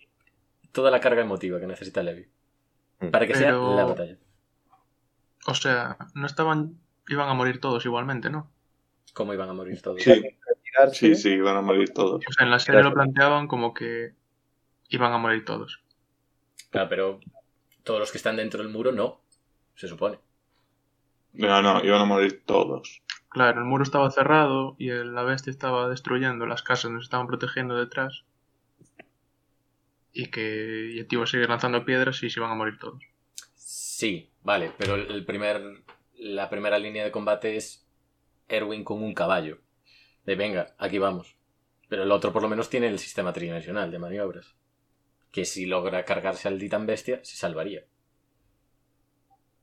toda 0.72 0.90
la 0.90 0.98
carga 0.98 1.20
emotiva 1.20 1.60
que 1.60 1.66
necesita 1.66 2.02
Levi. 2.02 2.26
Mm. 3.00 3.10
Para 3.10 3.26
que 3.26 3.34
sea 3.34 3.52
la 3.52 3.84
batalla. 3.84 4.16
O 5.46 5.54
sea, 5.54 5.98
no 6.14 6.26
estaban. 6.26 6.78
iban 7.06 7.28
a 7.28 7.34
morir 7.34 7.60
todos 7.60 7.84
igualmente, 7.84 8.30
¿no? 8.30 8.50
¿Cómo 9.12 9.34
iban 9.34 9.50
a 9.50 9.52
morir 9.52 9.82
todos? 9.82 10.02
Sí, 10.02 10.22
sí, 10.92 11.14
sí, 11.14 11.38
van 11.38 11.56
a 11.58 11.60
morir 11.60 11.92
todos. 11.92 12.24
O 12.26 12.32
sea, 12.32 12.46
en 12.46 12.50
la 12.50 12.58
serie 12.58 12.82
lo 12.82 12.94
planteaban 12.94 13.46
como 13.46 13.74
que 13.74 14.14
iban 14.88 15.12
a 15.12 15.18
morir 15.18 15.44
todos. 15.44 15.82
Claro, 16.70 16.88
pero 16.88 17.20
todos 17.82 18.00
los 18.00 18.10
que 18.10 18.18
están 18.18 18.36
dentro 18.36 18.62
del 18.62 18.72
muro 18.72 18.92
no, 18.92 19.20
se 19.74 19.86
supone. 19.86 20.18
No, 21.34 21.60
no, 21.60 21.84
iban 21.84 22.00
a 22.00 22.06
morir 22.06 22.42
todos. 22.46 23.02
Claro, 23.30 23.60
el 23.60 23.64
muro 23.66 23.84
estaba 23.84 24.10
cerrado 24.10 24.76
y 24.78 24.90
el- 24.90 25.14
la 25.14 25.22
bestia 25.22 25.50
estaba 25.50 25.88
destruyendo 25.88 26.44
las 26.44 26.62
casas, 26.62 26.90
nos 26.90 27.04
estaban 27.04 27.26
protegiendo 27.26 27.74
detrás. 27.76 28.24
Y 30.12 30.26
que 30.30 30.90
y 30.94 30.98
el 30.98 31.06
tío 31.06 31.26
sigue 31.26 31.46
lanzando 31.46 31.84
piedras 31.84 32.22
y 32.22 32.30
se 32.30 32.40
iban 32.40 32.50
a 32.50 32.54
morir 32.54 32.78
todos. 32.78 33.02
Sí, 33.54 34.30
vale, 34.42 34.72
pero 34.78 34.94
el 34.96 35.24
primer, 35.24 35.84
la 36.18 36.48
primera 36.50 36.78
línea 36.78 37.04
de 37.04 37.10
combate 37.10 37.56
es 37.56 37.86
Erwin 38.48 38.84
con 38.84 39.02
un 39.02 39.14
caballo. 39.14 39.58
De 40.24 40.34
venga, 40.36 40.74
aquí 40.78 40.98
vamos. 40.98 41.36
Pero 41.88 42.02
el 42.02 42.12
otro 42.12 42.32
por 42.32 42.42
lo 42.42 42.48
menos 42.48 42.70
tiene 42.70 42.88
el 42.88 42.98
sistema 42.98 43.32
tridimensional 43.32 43.90
de 43.90 43.98
maniobras. 43.98 44.54
Que 45.32 45.44
si 45.44 45.66
logra 45.66 46.04
cargarse 46.04 46.48
al 46.48 46.58
Titan 46.58 46.86
Bestia, 46.86 47.20
se 47.24 47.36
salvaría. 47.36 47.84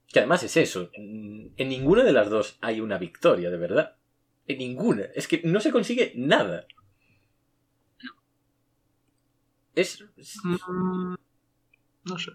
Que 0.07 0.19
además 0.19 0.43
es 0.43 0.55
eso. 0.57 0.89
En 0.93 1.53
en 1.57 1.69
ninguna 1.69 2.03
de 2.03 2.11
las 2.13 2.29
dos 2.29 2.57
hay 2.61 2.81
una 2.81 2.97
victoria, 2.97 3.49
de 3.49 3.57
verdad. 3.57 3.95
En 4.47 4.57
ninguna. 4.59 5.03
Es 5.15 5.27
que 5.27 5.41
no 5.43 5.59
se 5.59 5.71
consigue 5.71 6.13
nada. 6.15 6.65
Es. 9.75 10.03
Mm, 10.43 11.15
no 12.05 12.19
sé. 12.19 12.31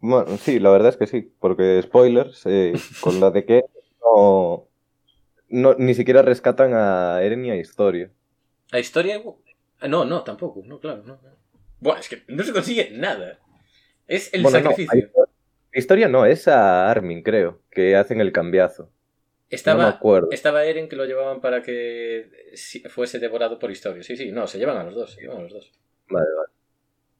Bueno, 0.00 0.36
sí, 0.36 0.58
la 0.58 0.70
verdad 0.70 0.90
es 0.90 0.96
que 0.96 1.06
sí, 1.06 1.32
porque 1.40 1.80
spoilers, 1.82 2.42
eh, 2.46 2.72
con 3.00 3.20
la 3.20 3.30
de 3.30 3.44
que 3.44 3.62
no, 4.02 4.68
no, 5.48 5.74
ni 5.78 5.94
siquiera 5.94 6.22
rescatan 6.22 6.72
a 6.74 7.22
Eren 7.22 7.42
ni 7.42 7.50
a 7.50 7.56
Historia. 7.56 8.10
La 8.70 8.80
historia. 8.80 9.22
Ah, 9.80 9.88
No, 9.88 10.04
no, 10.04 10.22
tampoco. 10.24 10.62
No, 10.64 10.80
claro, 10.80 11.02
no. 11.04 11.18
no. 11.22 11.36
Buah, 11.80 11.98
es 12.00 12.08
que 12.08 12.22
no 12.28 12.42
se 12.42 12.52
consigue 12.52 12.90
nada. 12.92 13.38
Es 14.08 14.32
el 14.32 14.42
Bueno, 14.42 14.58
sacrificio. 14.58 15.10
a 15.22 15.25
Historia 15.76 16.08
no, 16.08 16.24
es 16.26 16.48
a 16.48 16.90
Armin, 16.90 17.22
creo, 17.22 17.60
que 17.70 17.96
hacen 17.96 18.20
el 18.20 18.32
cambiazo. 18.32 18.90
Estaba, 19.48 19.82
no 19.84 19.88
me 19.90 19.94
acuerdo. 19.94 20.28
estaba 20.32 20.64
Eren 20.64 20.88
que 20.88 20.96
lo 20.96 21.04
llevaban 21.04 21.40
para 21.40 21.62
que 21.62 22.30
fuese 22.88 23.18
devorado 23.20 23.58
por 23.58 23.70
historia. 23.70 24.02
Sí, 24.02 24.16
sí, 24.16 24.32
no, 24.32 24.46
se 24.46 24.58
llevan 24.58 24.76
a 24.78 24.84
los 24.84 24.94
dos. 24.94 25.12
Se 25.12 25.20
llevan 25.20 25.38
a 25.38 25.42
los 25.42 25.52
dos. 25.52 25.72
Vale, 26.08 26.26
vale. 26.36 26.52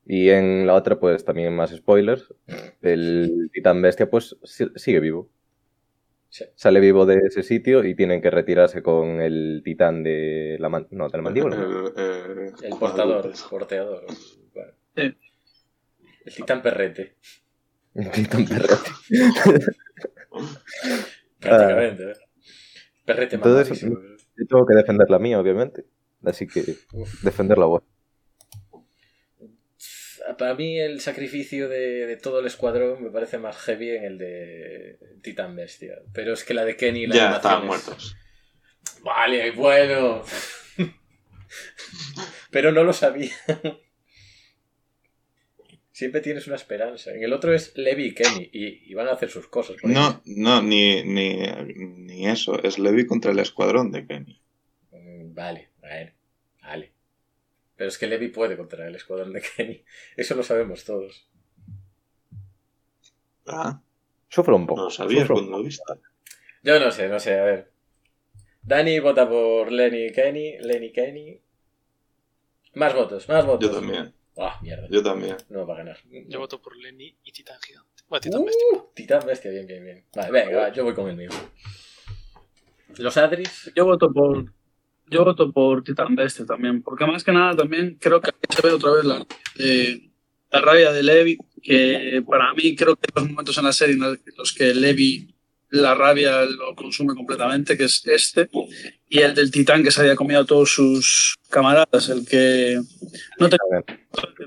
Y 0.09 0.31
en 0.31 0.67
la 0.67 0.75
otra, 0.75 0.99
pues 0.99 1.25
también 1.25 1.55
más 1.55 1.71
spoilers, 1.71 2.33
el 2.83 3.51
titán 3.53 3.81
bestia, 3.83 4.09
pues 4.11 4.37
si- 4.45 4.71
sigue 4.77 5.01
vivo. 5.01 5.29
Sí. 6.29 6.45
Sale 6.55 6.81
vivo 6.81 7.07
de 7.07 7.19
ese 7.27 7.43
sitio 7.43 7.85
y 7.85 7.95
tienen 7.95 8.21
que 8.21 8.31
retirarse 8.31 8.83
con 8.83 9.21
el 9.21 9.63
titán 9.65 10.03
de 10.03 10.57
la, 10.59 10.69
man- 10.69 10.89
no, 10.91 11.09
de 11.09 11.19
la 11.19 11.23
mandíbula. 11.23 11.57
¿no? 11.57 11.89
El, 11.89 11.93
eh, 11.97 12.53
El 12.63 12.71
portador, 12.79 13.27
el 13.27 13.33
porteador. 13.49 14.05
Bueno. 14.53 14.73
Sí. 14.97 15.17
El 16.25 16.35
titán 16.35 16.61
perrete. 16.63 17.15
El 17.97 18.11
titán 18.11 18.45
perrete. 18.45 18.91
Prácticamente, 21.41 22.11
¿eh? 22.11 22.15
Perrete 23.05 23.37
Entonces. 23.37 23.81
Yo 23.81 24.47
tengo 24.49 24.67
que 24.67 24.75
defender 24.75 25.09
la 25.11 25.19
mía, 25.19 25.41
obviamente. 25.41 25.85
Así 26.25 26.47
que 26.47 26.77
Uf. 26.93 27.23
defender 27.23 27.57
la 27.59 27.67
voz. 27.67 27.83
Para 30.39 30.55
mí 30.55 30.79
el 30.79 31.01
sacrificio 31.01 31.69
de, 31.69 32.07
de 32.07 32.17
todo 32.17 32.41
el 32.41 32.47
escuadrón 32.47 33.03
me 33.03 33.11
parece 33.11 33.39
más 33.39 33.57
heavy 33.59 33.91
en 33.91 34.05
el 34.05 34.19
de 34.19 34.99
Titán 35.23 35.55
Bestia. 35.55 35.95
Pero 36.13 36.33
es 36.35 36.43
que 36.45 36.53
la 36.53 36.65
de 36.65 36.77
Kenny 36.77 37.05
y 37.05 37.07
la 37.07 37.15
Ya 37.15 37.37
estaban 37.37 37.61
es- 37.63 37.67
muertos. 37.67 38.17
Vale, 39.03 39.53
bueno. 39.53 40.23
Pero 42.51 42.73
no 42.73 42.83
lo 42.83 42.93
sabía. 42.93 43.33
Siempre 45.97 46.21
tienes 46.21 46.47
una 46.47 46.57
esperanza. 46.57 47.11
En 47.15 47.23
el 47.25 47.33
otro 47.33 47.55
es 47.55 47.75
Levi 47.75 48.09
y 48.09 48.15
Kenny 48.15 48.51
y, 48.53 48.91
y 48.91 48.93
van 48.93 49.09
a 49.09 49.13
hacer 49.13 49.31
sus 49.31 49.47
cosas. 49.49 49.77
por 49.81 49.89
ahí. 49.89 49.97
No, 49.97 50.21
no, 50.27 50.61
ni, 50.61 51.03
ni, 51.05 51.39
ni 51.75 52.29
eso. 52.29 52.63
Es 52.63 52.79
Levi 52.79 53.07
contra 53.07 53.31
el 53.33 53.39
escuadrón 53.39 53.91
de 53.93 54.07
Kenny. 54.07 54.39
Mm, 54.91 55.33
Vale, 55.33 55.71
bueno, 55.81 56.13
vale. 56.61 56.93
Pero 57.77 57.89
es 57.89 57.97
que 57.97 58.09
Levi 58.09 58.29
puede 58.29 58.59
contra 58.59 58.87
el 58.87 58.95
escuadrón 58.95 59.33
de 59.33 59.41
Kenny. 59.41 59.85
Eso 60.19 60.35
lo 60.35 60.43
sabemos 60.43 60.85
todos. 60.85 61.31
Ah, 63.47 63.81
Sufro 64.29 64.55
un 64.55 64.67
poco. 64.67 64.83
no 64.83 64.91
sabías 64.91 65.27
cuando 65.27 65.51
lo 65.53 65.63
viste. 65.63 65.83
Yo 66.63 66.79
no 66.79 66.91
sé, 66.91 67.09
no 67.09 67.19
sé, 67.19 67.39
a 67.39 67.45
ver. 67.45 67.71
Dani 68.63 68.99
vota 69.01 69.27
por 69.27 69.73
Lenny 69.73 70.09
y 70.09 70.13
Kenny. 70.13 70.59
Lenny 70.59 70.93
Kenny. 70.93 71.41
Más 72.75 72.95
votos, 72.95 73.27
más 73.31 73.47
votos. 73.47 73.71
Yo 73.71 73.75
también. 73.81 74.13
Ah, 74.39 74.59
mierda. 74.63 74.87
Yo 74.91 75.03
también. 75.03 75.37
No 75.49 75.67
va 75.67 75.75
a 75.75 75.79
ganar. 75.79 75.99
Yo 76.29 76.39
voto 76.39 76.61
por 76.61 76.77
Lenny 76.77 77.17
y 77.25 77.33
Titán 77.33 77.59
Gigante. 77.61 78.03
Bueno, 78.09 78.21
Titán 78.21 78.45
Bestia. 78.45 78.67
Uh, 78.73 78.85
Titán 78.95 79.27
bestia, 79.27 79.51
bien, 79.51 79.67
bien, 79.67 79.85
bien. 79.85 80.05
Vale, 80.15 80.31
venga, 80.31 80.57
va, 80.59 80.73
yo 80.73 80.85
voy 80.85 80.95
con 80.95 81.09
el 81.09 81.17
mío. 81.17 81.31
Los 82.99 83.17
Adris. 83.17 83.73
Yo 83.75 83.85
voto 83.85 84.13
por. 84.13 84.53
Yo 85.09 85.25
voto 85.25 85.53
por 85.53 85.85
Titán 85.85 86.17
Bestia 86.17 86.45
también, 86.45 86.83
porque 86.83 87.07
más 87.07 87.23
que 87.23 87.33
nada 87.33 87.55
también 87.55 87.97
creo 88.01 88.21
que 88.21 88.31
ahí 88.31 88.57
se 88.57 88.63
ve 88.63 88.73
otra 88.73 88.91
vez 88.91 89.05
la, 89.05 89.25
eh, 89.57 90.11
la 90.51 90.61
rabia 90.61 90.91
de 90.91 91.03
Levi, 91.05 91.39
que 91.63 92.25
para 92.27 92.53
mí 92.55 92.75
creo 92.75 92.97
que 92.97 93.07
hay 93.07 93.23
dos 93.23 93.31
momentos 93.31 93.57
en 93.57 93.65
la 93.65 93.73
serie 93.73 93.95
en 93.95 94.19
los 94.37 94.53
que 94.53 94.75
Levi 94.75 95.36
la 95.71 95.95
rabia 95.95 96.45
lo 96.45 96.75
consume 96.75 97.15
completamente, 97.15 97.77
que 97.77 97.85
es 97.85 98.07
este, 98.07 98.49
y 99.09 99.19
el 99.21 99.35
del 99.35 99.51
Titán 99.51 99.83
que 99.83 99.91
se 99.91 100.01
había 100.01 100.17
comido 100.17 100.41
a 100.41 100.47
todos 100.47 100.71
sus 100.71 101.37
camaradas, 101.49 102.09
el 102.09 102.27
que 102.27 102.81
no 103.39 103.49
tenía 103.49 103.85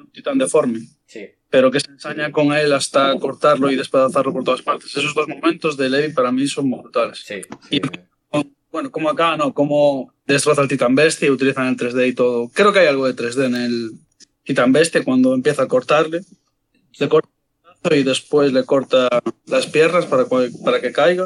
un 0.02 0.12
Titán 0.12 0.38
deforme 0.38 0.82
Sí. 1.06 1.26
pero 1.50 1.72
que 1.72 1.80
se 1.80 1.90
ensaña 1.90 2.32
con 2.32 2.54
él 2.54 2.72
hasta 2.72 3.18
cortarlo 3.20 3.72
y 3.72 3.76
despedazarlo 3.76 4.32
por 4.32 4.44
todas 4.44 4.62
partes. 4.62 4.96
Esos 4.96 5.16
dos 5.16 5.28
momentos 5.28 5.76
de 5.76 5.90
Levi 5.90 6.14
para 6.14 6.32
mí 6.32 6.48
son 6.48 6.70
brutales. 6.70 7.24
Sí. 7.26 7.42
sí. 7.70 7.82
Bueno, 8.72 8.92
como 8.92 9.10
acá, 9.10 9.36
no, 9.36 9.52
como 9.52 10.14
destroza 10.28 10.62
el 10.62 10.68
Titan 10.68 10.94
Bestia 10.94 11.28
y 11.28 11.32
utilizan 11.32 11.68
el 11.68 11.76
3D 11.76 12.08
y 12.08 12.14
todo. 12.14 12.50
Creo 12.54 12.72
que 12.72 12.80
hay 12.80 12.88
algo 12.88 13.08
de 13.12 13.16
3D 13.16 13.46
en 13.48 13.56
el 13.56 13.92
Titan 14.44 14.72
Bestia 14.72 15.04
cuando 15.04 15.34
empieza 15.34 15.64
a 15.64 15.68
cortarle. 15.68 16.22
Le 17.00 17.10
corta 17.10 17.30
y 17.84 18.04
después 18.04 18.52
le 18.54 18.66
corta 18.66 19.08
las 19.46 19.68
piernas 19.68 20.06
para, 20.06 20.26
para 20.26 20.82
que 20.82 20.92
caiga. 20.92 21.26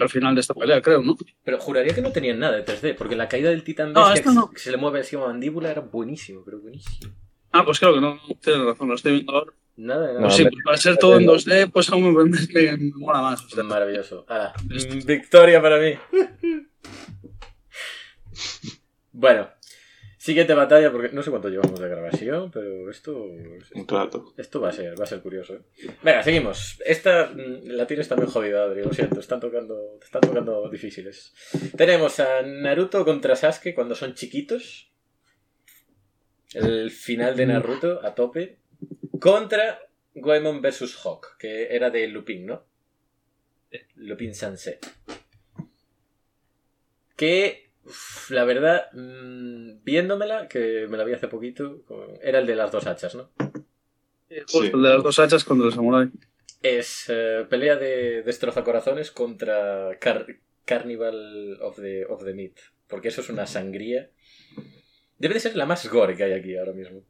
Al 0.00 0.08
final 0.08 0.34
de 0.34 0.40
esta 0.40 0.54
pelea, 0.54 0.80
creo, 0.80 1.02
¿no? 1.02 1.16
Pero 1.44 1.58
juraría 1.58 1.92
que 1.94 2.00
no 2.00 2.12
tenían 2.12 2.38
nada 2.38 2.56
de 2.56 2.64
3D, 2.64 2.94
porque 2.96 3.16
la 3.16 3.28
caída 3.28 3.50
del 3.50 3.64
titán 3.64 3.92
No, 3.92 4.08
bestia 4.10 4.30
no. 4.32 4.46
se- 4.48 4.54
que 4.54 4.60
se 4.60 4.70
le 4.70 4.76
mueve 4.76 5.00
así 5.00 5.16
como 5.16 5.26
mandíbula 5.28 5.70
era 5.70 5.80
buenísimo, 5.80 6.42
pero 6.44 6.60
buenísimo. 6.60 7.12
Ah, 7.50 7.64
pues 7.64 7.80
creo 7.80 7.94
que 7.94 8.00
no, 8.00 8.18
tienes 8.40 8.64
razón, 8.64 8.88
lo 8.88 8.94
estoy 8.94 9.12
viendo 9.14 9.32
ahora. 9.32 9.52
Nada, 9.76 10.06
nada. 10.08 10.20
No, 10.20 10.30
sí, 10.30 10.42
pues 10.44 10.54
para 10.64 10.76
ser 10.76 10.96
todo 10.98 11.18
en 11.18 11.26
2D, 11.26 11.70
pues 11.72 11.88
aún 11.90 12.14
me, 12.14 12.24
me- 12.24 12.76
me 12.76 12.90
mola 12.96 13.22
más. 13.22 13.42
o 13.44 13.48
sea. 13.48 13.62
Maravilloso. 13.64 14.24
Ah, 14.28 14.52
victoria 15.04 15.60
para 15.60 15.78
mí. 15.78 15.94
bueno, 19.12 19.48
siguiente 20.28 20.52
batalla, 20.52 20.92
porque 20.92 21.08
no 21.08 21.22
sé 21.22 21.30
cuánto 21.30 21.48
llevamos 21.48 21.80
de 21.80 21.88
grabación, 21.88 22.50
pero 22.50 22.90
esto, 22.90 23.30
rato. 23.86 24.34
esto 24.36 24.60
va 24.60 24.68
a 24.68 24.72
ser, 24.72 25.00
va 25.00 25.04
a 25.04 25.06
ser 25.06 25.22
curioso. 25.22 25.54
¿eh? 25.54 25.62
Venga, 26.02 26.22
seguimos. 26.22 26.78
Esta 26.84 27.30
mm, 27.34 27.68
la 27.68 27.86
tienes 27.86 28.08
también 28.08 28.30
jodida, 28.30 28.64
Adri, 28.64 28.82
lo 28.82 28.92
siento, 28.92 29.20
están 29.20 29.40
tocando, 29.40 29.96
te 29.98 30.04
están 30.04 30.20
tocando 30.20 30.68
difíciles. 30.68 31.32
Tenemos 31.78 32.20
a 32.20 32.42
Naruto 32.42 33.06
contra 33.06 33.36
Sasuke 33.36 33.74
cuando 33.74 33.94
son 33.94 34.12
chiquitos. 34.12 34.92
El 36.52 36.90
final 36.90 37.34
de 37.34 37.46
Naruto 37.46 38.04
a 38.04 38.14
tope. 38.14 38.58
Contra 39.18 39.80
Goemon 40.14 40.60
vs 40.60 40.94
Hawk, 41.04 41.38
que 41.38 41.74
era 41.74 41.88
de 41.88 42.06
Lupin, 42.06 42.44
¿no? 42.44 42.66
Lupin 43.94 44.34
Sunset. 44.34 44.86
Que, 47.16 47.67
uf, 47.88 48.30
la 48.30 48.44
verdad, 48.44 48.86
mm, 48.92 49.82
viéndomela, 49.84 50.48
que 50.48 50.86
me 50.88 50.96
la 50.96 51.04
vi 51.04 51.14
hace 51.14 51.28
poquito, 51.28 51.82
con- 51.84 52.18
era 52.22 52.38
el 52.38 52.46
de 52.46 52.54
las 52.54 52.70
dos 52.70 52.86
hachas, 52.86 53.14
¿no? 53.14 53.30
Justo 54.30 54.60
Sí. 54.62 54.70
el 54.74 54.82
de 54.82 54.88
las 54.90 55.02
dos 55.02 55.18
hachas 55.18 55.44
contra 55.44 55.66
el 55.66 55.72
samurái. 55.72 56.10
Es 56.62 57.06
eh, 57.08 57.46
pelea 57.48 57.76
de 57.76 58.22
destrozacorazones 58.22 59.10
contra 59.10 59.96
Car- 60.00 60.26
Carnival 60.64 61.58
of 61.62 61.76
the, 61.76 62.04
of 62.06 62.24
the 62.24 62.34
Meat. 62.34 62.56
Porque 62.88 63.08
eso 63.08 63.20
es 63.20 63.28
una 63.30 63.46
sangría. 63.46 64.10
Debe 65.18 65.34
de 65.34 65.40
ser 65.40 65.56
la 65.56 65.66
más 65.66 65.88
gore 65.88 66.16
que 66.16 66.24
hay 66.24 66.32
aquí 66.32 66.56
ahora 66.56 66.72
mismo. 66.72 67.02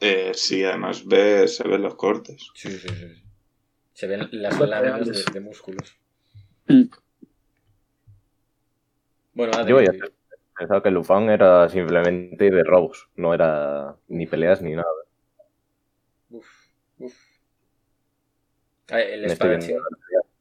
Eh, 0.00 0.32
sí, 0.34 0.62
además 0.64 1.04
ve, 1.06 1.48
se 1.48 1.66
ven 1.66 1.82
los 1.82 1.94
cortes. 1.94 2.50
Sí, 2.54 2.70
sí, 2.70 2.88
sí. 2.88 3.22
Se 3.94 4.06
ven 4.06 4.28
las 4.32 4.58
láminas 4.60 5.06
de, 5.08 5.32
de 5.32 5.40
músculos. 5.40 5.96
Bueno, 9.36 9.52
Adri, 9.54 9.68
Yo 9.68 9.76
voy 9.76 9.86
a 9.86 9.90
hacer- 9.90 10.12
Pensaba 10.58 10.82
que 10.82 10.90
Lufan 10.90 11.28
era 11.28 11.68
simplemente 11.68 12.50
de 12.50 12.64
robos, 12.64 13.10
no 13.16 13.34
era 13.34 13.94
ni 14.08 14.26
peleas 14.26 14.62
ni 14.62 14.74
nada. 14.74 14.88
Uf, 16.30 16.48
uf. 16.98 17.14
Ah, 18.88 19.02
el 19.02 19.26
espadachín, 19.26 19.68
viendo. 19.68 19.86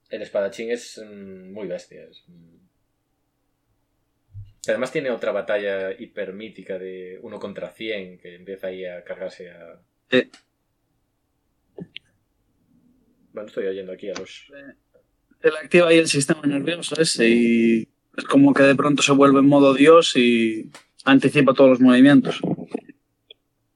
el 0.10 0.22
espadachín 0.22 0.72
es 0.72 1.04
mm, 1.06 1.52
muy 1.52 1.68
bestia. 1.68 2.06
es, 2.06 2.24
mm. 2.30 2.56
Además 4.70 4.94
tiene 4.94 5.12
otra 5.12 5.34
batalla 5.34 5.92
hipermítica 5.92 6.80
de 6.80 7.20
uno 7.22 7.38
contra 7.38 7.72
100 7.72 8.18
que 8.18 8.36
empieza 8.36 8.68
ahí 8.68 8.86
a 8.86 9.04
cargarse 9.04 9.52
a... 9.52 9.82
Sí. 10.10 10.32
Bueno, 13.34 13.50
estoy 13.50 13.68
oyendo 13.68 13.92
aquí 13.92 14.10
a 14.10 14.14
los... 14.14 14.50
Se 15.42 15.52
le 15.52 15.58
activa 15.58 15.90
ahí 15.90 15.98
el 15.98 16.08
sistema 16.08 16.42
nervioso 16.44 17.00
ese 17.00 17.28
y 17.28 17.88
es 18.18 18.24
como 18.26 18.54
que 18.54 18.64
de 18.64 18.76
pronto 18.76 19.02
se 19.04 19.12
vuelve 19.12 19.40
en 19.40 19.48
modo 19.48 19.74
Dios 19.74 20.16
y 20.16 20.72
anticipa 21.04 21.54
todos 21.54 21.72
los 21.72 21.82
movimientos. 21.82 22.40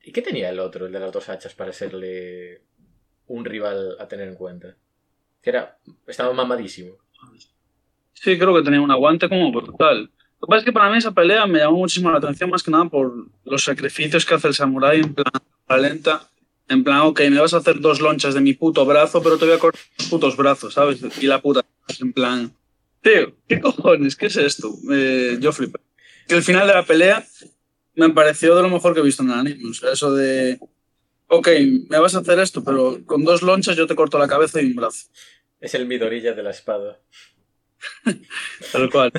¿Y 0.04 0.12
qué 0.12 0.22
tenía 0.22 0.50
el 0.50 0.60
otro, 0.60 0.88
el 0.88 0.92
de 0.92 1.00
las 1.00 1.12
dos 1.12 1.30
hachas, 1.30 1.54
para 1.54 1.72
serle 1.72 2.62
un 3.28 3.46
rival 3.46 3.96
a 4.00 4.08
tener 4.08 4.28
en 4.28 4.36
cuenta? 4.36 4.76
Que 5.42 5.52
era... 5.52 5.78
Estaba 6.08 6.34
mamadísimo. 6.34 6.94
Sí, 8.14 8.38
creo 8.38 8.56
que 8.56 8.64
tenía 8.64 8.82
un 8.82 8.92
aguante 8.92 9.30
como 9.30 9.52
brutal. 9.52 10.12
Lo 10.42 10.48
que 10.48 10.50
pasa 10.50 10.60
es 10.60 10.66
que 10.66 10.72
para 10.72 10.90
mí 10.90 10.98
esa 10.98 11.12
pelea 11.12 11.46
me 11.46 11.60
llamó 11.60 11.78
muchísimo 11.78 12.12
la 12.12 12.18
atención 12.18 12.50
más 12.50 12.64
que 12.64 12.72
nada 12.72 12.86
por 12.86 13.28
los 13.46 13.64
sacrificios 13.64 14.26
que 14.26 14.36
hace 14.36 14.48
el 14.48 14.54
samurái 14.54 15.02
en 15.02 15.14
plan 15.14 15.32
lenta. 15.78 16.28
En 16.68 16.84
plan, 16.84 17.02
ok, 17.02 17.22
me 17.30 17.40
vas 17.40 17.54
a 17.54 17.58
hacer 17.58 17.80
dos 17.80 18.00
lonchas 18.00 18.34
de 18.34 18.42
mi 18.42 18.54
puto 18.54 18.86
brazo, 18.86 19.22
pero 19.24 19.38
te 19.38 19.46
voy 19.46 19.56
a 19.56 19.60
cortar 19.60 19.82
los 19.98 20.08
putos 20.08 20.38
brazos, 20.38 20.74
¿sabes? 20.74 21.02
Y 21.22 21.28
la 21.28 21.42
puta. 21.42 21.66
En 22.00 22.14
plan, 22.14 22.52
tío, 23.02 23.36
¿qué 23.48 23.60
cojones? 23.60 24.16
¿Qué 24.16 24.28
es 24.28 24.38
esto? 24.38 24.74
Eh, 24.92 25.38
yo 25.40 25.52
flipé. 25.52 25.80
Que 26.28 26.36
el 26.36 26.44
final 26.44 26.68
de 26.68 26.74
la 26.74 26.86
pelea 26.86 27.26
me 27.96 28.10
pareció 28.10 28.56
de 28.56 28.62
lo 28.62 28.70
mejor 28.70 28.94
que 28.94 29.00
he 29.00 29.04
visto 29.04 29.24
en 29.24 29.32
el 29.32 29.40
anime. 29.40 29.70
O 29.70 29.74
sea, 29.74 29.92
eso 29.92 30.14
de, 30.14 30.60
ok, 31.28 31.48
me 31.90 32.00
vas 32.00 32.16
a 32.16 32.20
hacer 32.20 32.40
esto, 32.40 32.64
pero 32.64 33.00
con 33.06 33.24
dos 33.24 33.42
lonchas 33.42 33.76
yo 33.76 33.88
te 33.88 33.96
corto 33.96 34.18
la 34.18 34.28
cabeza 34.28 34.62
y 34.62 34.66
un 34.66 34.76
brazo. 34.76 35.08
Es 35.60 35.74
el 35.74 35.86
midorilla 35.86 36.34
de 36.34 36.44
la 36.44 36.52
espada. 36.52 37.00
Tal 38.72 38.90
cual. 38.90 39.12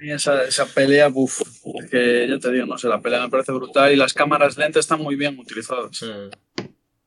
Y 0.00 0.10
esa, 0.10 0.44
esa 0.44 0.66
pelea, 0.66 1.10
uff, 1.12 1.42
que 1.90 2.26
ya 2.28 2.38
te 2.38 2.52
digo, 2.52 2.66
no 2.66 2.78
sé, 2.78 2.88
la 2.88 3.00
pelea 3.00 3.22
me 3.22 3.30
parece 3.30 3.52
brutal 3.52 3.92
y 3.92 3.96
las 3.96 4.14
cámaras 4.14 4.56
lentas 4.56 4.80
están 4.80 5.00
muy 5.00 5.16
bien 5.16 5.38
utilizadas. 5.38 6.02
Mm. 6.02 6.62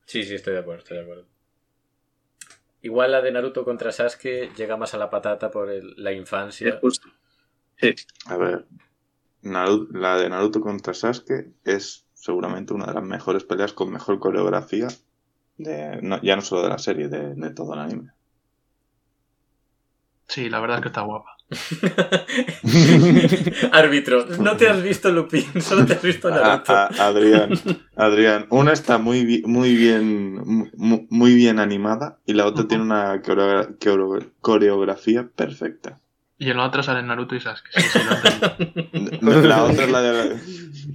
Sí, 0.06 0.22
sí, 0.22 0.34
estoy 0.34 0.54
de 0.54 0.60
acuerdo, 0.60 0.82
estoy 0.82 0.96
de 0.96 1.02
acuerdo. 1.02 1.26
Igual 2.82 3.12
la 3.12 3.20
de 3.22 3.30
Naruto 3.30 3.64
contra 3.64 3.92
Sasuke 3.92 4.52
llega 4.56 4.76
más 4.76 4.92
a 4.94 4.98
la 4.98 5.10
patata 5.10 5.48
por 5.50 5.70
el- 5.70 5.94
la 5.96 6.12
Sí, 6.12 6.18
infancia. 6.18 6.78
justo. 6.80 7.08
A 8.26 8.36
ver, 8.36 8.68
la 9.42 10.16
de 10.16 10.28
Naruto 10.28 10.60
contra 10.60 10.94
Sasuke 10.94 11.54
es 11.64 12.06
seguramente 12.14 12.74
una 12.74 12.86
de 12.86 12.94
las 12.94 13.04
mejores 13.04 13.44
peleas 13.44 13.72
con 13.72 13.92
mejor 13.92 14.20
coreografía, 14.20 14.88
de, 15.56 16.00
no- 16.02 16.22
ya 16.22 16.36
no 16.36 16.42
solo 16.42 16.62
de 16.62 16.70
la 16.70 16.78
serie, 16.78 17.08
de, 17.08 17.34
de 17.34 17.50
todo 17.50 17.74
el 17.74 17.80
anime. 17.80 18.12
Sí, 20.28 20.48
la 20.48 20.60
verdad 20.60 20.76
es 20.76 20.82
que 20.82 20.88
está 20.90 21.00
guapa. 21.00 21.37
Árbitro, 23.72 24.26
no 24.38 24.56
te 24.56 24.68
has 24.68 24.82
visto 24.82 25.10
Lupin, 25.10 25.44
solo 25.62 25.86
te 25.86 25.94
has 25.94 26.02
visto 26.02 26.30
Naruto. 26.30 26.72
a- 26.72 26.86
Adrián, 26.98 27.50
Adrián, 27.96 28.46
una 28.50 28.72
está 28.72 28.98
muy, 28.98 29.42
muy 29.46 29.74
bien, 29.76 30.34
mu- 30.76 31.06
muy 31.10 31.34
bien 31.34 31.58
animada 31.58 32.18
y 32.26 32.34
la 32.34 32.46
otra 32.46 32.66
tiene 32.68 32.84
una 32.84 33.20
coreo- 33.22 33.76
coreo- 33.80 34.30
coreografía 34.40 35.28
perfecta. 35.34 36.00
Y 36.38 36.50
en 36.50 36.56
la 36.56 36.66
otra 36.66 36.82
salen 36.82 37.06
Naruto 37.08 37.34
y 37.34 37.40
Sasuke. 37.40 37.70
Sí, 37.72 37.82
sí. 37.82 37.98
La 39.20 39.64
otra 39.64 39.84
es 39.84 39.90
la 39.90 40.00
de... 40.02 40.38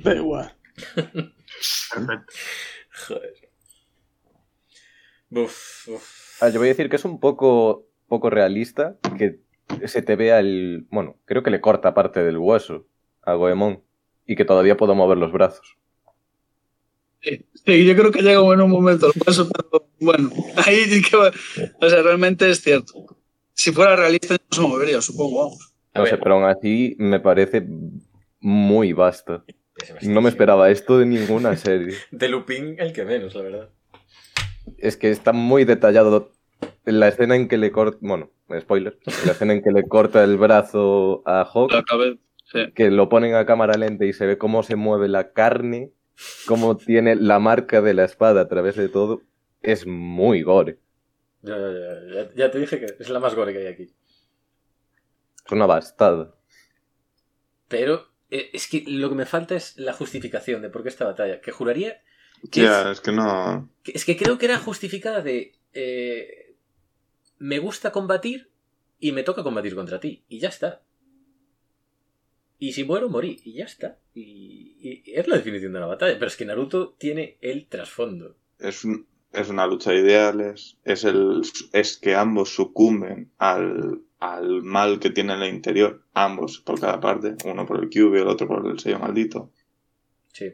Da 0.03 0.15
igual. 0.15 0.53
Perfecto. 0.95 2.33
Joder. 3.07 3.33
Uf, 5.31 5.87
uf. 5.89 6.37
Ah, 6.41 6.49
yo 6.49 6.59
voy 6.59 6.67
a 6.67 6.71
decir 6.71 6.89
que 6.89 6.95
es 6.95 7.05
un 7.05 7.19
poco, 7.19 7.87
poco 8.07 8.29
realista 8.29 8.95
que 9.17 9.39
se 9.85 10.01
te 10.01 10.15
vea 10.15 10.39
el... 10.39 10.85
Bueno, 10.89 11.17
creo 11.25 11.43
que 11.43 11.51
le 11.51 11.61
corta 11.61 11.93
parte 11.93 12.23
del 12.23 12.37
hueso 12.37 12.85
a 13.23 13.33
Goemon 13.33 13.81
y 14.25 14.35
que 14.35 14.45
todavía 14.45 14.77
puedo 14.77 14.95
mover 14.95 15.17
los 15.17 15.31
brazos. 15.31 15.77
Sí, 17.21 17.45
sí, 17.65 17.85
yo 17.85 17.95
creo 17.95 18.11
que 18.11 18.21
llega 18.21 18.41
en 18.53 18.61
un 18.61 18.69
momento, 18.69 19.07
lo 19.07 19.13
paso, 19.23 19.49
pero 19.49 19.87
bueno, 19.99 20.29
ahí 20.65 20.75
sí 20.85 21.01
que 21.01 21.15
va- 21.15 21.31
O 21.81 21.89
sea, 21.89 22.01
realmente 22.01 22.49
es 22.49 22.61
cierto. 22.61 23.05
Si 23.53 23.71
fuera 23.71 23.95
realista, 23.95 24.33
no 24.35 24.39
se 24.55 24.61
movería, 24.61 25.01
supongo, 25.01 25.43
vamos. 25.45 25.73
No 25.95 26.05
sé, 26.05 26.17
pero 26.17 26.35
aún 26.35 26.43
así 26.45 26.95
me 26.97 27.19
parece 27.19 27.65
muy 28.39 28.93
vasta. 28.93 29.43
ese 29.99 30.09
No 30.09 30.21
me 30.21 30.29
esperaba 30.29 30.69
esto 30.71 30.97
de 30.97 31.05
ninguna 31.05 31.55
serie. 31.57 31.95
De 32.11 32.27
Lupin, 32.27 32.75
el 32.79 32.91
que 32.93 33.05
menos, 33.05 33.35
la 33.35 33.41
verdad. 33.41 33.69
Es 34.77 34.97
que 34.97 35.11
está 35.11 35.31
muy 35.33 35.65
detallado 35.65 36.31
la 36.85 37.07
escena 37.07 37.35
en 37.35 37.47
que 37.47 37.57
le 37.57 37.71
corta... 37.71 37.97
Bueno, 38.01 38.31
spoiler. 38.61 38.97
La 39.25 39.31
escena 39.33 39.53
en 39.53 39.61
que 39.63 39.71
le 39.71 39.87
corta 39.87 40.23
el 40.23 40.37
brazo 40.37 41.23
a 41.25 41.41
Hawk, 41.43 41.71
La 41.71 41.83
cabeza. 41.83 42.19
Sí. 42.45 42.71
que 42.75 42.91
lo 42.91 43.09
ponen 43.09 43.33
a 43.35 43.45
cámara 43.45 43.77
lenta 43.77 44.05
y 44.05 44.13
se 44.13 44.25
ve 44.27 44.37
cómo 44.37 44.61
se 44.63 44.75
mueve 44.75 45.07
la 45.07 45.31
carne, 45.33 45.91
cómo 46.45 46.77
tiene 46.77 47.15
la 47.15 47.39
marca 47.39 47.81
de 47.81 47.93
la 47.95 48.03
espada 48.03 48.41
a 48.41 48.47
través 48.47 48.75
de 48.75 48.89
todo. 48.89 49.21
Es 49.61 49.87
muy 49.87 50.43
gore. 50.43 50.77
Ya, 51.41 51.57
ya, 51.57 51.71
ya, 51.71 52.13
ya- 52.25 52.33
ya 52.35 52.51
te 52.51 52.59
dije 52.59 52.79
que 52.79 52.85
es 52.99 53.09
la 53.09 53.19
más 53.19 53.33
gore 53.35 53.53
que 53.53 53.59
hay 53.59 53.67
aquí. 53.67 53.83
Es 55.45 55.51
una 55.51 55.65
bastada. 55.65 56.35
Pero 57.67 58.07
eh, 58.29 58.49
es 58.53 58.67
que 58.67 58.83
lo 58.87 59.09
que 59.09 59.15
me 59.15 59.25
falta 59.25 59.55
es 59.55 59.77
la 59.77 59.93
justificación 59.93 60.61
de 60.61 60.69
por 60.69 60.83
qué 60.83 60.89
esta 60.89 61.05
batalla. 61.05 61.41
Que 61.41 61.51
juraría 61.51 62.01
que 62.51 62.65
es 62.91 63.01
que 63.01 63.11
no... 63.11 63.69
es, 63.77 63.83
que- 63.83 63.91
es 63.97 64.05
que 64.05 64.17
creo 64.17 64.37
que 64.37 64.45
era 64.45 64.57
justificada 64.59 65.21
de... 65.21 65.53
eh, 65.73 66.52
me 67.49 67.59
gusta 67.59 67.91
combatir 67.91 68.49
y 68.99 69.11
me 69.11 69.23
toca 69.23 69.43
combatir 69.43 69.75
contra 69.75 69.99
ti. 69.99 70.23
Y 70.29 70.39
ya 70.39 70.47
está. 70.49 70.81
Y 72.59 72.71
si 72.73 72.83
muero, 72.85 73.09
morí. 73.09 73.41
Y 73.43 73.53
ya 73.53 73.65
está. 73.65 73.99
Y, 74.13 74.77
y 74.79 75.03
es 75.13 75.27
la 75.27 75.35
definición 75.37 75.73
de 75.73 75.79
la 75.81 75.85
batalla. 75.87 76.13
Pero 76.13 76.27
es 76.27 76.37
que 76.37 76.45
Naruto 76.45 76.93
tiene 76.97 77.37
el 77.41 77.67
trasfondo. 77.67 78.35
es, 78.59 78.85
un- 78.85 79.05
es 79.33 79.49
una 79.49 79.65
lucha 79.67 79.91
de 79.91 79.99
ideales, 79.99 80.77
es, 80.85 81.03
el, 81.03 81.41
es 81.73 81.97
que 81.97 82.15
ambos 82.15 82.53
sucumben 82.53 83.31
al, 83.39 84.03
al 84.19 84.61
mal 84.61 84.99
que 84.99 85.09
tiene 85.09 85.33
en 85.33 85.41
el 85.41 85.53
interior, 85.53 86.03
ambos 86.13 86.59
por 86.59 86.79
cada 86.79 86.99
parte, 87.01 87.35
uno 87.45 87.65
por 87.65 87.83
el 87.83 87.89
Kyuubi, 87.89 88.19
el 88.19 88.27
otro 88.27 88.47
por 88.47 88.65
el 88.69 88.77
sello 88.79 88.99
maldito. 88.99 89.51
Sí. 90.31 90.53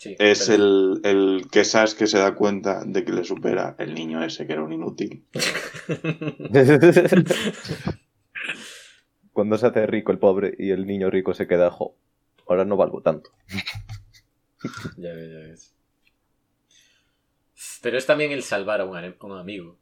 Sí. 0.00 0.16
Es 0.18 0.46
pero- 0.48 0.62
el, 0.62 1.00
el 1.04 1.50
que 1.50 1.62
Sasuke 1.62 2.06
se 2.06 2.16
da 2.18 2.34
cuenta 2.34 2.82
de 2.86 3.04
que 3.04 3.12
le 3.12 3.22
supera 3.22 3.76
el 3.78 3.94
niño 3.94 4.24
ese 4.24 4.46
que 4.46 4.54
era 4.54 4.62
un 4.64 4.72
inútil. 4.72 5.26
Cuando 9.34 9.58
se 9.58 9.66
hace 9.66 9.86
rico 9.86 10.10
el 10.10 10.18
pobre 10.18 10.54
y 10.58 10.70
el 10.70 10.86
niño 10.86 11.10
rico 11.10 11.34
se 11.34 11.46
queda, 11.46 11.70
jo, 11.70 11.96
ahora 12.48 12.64
no 12.64 12.78
valgo 12.78 13.02
tanto. 13.02 13.30
Ya 14.96 15.12
ves, 15.12 15.30
ya 15.30 15.38
ves. 15.38 15.74
Pero 17.82 17.98
es 17.98 18.06
también 18.06 18.32
el 18.32 18.42
salvar 18.42 18.80
a 18.80 18.86
un, 18.86 18.96
a 18.96 19.14
un 19.20 19.38
amigo. 19.38 19.76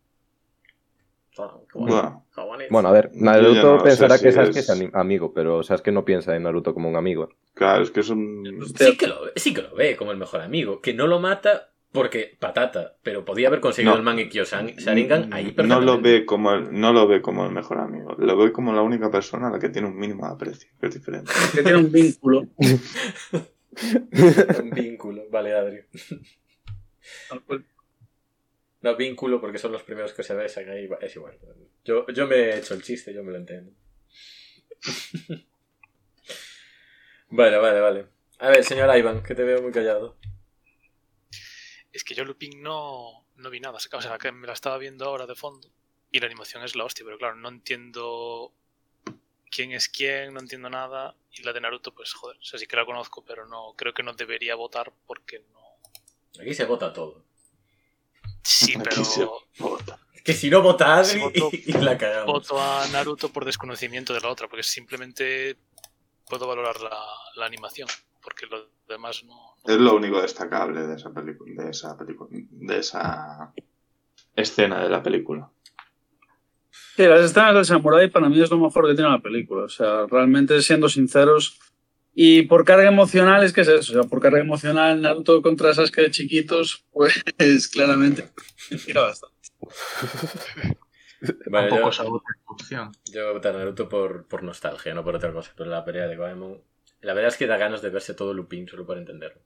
Bueno, 2.71 2.89
a 2.89 2.93
ver, 2.93 3.11
Naruto 3.15 3.77
no 3.79 3.83
pensará 3.83 4.17
si 4.19 4.25
que 4.25 4.33
Sasuke 4.33 4.57
es- 4.59 4.71
es 4.71 4.95
amigo, 4.95 5.33
pero 5.33 5.63
Sasuke 5.63 5.93
no 5.93 6.05
piensa 6.05 6.35
en 6.37 6.43
Naruto 6.45 6.75
como 6.75 6.89
un 6.89 6.97
amigo. 6.97 7.29
claro, 7.55 7.83
es 7.83 7.91
que 7.91 8.01
es 8.01 8.09
un... 8.11 8.45
Sí 8.79 8.97
que, 8.97 9.07
lo, 9.07 9.25
ve- 9.25 9.33
sí 9.37 9.55
que 9.55 9.63
lo 9.63 9.75
ve 9.75 9.97
como 9.97 10.13
el 10.13 10.19
mejor 10.19 10.41
amigo. 10.41 10.81
Que 10.81 10.95
no 10.95 11.07
lo 11.07 11.19
mata 11.21 11.71
porque 11.93 12.37
patata. 12.39 12.97
Pero 13.03 13.25
podía 13.25 13.49
haber 13.49 13.61
conseguido 13.61 13.93
No. 13.95 13.99
el 13.99 14.05
Mangekyo 14.05 14.45
Sharingan 14.45 15.33
ahí 15.33 15.47
no 15.47 15.55
perfectamente. 15.55 15.87
lo 15.87 16.01
ve 16.01 16.25
como 16.27 16.53
el, 16.53 16.79
no 16.79 16.93
lo 16.93 17.07
ve 17.09 17.23
como 17.23 17.47
el 17.47 17.53
mejor 17.53 17.79
amigo, 17.81 18.15
lo 18.19 18.37
ve 18.37 18.53
como 18.53 18.73
la 18.75 18.83
única 18.83 19.11
persona 19.11 19.49
a 19.49 19.51
la 19.53 19.59
que 19.59 19.71
tiene 19.71 19.89
un 19.89 19.97
mínimo 19.97 20.27
de 20.27 20.33
aprecio, 20.35 20.69
que 20.81 20.87
es 20.89 20.95
diferente. 20.95 21.33
Que 21.55 21.63
tiene 21.63 21.79
un 21.79 21.91
vínculo. 21.91 22.47
Un 24.61 24.71
vínculo. 24.71 25.23
Vale, 25.31 25.55
Adri. 25.55 25.79
No, 28.81 28.97
vínculo 28.97 29.41
porque 29.41 29.59
son 29.59 29.73
los 29.73 29.83
primeros 29.83 30.13
que 30.13 30.23
se 30.23 30.35
besan 30.35 30.69
ahí. 30.71 30.89
Es 31.01 31.17
igual. 31.17 31.39
Yo, 31.85 32.07
yo 32.09 32.27
me 32.27 32.37
he 32.37 32.59
hecho 32.59 32.75
el 32.75 32.83
chiste, 32.83 33.13
yo 33.13 33.25
me 33.25 33.33
lo 33.33 33.39
entiendo. 33.39 33.73
vale, 37.31 37.57
vale, 37.57 37.81
vale. 37.81 38.07
A 38.39 38.51
ver, 38.51 38.63
señor 38.65 38.97
Ivan, 38.97 39.23
que 39.23 39.35
te 39.35 39.43
veo 39.43 39.61
muy 39.61 39.73
callado. 39.73 40.17
Es 41.93 42.05
que 42.05 42.15
yo 42.15 42.25
Lupin 42.25 42.63
no, 42.63 43.27
no 43.37 43.51
vi 43.51 43.59
nada. 43.59 43.79
O 43.79 44.01
sea, 44.01 44.19
que 44.19 44.31
me 44.31 44.47
la 44.47 44.53
estaba 44.53 44.79
viendo 44.79 45.05
ahora 45.05 45.27
de 45.27 45.35
fondo. 45.35 45.69
Y 46.13 46.21
la 46.21 46.27
animación 46.27 46.63
es 46.63 46.77
la 46.77 46.85
hostia, 46.85 47.05
pero 47.05 47.19
claro, 47.19 47.35
no 47.35 47.49
entiendo 47.49 48.55
quién 49.51 49.73
es 49.73 49.89
quién, 49.89 50.35
no 50.35 50.41
entiendo 50.41 50.71
nada. 50.71 51.17
Y 51.33 51.43
la 51.43 51.53
de 51.53 51.61
Naruto, 51.61 51.93
pues 51.93 52.13
joder, 52.13 52.39
o 52.39 52.45
sea, 52.45 52.59
sí 52.59 52.67
que 52.67 52.77
la 52.77 52.87
conozco, 52.87 53.25
pero 53.25 53.47
no 53.47 53.75
creo 53.77 53.93
que 53.93 54.03
no 54.03 54.13
debería 54.13 54.55
votar 54.55 54.93
porque 55.07 55.43
no. 55.53 56.41
Aquí 56.41 56.55
se 56.55 56.65
vota 56.65 56.93
todo. 56.93 57.28
Sí, 58.43 58.75
pero. 58.83 59.03
Que 60.25 60.35
si 60.35 60.51
no 60.51 60.61
vota 60.63 60.97
Adri 60.99 61.21
voto- 61.21 61.51
y, 61.53 61.73
la 61.73 61.97
cagamos. 61.97 62.27
voto 62.27 62.61
a 62.61 62.87
Naruto 62.93 63.31
por 63.31 63.45
desconocimiento 63.45 64.13
de 64.13 64.21
la 64.21 64.29
otra, 64.29 64.47
porque 64.49 64.63
simplemente 64.63 65.57
puedo 66.29 66.47
valorar 66.47 66.81
la, 66.81 66.99
la 67.37 67.47
animación, 67.47 67.89
porque 68.23 68.47
lo 68.47 68.69
demás 68.87 69.25
no. 69.25 69.35
no- 69.67 69.73
Es 69.75 69.81
lo 69.81 69.95
único 69.97 70.21
destacable 70.21 70.87
de 70.87 70.97
esa 70.97 71.11
película, 71.13 71.65
de 71.65 71.71
esa 71.71 71.97
película, 71.97 72.29
de 72.31 72.79
esa 72.79 73.53
escena 74.35 74.83
de 74.83 74.89
la 74.91 75.03
película. 75.03 75.51
Sí, 76.97 77.05
las 77.05 77.21
escenas 77.21 77.55
del 77.55 77.65
Samurai 77.65 78.11
para 78.11 78.29
mí 78.29 78.43
es 78.43 78.51
lo 78.51 78.59
mejor 78.59 78.89
que 78.89 78.95
tiene 78.95 79.11
la 79.11 79.21
película. 79.21 79.65
O 79.65 79.69
sea, 79.69 80.05
realmente 80.11 80.61
siendo 80.63 80.89
sinceros. 80.89 81.59
Y 82.21 82.43
por 82.43 82.65
carga 82.65 82.89
emocional, 82.89 83.45
es 83.45 83.53
que 83.53 83.61
es 83.61 83.69
eso. 83.69 83.93
O 83.93 84.03
sea, 84.03 84.11
por 84.11 84.21
carga 84.21 84.41
emocional, 84.41 85.01
Naruto 85.01 85.41
contra 85.41 85.73
Sasuke 85.73 86.01
de 86.03 86.11
chiquitos, 86.11 86.85
pues 86.91 87.23
claramente. 87.73 88.29
Tira 88.85 89.03
bastante. 89.03 89.37
Bueno, 91.47 91.69
Tampoco 91.69 91.81
yo, 91.83 91.89
es 91.91 92.01
algo 92.01 92.23
opción. 92.47 92.91
yo 93.13 93.21
voy 93.23 93.31
a 93.31 93.33
votar 93.35 93.55
a 93.55 93.59
Naruto 93.61 93.89
por, 93.89 94.27
por 94.27 94.43
nostalgia, 94.43 94.95
no 94.95 95.05
por 95.05 95.15
otra 95.15 95.33
cosa. 95.33 95.53
Pero 95.57 95.71
la 95.71 95.85
pelea 95.85 96.09
de 96.09 96.17
Goemon. 96.17 96.61
La 97.03 97.15
verdad 97.15 97.29
es 97.29 97.37
que 97.37 97.47
da 97.47 97.57
ganas 97.57 97.83
de 97.83 97.91
verse 97.91 98.15
todo 98.15 98.35
Lupin 98.35 98.67
solo 98.67 98.85
para 98.85 98.99
entenderlo. 98.99 99.41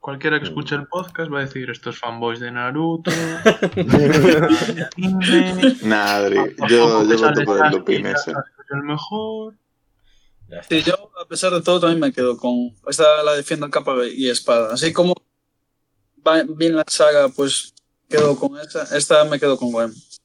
Cualquiera 0.00 0.40
que 0.40 0.46
escuche 0.46 0.74
el 0.74 0.88
podcast 0.88 1.32
va 1.32 1.38
a 1.38 1.42
decir 1.42 1.70
estos 1.70 2.00
fanboys 2.00 2.40
de 2.40 2.50
Naruto. 2.50 3.12
de 3.76 4.88
anime, 4.96 5.76
Nah, 5.84 6.16
Adri, 6.16 6.56
tampoco 6.56 6.66
yo, 6.66 7.04
yo 7.04 7.18
voto 7.28 7.44
por 7.44 7.64
el 7.64 7.70
Lupin 7.70 8.06
ese. 8.06 8.32
El 8.72 8.82
mejor. 8.82 9.54
Sí, 10.68 10.82
yo, 10.82 10.94
a 11.18 11.26
pesar 11.26 11.52
de 11.52 11.62
todo, 11.62 11.80
también 11.80 12.00
me 12.00 12.12
quedo 12.12 12.36
con. 12.36 12.74
Esta 12.88 13.22
la 13.22 13.34
defiendo 13.34 13.66
a 13.66 13.70
capa 13.70 13.94
y 14.06 14.28
espada. 14.28 14.74
Así 14.74 14.92
como 14.92 15.14
va- 16.26 16.42
Vinland 16.42 16.88
Saga, 16.90 17.28
pues 17.30 17.74
quedo 18.08 18.36
con 18.36 18.58
esta. 18.58 18.82
Esta 18.96 19.24
me 19.24 19.40
quedo 19.40 19.56
con 19.56 19.72
Goem. 19.72 19.92
Sí, 19.92 20.18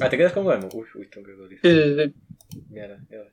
Ah, 0.00 0.08
¿te 0.08 0.16
quedas 0.16 0.32
con 0.32 0.44
Goemon? 0.44 0.70
Uy, 0.72 0.86
uy, 0.94 1.06
tengo 1.08 1.26
que 1.26 1.34
sí, 1.62 2.12
sí. 2.52 2.60
Mierda, 2.70 2.98
mierda. 3.10 3.30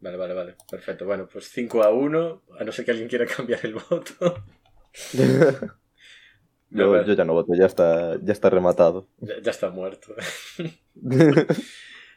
Vale, 0.00 0.16
vale, 0.16 0.34
vale. 0.34 0.56
Perfecto. 0.70 1.04
Bueno, 1.04 1.28
pues 1.30 1.48
5 1.50 1.82
a 1.82 1.90
1. 1.90 2.42
A 2.58 2.64
no 2.64 2.72
ser 2.72 2.84
que 2.84 2.90
alguien 2.92 3.08
quiera 3.08 3.26
cambiar 3.36 3.64
el 3.64 3.74
voto. 3.74 4.44
yo, 6.70 7.02
ya 7.14 7.24
no 7.24 7.34
voto, 7.34 7.52
ya 7.54 7.66
está, 7.66 8.18
ya 8.22 8.32
está 8.32 8.50
rematado. 8.50 9.06
Ya, 9.18 9.34
ya 9.42 9.50
está 9.50 9.70
muerto. 9.70 10.14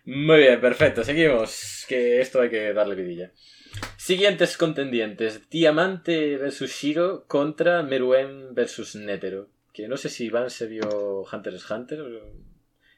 Muy 0.06 0.38
bien, 0.40 0.62
perfecto. 0.62 1.04
Seguimos. 1.04 1.86
Que 1.88 2.22
esto 2.22 2.42
hay 2.42 2.50
que 2.50 2.74
darle 2.74 2.96
vidilla. 2.96 3.32
Siguientes 3.98 4.58
contendientes. 4.58 5.50
Diamante 5.50 6.38
versus 6.38 6.72
Shiro 6.72 7.26
contra 7.28 7.82
Meruem 7.84 8.54
versus 8.54 8.96
Netero. 8.96 9.50
Que 9.74 9.88
no 9.88 9.98
sé 9.98 10.10
si 10.10 10.26
Iván 10.26 10.50
se 10.50 10.68
vio 10.68 11.24
Hunter 11.32 11.54
x 11.54 11.70
Hunter. 11.72 12.02
o- 12.02 12.34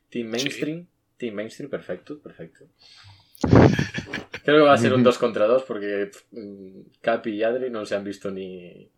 Team 0.09 0.27
Mainstream. 0.27 0.87
Team 1.17 1.33
Mainstream, 1.33 1.69
perfecto, 1.69 2.19
perfecto. 2.19 2.65
Creo 4.43 4.57
que 4.59 4.63
va 4.63 4.73
a 4.73 4.77
ser 4.77 4.93
un 4.93 5.03
2 5.03 5.17
contra 5.17 5.45
2 5.47 5.63
porque 5.63 6.11
mm, 6.31 6.81
Capi 7.01 7.31
y 7.31 7.43
Adri 7.43 7.69
no 7.69 7.85
se 7.85 7.95
han 7.95 8.03
visto 8.03 8.31
ni... 8.31 8.89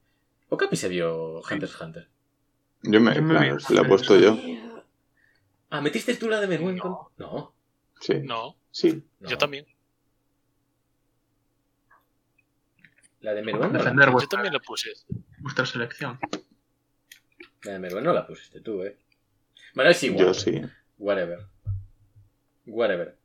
¿O 0.49 0.57
Capi 0.57 0.75
se 0.75 0.89
vio 0.89 1.39
Hunter 1.39 1.63
x 1.69 1.81
Hunter? 1.81 2.07
Yo 2.83 2.99
me, 2.99 3.15
la 3.21 3.47
he 3.47 3.85
puesto 3.85 4.17
yo. 4.19 4.37
Ah, 5.69 5.81
¿metiste 5.81 6.15
tú 6.15 6.27
la 6.29 6.39
de 6.41 6.47
Meruem 6.47 6.77
con...? 6.77 6.91
No. 6.91 7.11
No. 7.17 7.55
Sí, 7.99 8.15
No, 8.23 8.55
sí. 8.71 9.03
no. 9.19 9.29
yo 9.29 9.37
también. 9.37 9.65
La 13.21 13.33
de 13.33 13.41
Meruem 13.41 13.73
no 13.73 13.79
la, 13.79 14.05
Yo 14.11 14.27
también 14.29 14.53
la 14.53 14.59
puse. 14.59 14.91
vuestra 15.39 15.65
selección. 15.65 16.17
la 17.63 17.73
de 17.73 17.79
Meruem 17.79 18.03
no 18.03 18.13
la 18.13 18.25
pusiste 18.25 18.61
tú, 18.61 18.83
eh. 18.83 18.97
Bueno, 19.75 19.91
es 19.91 20.01
igual. 20.03 20.27
Yo 20.27 20.33
sí. 20.33 20.61
Whatever. 20.97 21.45
Whatever. 22.65 23.17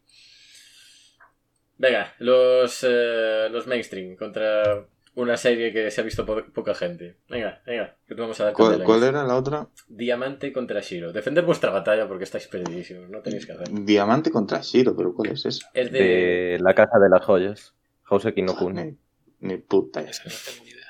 Venga, 1.79 2.15
los, 2.19 2.81
eh, 2.89 3.49
los 3.51 3.67
mainstream 3.67 4.17
contra 4.17 4.87
una 5.17 5.37
serie 5.37 5.73
que 5.73 5.91
se 5.91 6.01
ha 6.01 6.05
visto 6.05 6.27
po- 6.27 6.45
poca 6.53 6.75
gente. 6.75 7.19
Venga, 7.29 7.63
venga, 7.67 7.97
que 8.07 8.15
te 8.15 8.21
vamos 8.21 8.41
a 8.41 8.45
dar 8.45 8.53
¿Cuál, 8.53 8.83
cuál 8.83 9.03
era 9.05 9.25
la 9.25 9.37
otra? 9.37 9.69
Diamante 9.89 10.53
contra 10.53 10.81
Shiro. 10.81 11.13
Defender 11.13 11.45
vuestra 11.45 11.71
batalla 11.71 12.09
porque 12.09 12.25
estáis 12.25 12.47
perdidísimos, 12.49 13.09
no 13.09 13.21
tenéis 13.21 13.47
que 13.47 13.53
hacer. 13.53 13.69
Diamante 13.71 14.31
contra 14.31 14.61
Shiro, 14.61 14.97
pero 14.97 15.15
¿cuál 15.15 15.31
es 15.33 15.47
esa? 15.47 15.71
Es 15.73 15.93
de... 15.93 15.99
De 16.01 16.59
la 16.61 16.75
casa 16.75 16.99
de 16.99 17.09
las 17.09 17.25
joyas. 17.25 17.75
Houseki 18.05 18.43
no 18.43 18.57
Kun. 18.57 18.75
Ni, 18.75 18.97
ni 19.41 19.57
puta 19.59 20.01
idea. 20.01 20.11
Esa 20.11 20.25
no 20.25 20.35
tengo 20.45 20.65
ni 20.65 20.71
idea. 20.71 20.85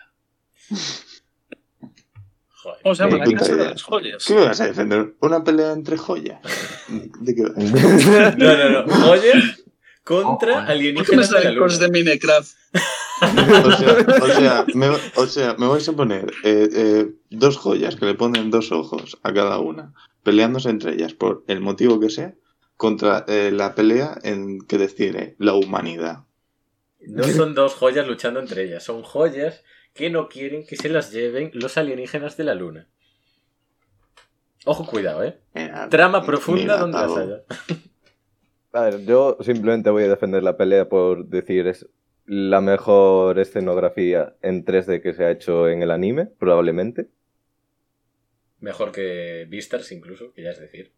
Joder. 2.49 2.83
¿Cómo 2.83 2.95
se 2.95 3.05
llama? 3.05 3.25
Ni 3.27 3.33
La 3.35 3.39
casa 3.39 3.57
de 3.57 3.65
las 3.67 3.83
joyas. 3.83 4.25
¿Qué 4.25 4.35
me 4.35 4.41
vas 4.47 4.61
a 4.61 4.67
defender? 4.67 5.15
¿Una 5.21 5.45
pelea 5.45 5.73
entre 5.73 5.99
joyas? 5.99 6.41
¿De 7.21 7.35
qué 7.35 7.43
va? 7.43 7.51
No, 8.39 8.57
no, 8.57 8.87
no. 8.87 8.95
Joyas 9.07 9.65
contra 10.03 10.53
Ojo, 10.53 10.73
eh. 10.73 10.95
¿Por 10.95 11.07
qué 11.07 11.17
me 11.17 11.23
alienígenas 11.25 11.31
de 11.31 11.37
la 11.55 11.69
salen 11.69 11.93
de 11.93 12.05
Minecraft? 12.05 12.57
O 13.21 13.73
sea, 13.73 14.07
o 14.23 14.27
sea, 14.27 14.67
me, 14.75 14.89
o 14.89 15.27
sea, 15.27 15.55
me 15.59 15.69
vais 15.69 15.89
a 15.89 15.93
poner 15.93 16.33
eh, 16.43 16.69
eh, 16.73 17.13
dos 17.31 17.57
joyas 17.57 17.97
que 17.97 18.07
le 18.07 18.15
ponen 18.15 18.51
dos 18.51 18.73
ojos 18.73 19.19
a 19.23 19.33
cada 19.33 19.59
una, 19.59 19.95
peleándose 20.23 20.71
entre 20.71 20.95
ellas 20.95 21.15
por 21.15 21.45
el 21.47 21.61
motivo 21.61 22.01
que 22.01 22.11
sea, 22.11 22.35
contra 22.77 23.25
eh, 23.29 23.51
la 23.53 23.75
pelea 23.75 24.19
en 24.23 24.61
que 24.61 24.79
decide 24.79 25.37
la 25.39 25.55
humanidad. 25.55 26.25
No 27.01 27.25
son 27.25 27.55
dos 27.55 27.75
joyas 27.75 28.07
luchando 28.07 28.41
entre 28.41 28.65
ellas, 28.65 28.83
son 28.83 29.03
joyas 29.03 29.63
que 29.93 30.11
no 30.11 30.29
quieren 30.29 30.67
que 30.67 30.77
se 30.77 30.89
las 30.89 31.13
lleven 31.13 31.51
los 31.55 31.77
alienígenas 31.77 32.37
de 32.37 32.45
la 32.45 32.55
luna. 32.55 32.89
Ojo, 34.65 34.87
cuidado, 34.87 35.23
¿eh? 35.23 35.39
Mira, 35.55 35.89
Trama 35.89 36.25
profunda 36.25 36.63
mira, 36.63 36.77
donde 36.79 36.99
las 36.99 37.17
haya. 37.17 37.43
A 38.73 38.81
ver, 38.81 39.05
yo 39.05 39.37
simplemente 39.41 39.91
voy 39.91 40.05
a 40.05 40.09
defender 40.09 40.43
la 40.43 40.57
pelea 40.57 40.89
por 40.89 41.27
decir 41.27 41.69
es 41.69 41.87
la 42.27 42.61
mejor 42.61 43.39
escenografía 43.39 44.35
en 44.43 44.65
3D 44.65 45.03
que 45.03 45.15
se 45.15 45.25
ha 45.25 45.31
hecho 45.31 45.69
en 45.69 45.83
el 45.83 45.91
anime, 45.91 46.27
probablemente. 46.27 47.09
Mejor 48.61 48.93
que 48.93 49.47
Beastars 49.51 49.93
incluso, 49.93 50.33
que 50.33 50.43
ya 50.43 50.51
es 50.51 50.61
decir. 50.61 50.93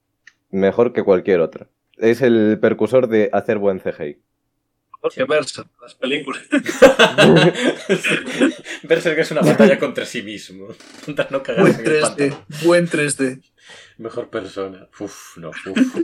Mejor 0.51 0.93
que 0.93 1.03
cualquier 1.03 1.41
otra. 1.41 1.68
Es 1.97 2.22
el 2.22 2.59
percursor 2.61 3.09
de 3.09 3.31
hacer 3.33 3.59
buen 3.59 3.81
CGI. 3.81 4.18
Porque 5.01 5.24
versa, 5.24 5.68
las 5.81 5.95
películas. 5.95 6.43
Berserk 8.83 9.18
es 9.18 9.31
una 9.31 9.43
batalla 9.43 9.79
contra 9.79 10.05
sí 10.05 10.22
mismo. 10.22 10.68
No 11.07 11.14
Buen 11.14 11.43
cagarse 11.43 11.81
en 11.83 11.87
el 11.87 11.87
3D, 11.87 12.01
pantano. 12.01 12.45
buen 12.64 12.89
3D. 12.89 13.43
Mejor 13.99 14.31
persona. 14.31 14.89
Uf, 14.99 15.37
no, 15.37 15.51
uf, 15.51 15.97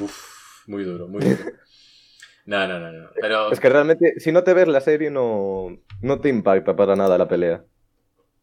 uf. 0.00 0.36
Muy 0.66 0.84
duro, 0.84 1.06
muy 1.08 1.22
duro. 1.22 1.38
No, 2.46 2.66
no, 2.66 2.78
no, 2.78 2.92
no. 2.92 3.08
Pero 3.20 3.50
Es 3.50 3.60
que 3.60 3.68
realmente, 3.68 4.18
si 4.20 4.32
no 4.32 4.44
te 4.44 4.54
ves 4.54 4.68
la 4.68 4.80
serie, 4.80 5.10
no, 5.10 5.76
no 6.00 6.20
te 6.20 6.28
impacta 6.28 6.76
para 6.76 6.94
nada 6.96 7.18
la 7.18 7.28
pelea. 7.28 7.64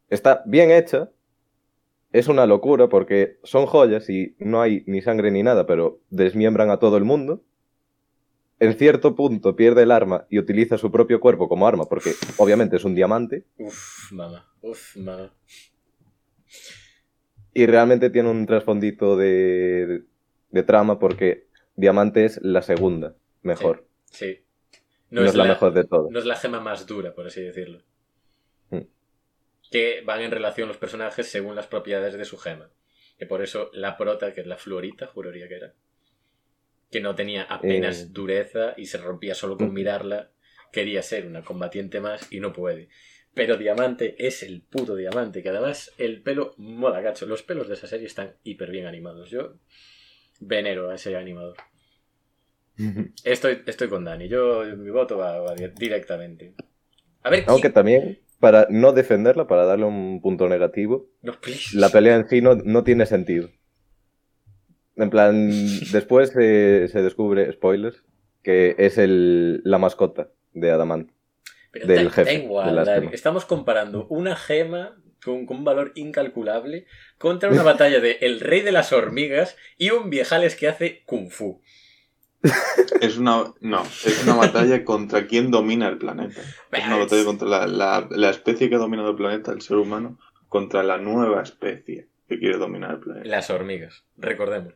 Está 0.09 0.43
bien 0.45 0.71
hecha. 0.71 1.09
Es 2.11 2.27
una 2.27 2.45
locura 2.45 2.89
porque 2.89 3.39
son 3.43 3.65
joyas 3.65 4.09
y 4.09 4.35
no 4.37 4.61
hay 4.61 4.83
ni 4.85 5.01
sangre 5.01 5.31
ni 5.31 5.41
nada, 5.41 5.65
pero 5.65 5.99
desmiembran 6.09 6.69
a 6.69 6.77
todo 6.77 6.97
el 6.97 7.05
mundo. 7.05 7.41
En 8.59 8.73
cierto 8.77 9.15
punto 9.15 9.55
pierde 9.55 9.83
el 9.83 9.91
arma 9.91 10.25
y 10.29 10.37
utiliza 10.37 10.77
su 10.77 10.91
propio 10.91 11.19
cuerpo 11.19 11.49
como 11.49 11.67
arma 11.67 11.85
porque 11.85 12.11
obviamente 12.37 12.75
es 12.75 12.85
un 12.85 12.93
diamante 12.95 13.45
Uf, 13.57 14.11
mamá. 14.11 14.45
Uf, 14.61 14.95
mamá. 14.95 15.33
y 17.53 17.65
realmente 17.65 18.09
tiene 18.09 18.29
un 18.29 18.45
trasfondito 18.45 19.17
de, 19.17 19.27
de, 19.87 20.03
de 20.51 20.63
trama 20.63 20.99
porque 20.99 21.47
diamante 21.75 22.25
es 22.25 22.39
la 22.43 22.61
segunda 22.61 23.15
mejor. 23.41 23.85
Sí. 24.13 24.39
No, 25.09 25.23
es 25.25 25.35
la, 25.35 25.43
mejor 25.45 25.73
de 25.73 25.83
todas. 25.83 26.09
No 26.11 26.17
es 26.19 26.25
la 26.25 26.35
gema 26.37 26.59
más 26.59 26.87
dura, 26.87 27.13
por 27.13 27.27
así 27.27 27.41
decirlo. 27.41 27.83
Mm. 28.69 28.79
Que 29.69 30.01
van 30.05 30.21
en 30.21 30.31
relación 30.31 30.67
los 30.67 30.77
personajes 30.77 31.27
según 31.27 31.55
las 31.55 31.67
propiedades 31.67 32.15
de 32.17 32.25
su 32.25 32.37
gema. 32.37 32.71
Que 33.17 33.25
por 33.27 33.41
eso 33.43 33.69
la 33.73 33.97
prota, 33.97 34.33
que 34.33 34.41
es 34.41 34.47
la 34.47 34.57
fluorita, 34.57 35.07
juraría 35.07 35.47
que 35.47 35.55
era. 35.55 35.73
Que 36.91 36.99
no 37.01 37.13
tenía 37.15 37.43
apenas 37.43 38.01
Eh. 38.03 38.07
dureza 38.11 38.73
y 38.77 38.85
se 38.85 38.97
rompía 38.97 39.35
solo 39.35 39.57
con 39.57 39.69
Mm. 39.69 39.73
mirarla. 39.73 40.31
Quería 40.71 41.03
ser 41.03 41.27
una 41.27 41.43
combatiente 41.43 42.01
más 42.01 42.31
y 42.31 42.39
no 42.39 42.51
puede. 42.53 42.89
Pero 43.35 43.57
Diamante 43.57 44.15
es 44.19 44.43
el 44.43 44.61
puto 44.61 44.95
Diamante, 44.95 45.41
que 45.43 45.49
además 45.49 45.91
el 45.97 46.21
pelo 46.21 46.53
mola, 46.57 47.01
gacho. 47.01 47.25
Los 47.25 47.41
pelos 47.43 47.67
de 47.67 47.73
esa 47.75 47.87
serie 47.87 48.05
están 48.07 48.35
hiper 48.43 48.69
bien 48.71 48.85
animados. 48.87 49.29
Yo 49.29 49.55
venero 50.39 50.89
a 50.89 50.95
ese 50.95 51.15
animador. 51.15 51.57
Estoy, 53.23 53.61
estoy 53.65 53.87
con 53.87 54.03
Dani. 54.03 54.27
Yo, 54.27 54.63
mi 54.77 54.89
voto 54.89 55.17
va, 55.17 55.39
va 55.39 55.53
di- 55.55 55.67
directamente. 55.77 56.53
A 57.21 57.29
ver, 57.29 57.43
Aunque 57.47 57.61
¿quién- 57.63 57.73
también 57.73 58.19
para 58.39 58.67
no 58.69 58.91
defenderla, 58.91 59.47
para 59.47 59.65
darle 59.65 59.85
un 59.85 60.21
punto 60.21 60.49
negativo, 60.49 61.07
No, 61.21 61.33
la 61.75 61.89
pelea 61.89 62.15
en 62.15 62.27
sí 62.27 62.41
no, 62.41 62.55
no 62.55 62.83
tiene 62.83 63.05
sentido. 63.05 63.49
En 64.95 65.09
plan, 65.09 65.49
después 65.91 66.33
eh, 66.39 66.87
se 66.91 67.01
descubre, 67.01 67.51
spoilers, 67.53 68.03
que 68.43 68.75
es 68.77 68.97
el, 68.97 69.61
la 69.63 69.77
mascota 69.77 70.29
de 70.53 70.71
Adamant. 70.71 71.11
Pero 71.71 71.87
del 71.87 72.05
da- 72.05 72.11
jefe, 72.11 72.37
da 72.37 72.43
igual, 72.43 72.75
de 72.75 72.83
Dani. 72.83 73.07
Estamos 73.13 73.45
comparando 73.45 74.05
una 74.09 74.35
gema 74.35 74.95
con, 75.23 75.45
con 75.45 75.57
un 75.57 75.63
valor 75.63 75.91
incalculable 75.95 76.85
contra 77.17 77.49
una 77.49 77.63
batalla 77.63 77.99
de 77.99 78.17
el 78.21 78.39
rey 78.41 78.61
de 78.61 78.71
las 78.71 78.91
hormigas 78.93 79.55
y 79.77 79.89
un 79.91 80.09
viejales 80.09 80.55
que 80.55 80.67
hace 80.67 81.03
kung 81.05 81.29
fu. 81.29 81.61
Es 83.01 83.17
una, 83.17 83.53
no, 83.61 83.83
es 83.83 84.23
una 84.23 84.35
batalla 84.35 84.83
contra 84.85 85.27
quien 85.27 85.49
domina 85.51 85.87
el 85.87 85.97
planeta. 85.97 86.41
Es 86.71 86.85
una 86.87 86.97
batalla 86.97 87.23
contra 87.25 87.47
la, 87.47 87.67
la, 87.67 88.07
la 88.09 88.29
especie 88.29 88.69
que 88.69 88.75
ha 88.75 88.79
dominado 88.79 89.09
el 89.11 89.15
planeta, 89.15 89.51
el 89.51 89.61
ser 89.61 89.77
humano, 89.77 90.19
contra 90.49 90.83
la 90.83 90.97
nueva 90.97 91.41
especie 91.41 92.07
que 92.27 92.39
quiere 92.39 92.57
dominar 92.57 92.91
el 92.91 92.99
planeta. 92.99 93.27
Las 93.27 93.49
hormigas, 93.49 94.03
recordemos. 94.17 94.73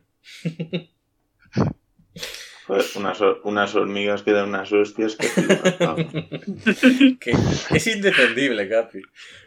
Unas, 2.96 3.18
unas 3.44 3.74
hormigas 3.74 4.22
que 4.22 4.32
dan 4.32 4.50
unas 4.50 4.70
hostias 4.70 5.16
que 5.16 5.26
que 7.18 7.30
es 7.30 7.86
indefendible, 7.86 8.68
Capi. 8.68 9.00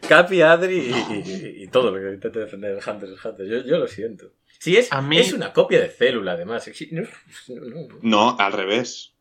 Capi, 0.08 0.42
Adri 0.42 0.78
y, 0.78 1.14
y- 1.14 1.62
y 1.62 1.68
todo 1.68 1.92
lo 1.92 2.00
que 2.02 2.14
intenta 2.14 2.40
defender 2.40 2.72
el 2.72 2.78
Hunter 2.84 3.10
x 3.10 3.24
Hunter. 3.24 3.46
Yo, 3.46 3.64
yo 3.64 3.78
lo 3.78 3.86
siento. 3.86 4.32
Si 4.62 4.76
es, 4.76 4.92
A 4.92 5.02
mí- 5.02 5.18
es 5.18 5.32
una 5.32 5.52
copia 5.52 5.80
de 5.80 5.88
célula, 5.88 6.32
además. 6.34 6.70
No, 6.92 7.02
no, 7.48 7.88
no. 7.88 7.98
No, 8.00 8.36
al 8.38 8.52
revés. 8.52 9.12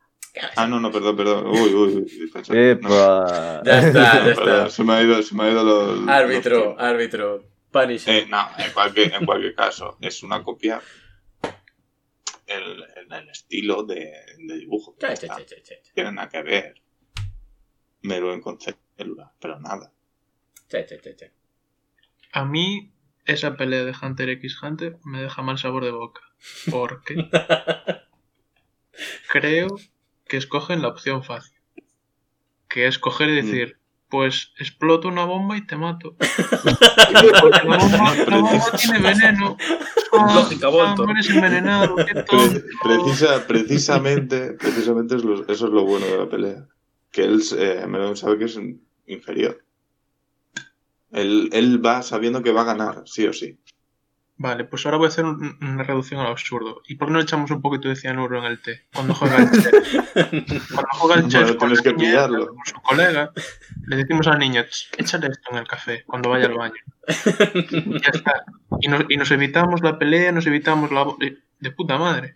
Ah, 0.55 0.67
no, 0.67 0.79
no, 0.79 0.91
perdón, 0.91 1.17
perdón. 1.17 1.47
Uy, 1.47 1.73
uy, 1.73 1.95
uy. 1.95 2.31
¡Epa! 2.55 3.61
Ya 3.65 3.79
está, 3.87 4.23
ya 4.23 4.31
está. 4.33 4.69
se 4.69 4.83
me 4.83 4.93
ha 4.93 5.01
ido, 5.01 5.19
se 5.23 5.33
me 5.33 5.45
ha 5.45 5.49
ido 5.49 5.63
los- 5.63 6.07
Árbitro, 6.07 6.65
los- 6.75 6.79
árbitro. 6.79 7.43
Eh, 8.05 8.27
no, 8.29 8.49
en 8.59 8.71
cualquier, 8.71 9.13
en 9.15 9.25
cualquier 9.25 9.55
caso, 9.55 9.97
es 9.99 10.21
una 10.21 10.43
copia 10.43 10.79
en 12.45 12.61
en 12.97 13.11
el 13.11 13.29
estilo 13.29 13.81
de, 13.81 14.11
de 14.37 14.57
dibujo. 14.57 14.95
Cha, 14.99 15.15
cha, 15.15 15.27
cha. 15.27 15.37
No 15.39 15.45
tiene 15.95 16.11
nada 16.11 16.29
que 16.29 16.43
ver. 16.43 16.81
Mero 18.03 18.31
en 18.31 18.41
concepto 18.41 18.79
de 18.95 19.03
célula, 19.05 19.33
pero 19.39 19.59
nada. 19.59 19.91
Cha, 20.69 20.85
cha, 20.85 21.01
cha, 21.01 21.15
cha. 21.15 21.25
A 22.33 22.45
mí, 22.45 22.90
esa 23.25 23.55
pelea 23.55 23.83
de 23.85 23.93
Hunter 24.01 24.29
x 24.29 24.61
Hunter 24.61 24.97
me 25.03 25.21
deja 25.21 25.41
mal 25.41 25.57
sabor 25.57 25.83
de 25.85 25.91
boca. 25.91 26.21
Porque 26.69 27.15
creo 29.31 29.67
que 30.27 30.37
escogen 30.37 30.81
la 30.81 30.89
opción 30.89 31.23
fácil. 31.23 31.53
Que 32.67 32.87
es 32.87 32.99
coger 32.99 33.29
y 33.29 33.35
decir, 33.35 33.77
pues 34.09 34.53
exploto 34.57 35.07
una 35.09 35.25
bomba 35.25 35.57
y 35.57 35.65
te 35.65 35.75
mato. 35.75 36.15
Porque 37.41 37.67
la 37.67 37.77
bomba, 37.77 38.15
la 38.27 38.37
bomba 38.37 38.71
tiene 38.77 38.99
veneno. 38.99 39.57
Ah, 40.13 40.33
Lógica, 40.35 40.67
ah, 40.71 40.95
envenenado, 41.29 41.95
qué 41.95 42.25
precisa, 42.83 43.47
precisamente, 43.47 44.53
precisamente 44.53 45.15
es 45.15 45.23
lo- 45.23 45.47
eso 45.47 45.67
es 45.67 45.71
lo 45.73 45.85
bueno 45.85 46.05
de 46.05 46.17
la 46.17 46.29
pelea. 46.29 46.67
Que 47.11 47.23
él 47.23 47.41
eh, 47.57 47.85
Melon 47.87 48.15
sabe 48.17 48.37
que 48.37 48.45
es 48.45 48.59
inferior. 49.07 49.63
Él, 51.11 51.49
él 51.53 51.85
va 51.85 52.01
sabiendo 52.01 52.41
que 52.43 52.51
va 52.51 52.61
a 52.61 52.65
ganar, 52.65 53.03
sí 53.05 53.25
o 53.27 53.33
sí. 53.33 53.59
Vale, 54.37 54.63
pues 54.65 54.83
ahora 54.85 54.97
voy 54.97 55.05
a 55.05 55.09
hacer 55.09 55.23
un- 55.25 55.57
una 55.61 55.83
reducción 55.83 56.19
al 56.19 56.27
absurdo. 56.27 56.81
¿Y 56.87 56.95
por 56.95 57.07
qué 57.09 57.13
no 57.13 57.19
echamos 57.19 57.51
un 57.51 57.61
poquito 57.61 57.89
de 57.89 57.95
cianuro 57.95 58.39
en 58.39 58.45
el 58.45 58.59
té? 58.59 58.87
Cuando 58.91 59.13
juega 59.13 59.37
el 59.37 59.51
chef. 59.51 59.71
Cuando 60.73 60.89
juega 60.93 61.15
el 61.21 61.27
chef 61.27 61.41
Bueno, 61.43 61.57
con, 61.57 61.75
que 61.75 61.93
niña, 61.93 62.09
pillarlo. 62.09 62.47
con 62.47 62.65
su 62.65 62.81
colega, 62.81 63.31
le 63.85 63.95
decimos 63.97 64.25
al 64.27 64.39
niño, 64.39 64.63
"Ch, 64.63 64.89
échale 64.97 65.27
esto 65.27 65.51
en 65.51 65.57
el 65.59 65.67
café 65.67 66.03
cuando 66.07 66.29
vaya 66.31 66.47
al 66.47 66.55
baño. 66.55 66.73
Y 67.71 67.99
ya 68.01 68.09
está. 68.13 68.43
Y 68.79 68.87
nos, 68.87 69.03
y 69.09 69.17
nos 69.17 69.29
evitamos 69.29 69.81
la 69.83 69.99
pelea, 69.99 70.31
nos 70.31 70.47
evitamos 70.47 70.91
la... 70.91 71.05
de 71.59 71.71
puta 71.71 71.99
madre. 71.99 72.33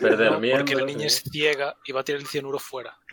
Perder 0.00 0.32
No, 0.32 0.40
porque 0.40 0.74
la 0.74 0.84
niña 0.84 1.04
eh. 1.04 1.06
es 1.06 1.22
ciega 1.22 1.76
y 1.84 1.92
va 1.92 2.00
a 2.00 2.04
tirar 2.04 2.20
el 2.20 2.26
cianuro 2.26 2.58
fuera. 2.58 2.98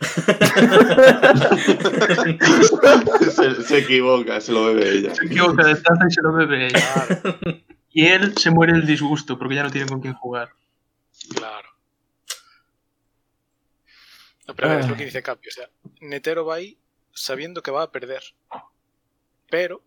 se, 3.20 3.62
se 3.62 3.78
equivoca, 3.78 4.40
se 4.40 4.50
lo 4.50 4.64
bebe 4.66 4.90
ella. 4.90 5.14
Se 5.14 5.26
equivoca 5.26 5.64
de 5.64 5.76
taza 5.76 6.06
y 6.08 6.12
se 6.12 6.22
lo 6.22 6.32
bebe 6.32 6.66
ella. 6.66 6.80
Claro, 6.80 7.38
Y 7.90 8.06
él 8.06 8.36
se 8.36 8.50
muere 8.50 8.72
el 8.72 8.84
disgusto 8.84 9.38
porque 9.38 9.54
ya 9.54 9.62
no 9.62 9.70
tiene 9.70 9.86
con 9.88 10.00
quién 10.00 10.14
jugar. 10.14 10.50
claro. 11.36 11.68
No, 14.48 14.54
pero 14.54 14.68
a 14.68 14.70
ver, 14.72 14.80
es 14.80 14.88
lo 14.88 14.96
que 14.96 15.04
dice 15.04 15.22
Capi. 15.22 15.48
O 15.48 15.52
sea, 15.52 15.68
Netero 16.00 16.44
va 16.44 16.56
ahí 16.56 16.78
sabiendo 17.12 17.62
que 17.62 17.70
va 17.70 17.82
a 17.82 17.92
perder. 17.92 18.22
Pero 19.50 19.82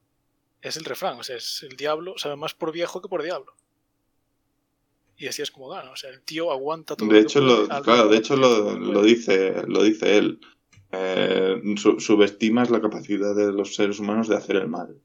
es 0.62 0.78
el 0.78 0.86
refrán. 0.86 1.20
O 1.20 1.24
sea, 1.24 1.38
es 1.38 1.64
el 1.64 1.76
diablo 1.78 2.18
sabe 2.18 2.36
más 2.36 2.54
por 2.54 2.72
viejo 2.72 3.02
que 3.02 3.10
por 3.10 3.24
diablo. 3.24 3.54
Y 5.20 5.28
así 5.28 5.42
es 5.42 5.52
como 5.52 5.68
gana. 5.70 5.92
O 5.92 5.96
sea, 5.96 6.10
el 6.10 6.22
tío 6.24 6.52
aguanta 6.52 6.96
todo. 6.96 7.10
De 7.10 7.20
hecho, 7.20 7.40
puede, 7.42 7.68
lo, 7.68 7.74
al- 7.74 7.84
claro, 7.84 8.08
de 8.08 8.18
hecho 8.18 8.36
lo, 8.38 8.72
lo 8.80 9.04
dice, 9.04 9.64
lo 9.68 9.84
dice 9.84 10.18
él. 10.18 10.40
Eh, 10.92 11.62
su- 11.78 12.00
subestimas 12.00 12.72
la 12.72 12.82
capacidad 12.82 13.36
de 13.36 13.52
los 13.52 13.76
seres 13.76 14.00
humanos 14.00 14.28
de 14.28 14.36
hacer 14.38 14.56
el 14.56 14.68
mal. 14.68 14.96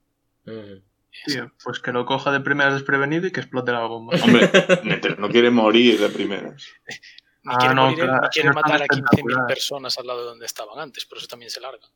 Tío, 1.26 1.52
pues 1.62 1.80
que 1.80 1.92
lo 1.92 2.06
coja 2.06 2.30
de 2.32 2.40
primeras 2.40 2.74
desprevenido 2.74 3.26
y 3.26 3.32
que 3.32 3.40
explote 3.40 3.72
la 3.72 3.84
bomba. 3.86 4.16
Hombre, 4.22 4.48
no 5.18 5.28
quiere 5.28 5.50
morir 5.50 5.98
de 6.00 6.08
primeras. 6.08 6.64
Ni 7.42 7.52
Ah, 7.52 7.58
quiere, 7.58 7.74
no, 7.74 7.82
morir 7.82 8.00
él, 8.00 8.06
claro, 8.06 8.22
ni 8.22 8.28
quiere 8.28 8.48
no 8.48 8.54
tan 8.54 8.62
matar 8.62 8.82
a 8.82 8.86
15.000 8.86 9.04
espectacular. 9.04 9.46
personas 9.46 9.98
al 9.98 10.06
lado 10.06 10.20
de 10.20 10.24
donde 10.26 10.46
estaban 10.46 10.78
antes. 10.78 11.04
Por 11.06 11.18
eso 11.18 11.26
también 11.26 11.50
se 11.50 11.60
larga. 11.60 11.86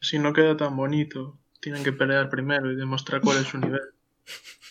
Si 0.00 0.18
no 0.18 0.32
queda 0.32 0.56
tan 0.56 0.76
bonito, 0.76 1.38
tienen 1.60 1.82
que 1.84 1.92
pelear 1.92 2.28
primero 2.30 2.70
y 2.70 2.76
demostrar 2.76 3.20
cuál 3.20 3.38
es 3.38 3.46
su 3.48 3.58
nivel. 3.58 3.80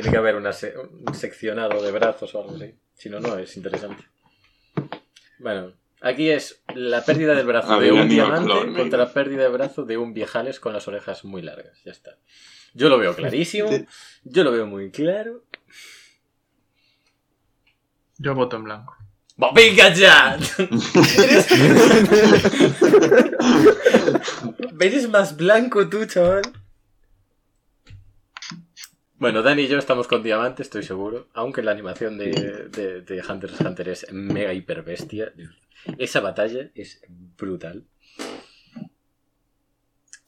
Tiene 0.00 0.12
que 0.12 0.16
haber 0.16 0.36
una 0.36 0.52
se- 0.52 0.74
un 0.78 1.12
seccionado 1.12 1.82
de 1.82 1.90
brazos 1.90 2.32
o 2.34 2.40
algo 2.42 2.54
así. 2.54 2.72
Si 2.94 3.10
no, 3.10 3.18
no 3.18 3.36
es 3.36 3.56
interesante. 3.56 4.04
Bueno, 5.40 5.72
aquí 6.00 6.30
es 6.30 6.62
la 6.72 7.04
pérdida 7.04 7.34
del 7.34 7.46
brazo 7.46 7.80
de 7.80 7.90
un 7.90 8.08
diamante 8.08 8.52
contra 8.76 8.98
la 9.00 9.12
pérdida 9.12 9.42
de 9.42 9.48
brazo 9.48 9.84
de 9.84 9.96
un 9.96 10.14
viejales 10.14 10.60
con 10.60 10.72
las 10.72 10.86
orejas 10.86 11.24
muy 11.24 11.42
largas. 11.42 11.82
Ya 11.84 11.90
está. 11.90 12.16
Yo 12.74 12.88
lo 12.88 12.98
veo 12.98 13.16
clarísimo. 13.16 13.70
Yo 14.22 14.44
lo 14.44 14.52
veo 14.52 14.66
muy 14.66 14.92
claro. 14.92 15.42
Yo 18.18 18.36
voto 18.36 18.54
en 18.56 18.64
blanco. 18.64 18.94
¡Va, 19.42 19.50
¡Venga 19.52 19.92
ya! 19.94 20.38
¿Eres 24.80 25.08
más 25.08 25.36
blanco 25.36 25.88
tú, 25.88 26.04
chaval? 26.06 26.42
Bueno, 29.18 29.42
Dani 29.42 29.62
y 29.62 29.66
yo 29.66 29.78
estamos 29.78 30.06
con 30.06 30.22
diamante, 30.22 30.62
estoy 30.62 30.84
seguro. 30.84 31.26
Aunque 31.34 31.62
la 31.62 31.72
animación 31.72 32.18
de, 32.18 32.30
de, 32.70 33.02
de 33.02 33.22
Hunter 33.28 33.50
x 33.50 33.60
Hunter 33.60 33.88
es 33.88 34.12
mega 34.12 34.52
hiper 34.52 34.82
bestia. 34.82 35.32
Esa 35.98 36.20
batalla 36.20 36.70
es 36.74 37.02
brutal. 37.36 37.84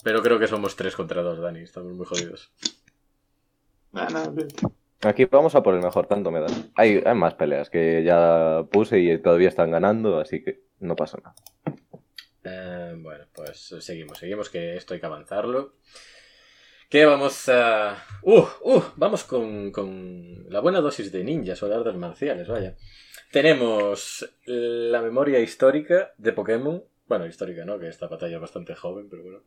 Pero 0.02 0.22
creo 0.22 0.40
que 0.40 0.48
somos 0.48 0.74
tres 0.74 0.96
contra 0.96 1.22
dos, 1.22 1.38
Dani. 1.38 1.60
Estamos 1.60 1.92
muy 1.92 2.04
jodidos. 2.04 2.52
Aquí 5.02 5.24
vamos 5.26 5.54
a 5.54 5.62
por 5.62 5.74
el 5.74 5.82
mejor, 5.82 6.06
tanto 6.06 6.32
me 6.32 6.40
da. 6.40 6.48
Hay, 6.74 7.00
hay 7.04 7.14
más 7.14 7.34
peleas 7.34 7.70
que 7.70 8.02
ya 8.02 8.64
puse 8.72 8.98
y 8.98 9.18
todavía 9.18 9.48
están 9.48 9.70
ganando, 9.70 10.18
así 10.18 10.42
que 10.42 10.62
no 10.80 10.96
pasa 10.96 11.18
nada. 11.22 11.34
Eh, 12.42 12.96
bueno, 12.98 13.24
pues 13.34 13.72
seguimos, 13.78 14.18
seguimos, 14.18 14.50
que 14.50 14.76
esto 14.76 14.94
hay 14.94 15.00
que 15.00 15.06
avanzarlo. 15.06 15.74
Que 16.90 17.06
vamos 17.06 17.48
a... 17.48 18.04
¡Uh! 18.22 18.44
¡Uh! 18.62 18.82
Vamos 18.96 19.22
con, 19.22 19.70
con 19.70 20.44
la 20.50 20.58
buena 20.58 20.80
dosis 20.80 21.12
de 21.12 21.22
ninjas 21.22 21.62
o 21.62 21.68
de 21.68 21.76
artes 21.76 21.94
marciales, 21.94 22.48
vaya. 22.48 22.76
Tenemos 23.30 24.28
la 24.44 25.00
memoria 25.00 25.38
histórica 25.38 26.12
de 26.18 26.32
Pokémon. 26.32 26.82
Bueno, 27.06 27.26
histórica, 27.26 27.64
¿no? 27.64 27.78
Que 27.78 27.86
esta 27.86 28.08
batalla 28.08 28.34
es 28.34 28.40
bastante 28.40 28.74
joven, 28.74 29.08
pero 29.08 29.22
bueno. 29.22 29.44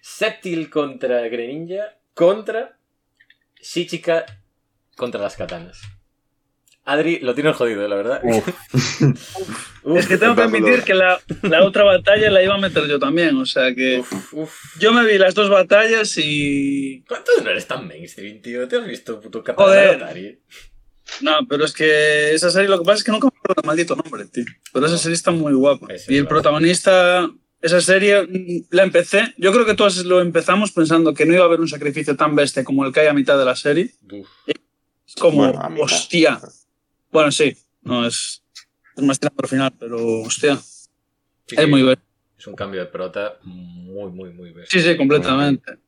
Septil 0.00 0.70
contra 0.70 1.26
Greninja 1.28 1.98
contra 2.14 2.78
Shichika 3.60 4.24
contra 4.96 5.20
las 5.20 5.36
katanas. 5.36 5.80
Adri 6.86 7.18
lo 7.20 7.34
tiene 7.34 7.52
jodido, 7.52 7.88
la 7.88 7.96
verdad. 7.96 8.20
Uf, 9.82 9.98
Es 9.98 10.06
que 10.06 10.18
tengo 10.18 10.34
que 10.34 10.42
admitir 10.42 10.82
que 10.82 10.94
la, 10.94 11.18
la 11.42 11.64
otra 11.64 11.82
batalla 11.84 12.30
la 12.30 12.42
iba 12.42 12.54
a 12.54 12.58
meter 12.58 12.86
yo 12.86 12.98
también. 12.98 13.36
O 13.36 13.46
sea 13.46 13.74
que 13.74 14.00
uf, 14.00 14.32
uf. 14.34 14.78
yo 14.78 14.92
me 14.92 15.04
vi 15.06 15.16
las 15.18 15.34
dos 15.34 15.48
batallas 15.48 16.16
y. 16.18 17.02
¿Cuánto 17.08 17.32
no 17.42 17.50
eres 17.50 17.66
tan 17.66 17.86
mainstream, 17.86 18.40
tío? 18.42 18.68
¿Te 18.68 18.76
has 18.76 18.86
visto 18.86 19.20
puto 19.20 19.42
Joder. 19.56 19.98
de 19.98 20.04
Atari? 20.04 20.38
No, 21.20 21.46
pero 21.48 21.64
es 21.64 21.72
que 21.72 22.32
esa 22.34 22.50
serie 22.50 22.68
lo 22.68 22.78
que 22.78 22.84
pasa 22.84 22.98
es 22.98 23.04
que 23.04 23.12
nunca 23.12 23.26
me 23.26 23.38
acuerdo 23.38 23.62
del 23.62 23.66
maldito 23.66 23.96
nombre, 23.96 24.24
tío. 24.26 24.44
Pero 24.72 24.86
esa 24.86 24.98
serie 24.98 25.14
está 25.14 25.30
muy 25.30 25.52
guapa. 25.52 25.86
Y 26.08 26.16
el 26.16 26.26
protagonista, 26.26 27.30
esa 27.60 27.80
serie 27.80 28.22
mm, 28.26 28.64
la 28.70 28.82
empecé. 28.82 29.34
Yo 29.38 29.52
creo 29.52 29.64
que 29.64 29.74
todos 29.74 30.04
lo 30.04 30.20
empezamos 30.20 30.72
pensando 30.72 31.14
que 31.14 31.24
no 31.26 31.34
iba 31.34 31.42
a 31.44 31.46
haber 31.46 31.60
un 31.60 31.68
sacrificio 31.68 32.16
tan 32.16 32.34
bestia 32.34 32.64
como 32.64 32.84
el 32.84 32.92
que 32.92 33.00
hay 33.00 33.06
a 33.06 33.14
mitad 33.14 33.38
de 33.38 33.44
la 33.44 33.56
serie. 33.56 33.90
Uf. 34.10 34.28
Es 34.46 35.14
como, 35.18 35.44
Bueno, 35.44 35.60
a 35.60 35.68
mitad. 35.68 35.84
Bueno, 37.14 37.30
sí, 37.30 37.56
no 37.82 38.04
es, 38.04 38.42
es 38.96 39.02
más 39.04 39.20
tirando 39.20 39.40
al 39.44 39.48
final, 39.48 39.72
pero 39.78 39.98
hostia, 40.22 40.56
Sí, 40.56 41.54
es 41.56 41.64
sí. 41.64 41.66
muy 41.70 41.84
bueno. 41.84 42.02
Es 42.36 42.46
un 42.48 42.56
cambio 42.56 42.80
de 42.80 42.86
prota 42.88 43.38
muy, 43.44 44.10
muy, 44.10 44.32
muy 44.32 44.50
bestia. 44.52 44.80
Sí, 44.80 44.84
sí, 44.86 44.96
completamente. 44.96 45.78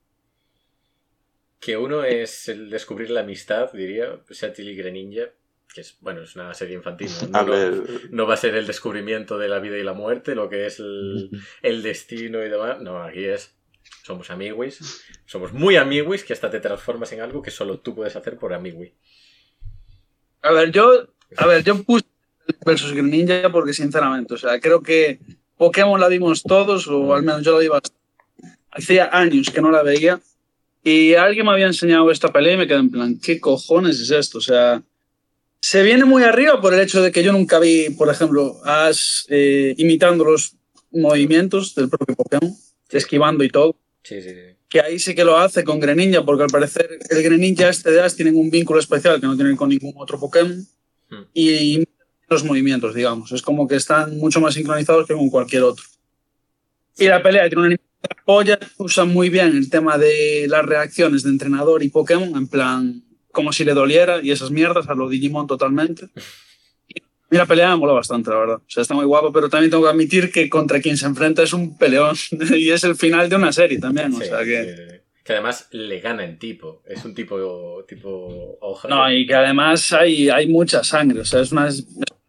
Que 1.58 1.76
uno 1.76 2.04
es 2.04 2.48
el 2.48 2.70
descubrir 2.70 3.10
la 3.10 3.22
amistad, 3.22 3.72
diría, 3.72 4.20
Satil 4.30 4.68
y 4.68 4.76
Greninja, 4.76 5.30
que 5.74 5.80
es, 5.80 5.96
bueno, 6.00 6.22
es 6.22 6.36
una 6.36 6.54
serie 6.54 6.76
infantil. 6.76 7.10
¿no? 7.32 7.38
A 7.40 7.42
No- 7.42 7.50
ver, 7.50 7.82
no 8.12 8.26
va 8.28 8.34
a 8.34 8.36
ser 8.36 8.54
el 8.54 8.68
descubrimiento 8.68 9.36
de 9.36 9.48
la 9.48 9.58
vida 9.58 9.76
y 9.78 9.82
la 9.82 9.94
muerte, 9.94 10.36
lo 10.36 10.48
que 10.48 10.66
es 10.66 10.78
el, 10.78 11.28
el 11.62 11.82
destino 11.82 12.44
y 12.44 12.48
demás. 12.48 12.80
No, 12.80 13.02
aquí 13.02 13.24
es. 13.24 13.52
Somos 14.04 14.30
amiguis. 14.30 15.02
Somos 15.26 15.52
muy 15.52 15.74
amiguis 15.74 16.22
que 16.22 16.34
hasta 16.34 16.50
te 16.50 16.60
transformas 16.60 17.10
en 17.10 17.20
algo 17.20 17.42
que 17.42 17.50
solo 17.50 17.80
tú 17.80 17.96
puedes 17.96 18.14
hacer 18.14 18.38
por 18.38 18.54
amigui. 18.54 18.94
A 20.42 20.52
ver, 20.52 20.70
yo, 20.70 21.08
a 21.36 21.46
ver, 21.46 21.64
yo 21.64 21.82
puse 21.82 22.04
versus 22.64 22.92
Greninja 22.92 23.50
porque 23.50 23.72
sinceramente, 23.72 24.34
o 24.34 24.38
sea, 24.38 24.60
creo 24.60 24.82
que 24.82 25.18
Pokémon 25.56 26.00
la 26.00 26.08
vimos 26.08 26.42
todos, 26.42 26.86
o 26.88 27.14
al 27.14 27.22
menos 27.22 27.42
yo 27.42 27.52
la 27.52 27.60
vi 27.60 27.68
bastante. 27.68 27.96
Hacía 28.70 29.08
años 29.12 29.50
que 29.50 29.62
no 29.62 29.70
la 29.70 29.82
veía 29.82 30.20
y 30.84 31.14
alguien 31.14 31.46
me 31.46 31.52
había 31.52 31.66
enseñado 31.66 32.10
esta 32.10 32.32
pelea 32.32 32.54
y 32.54 32.56
me 32.58 32.66
quedé 32.66 32.78
en 32.78 32.90
plan, 32.90 33.18
¿qué 33.18 33.40
cojones 33.40 34.00
es 34.00 34.10
esto? 34.10 34.38
O 34.38 34.40
sea, 34.42 34.82
se 35.60 35.82
viene 35.82 36.04
muy 36.04 36.22
arriba 36.22 36.60
por 36.60 36.74
el 36.74 36.80
hecho 36.80 37.02
de 37.02 37.10
que 37.10 37.24
yo 37.24 37.32
nunca 37.32 37.58
vi, 37.58 37.90
por 37.90 38.08
ejemplo, 38.08 38.60
a 38.64 38.86
Ash 38.86 39.24
eh, 39.28 39.74
imitando 39.78 40.24
los 40.24 40.54
movimientos 40.92 41.74
del 41.74 41.88
propio 41.88 42.14
Pokémon, 42.14 42.54
esquivando 42.90 43.42
y 43.42 43.48
todo 43.48 43.76
Sí, 44.02 44.22
sí, 44.22 44.30
sí. 44.30 44.56
que 44.68 44.80
ahí 44.80 45.00
sí 45.00 45.16
que 45.16 45.24
lo 45.24 45.36
hace 45.36 45.64
con 45.64 45.80
Greninja, 45.80 46.24
porque 46.24 46.44
al 46.44 46.50
parecer 46.50 46.98
el 47.10 47.22
Greninja 47.22 47.68
este 47.68 47.90
de 47.90 48.02
Ash 48.02 48.14
tienen 48.14 48.36
un 48.36 48.50
vínculo 48.50 48.78
especial 48.78 49.20
que 49.20 49.26
no 49.26 49.34
tienen 49.34 49.56
con 49.56 49.70
ningún 49.70 49.94
otro 49.96 50.20
Pokémon. 50.20 50.64
Y 51.32 51.84
los 52.28 52.44
movimientos, 52.44 52.94
digamos. 52.94 53.32
Es 53.32 53.42
como 53.42 53.68
que 53.68 53.76
están 53.76 54.18
mucho 54.18 54.40
más 54.40 54.54
sincronizados 54.54 55.06
que 55.06 55.14
con 55.14 55.30
cualquier 55.30 55.62
otro. 55.62 55.84
Y 56.98 57.06
la 57.06 57.22
pelea 57.22 57.48
tiene 57.48 57.66
una 57.66 57.76
polla, 58.24 58.58
usan 58.78 59.12
muy 59.12 59.28
bien 59.28 59.56
el 59.56 59.70
tema 59.70 59.98
de 59.98 60.46
las 60.48 60.64
reacciones 60.64 61.22
de 61.22 61.30
entrenador 61.30 61.82
y 61.82 61.88
Pokémon, 61.88 62.34
en 62.36 62.48
plan, 62.48 63.02
como 63.32 63.52
si 63.52 63.64
le 63.64 63.74
doliera 63.74 64.22
y 64.22 64.30
esas 64.30 64.50
mierdas 64.50 64.88
a 64.88 64.94
lo 64.94 65.08
Digimon 65.08 65.46
totalmente. 65.46 66.08
Y 67.30 67.36
la 67.36 67.46
pelea 67.46 67.70
me 67.70 67.76
mola 67.76 67.92
bastante, 67.92 68.30
la 68.30 68.36
verdad. 68.36 68.56
O 68.56 68.70
sea, 68.70 68.82
está 68.82 68.94
muy 68.94 69.04
guapo, 69.04 69.32
pero 69.32 69.48
también 69.48 69.70
tengo 69.70 69.82
que 69.82 69.90
admitir 69.90 70.30
que 70.30 70.48
contra 70.48 70.80
quien 70.80 70.96
se 70.96 71.06
enfrenta 71.06 71.42
es 71.42 71.52
un 71.52 71.76
peleón. 71.76 72.16
y 72.56 72.70
es 72.70 72.84
el 72.84 72.94
final 72.96 73.28
de 73.28 73.36
una 73.36 73.52
serie 73.52 73.78
también. 73.78 74.14
O 74.14 74.20
sea 74.20 74.44
que. 74.44 75.05
Que 75.26 75.32
además 75.32 75.66
le 75.72 75.98
gana 75.98 76.24
en 76.24 76.38
tipo. 76.38 76.82
Es 76.86 77.04
un 77.04 77.12
tipo 77.14 77.84
tipo 77.88 78.56
hoja. 78.60 78.86
No, 78.88 79.10
y 79.10 79.26
que 79.26 79.34
además 79.34 79.92
hay, 79.92 80.28
hay 80.30 80.46
mucha 80.46 80.84
sangre. 80.84 81.20
O 81.20 81.24
sea, 81.24 81.40
es 81.40 81.50
una 81.50 81.68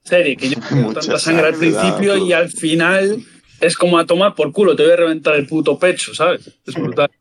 serie 0.03 0.35
que 0.35 0.49
yo 0.49 0.55
tengo 0.67 0.87
Mucha 0.89 1.01
tanta 1.01 1.19
sangre 1.19 1.47
al 1.47 1.53
principio 1.55 2.13
claro. 2.13 2.25
y 2.25 2.33
al 2.33 2.49
final 2.49 3.19
es 3.61 3.77
como 3.77 3.99
a 3.99 4.05
tomar 4.07 4.33
por 4.33 4.51
culo. 4.51 4.75
Te 4.75 4.81
voy 4.83 4.93
a 4.93 4.95
reventar 4.95 5.35
el 5.35 5.45
puto 5.45 5.77
pecho, 5.77 6.15
¿sabes? 6.15 6.49
Es 6.65 6.73
brutal. 6.73 7.11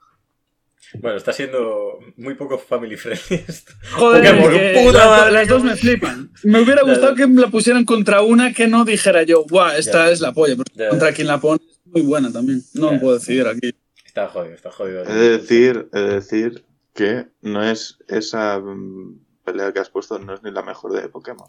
Bueno, 0.95 1.18
está 1.18 1.33
siendo 1.35 1.99
muy 2.16 2.35
poco 2.37 2.57
family 2.59 2.97
friendly 2.97 3.45
esto. 3.47 3.72
Joder, 3.93 4.22
que 4.22 4.81
puta 4.83 4.99
las, 4.99 5.07
madre, 5.09 5.33
las 5.33 5.49
dos 5.49 5.62
me 5.62 5.77
flipan. 5.77 6.31
Me 6.45 6.61
hubiera 6.62 6.83
gustado 6.85 7.14
que 7.14 7.27
me 7.27 7.43
la 7.43 7.49
pusieran 7.49 7.85
contra 7.85 8.22
una 8.22 8.55
que 8.55 8.66
no 8.66 8.87
dijera 8.87 9.24
yo, 9.24 9.45
guau, 9.45 9.77
esta 9.77 10.07
Ya. 10.07 10.12
es 10.12 10.20
la 10.22 10.33
polla. 10.33 10.55
Pero 10.57 10.70
Ya. 10.74 10.89
contra 10.89 11.12
quien 11.12 11.27
la 11.27 11.39
pone 11.39 11.61
es 11.68 11.81
muy 11.85 12.01
buena 12.01 12.33
también. 12.33 12.62
No 12.72 12.93
Ya. 12.93 13.01
puedo 13.01 13.18
decidir 13.18 13.47
aquí. 13.47 13.72
Está 14.16 14.28
jodido, 14.28 14.54
está 14.54 14.70
jodido. 14.70 15.02
he 15.04 15.12
de 15.12 15.30
decir, 15.36 15.90
he 15.92 15.98
de 16.00 16.14
decir 16.14 16.64
que 16.94 17.26
no 17.42 17.62
es 17.62 17.98
esa 18.08 18.58
mm, 18.58 19.18
pelea 19.44 19.74
que 19.74 19.80
has 19.80 19.90
puesto, 19.90 20.18
no 20.18 20.32
es 20.32 20.42
ni 20.42 20.50
la 20.50 20.62
mejor 20.62 20.94
de 20.94 21.06
Pokémon. 21.10 21.46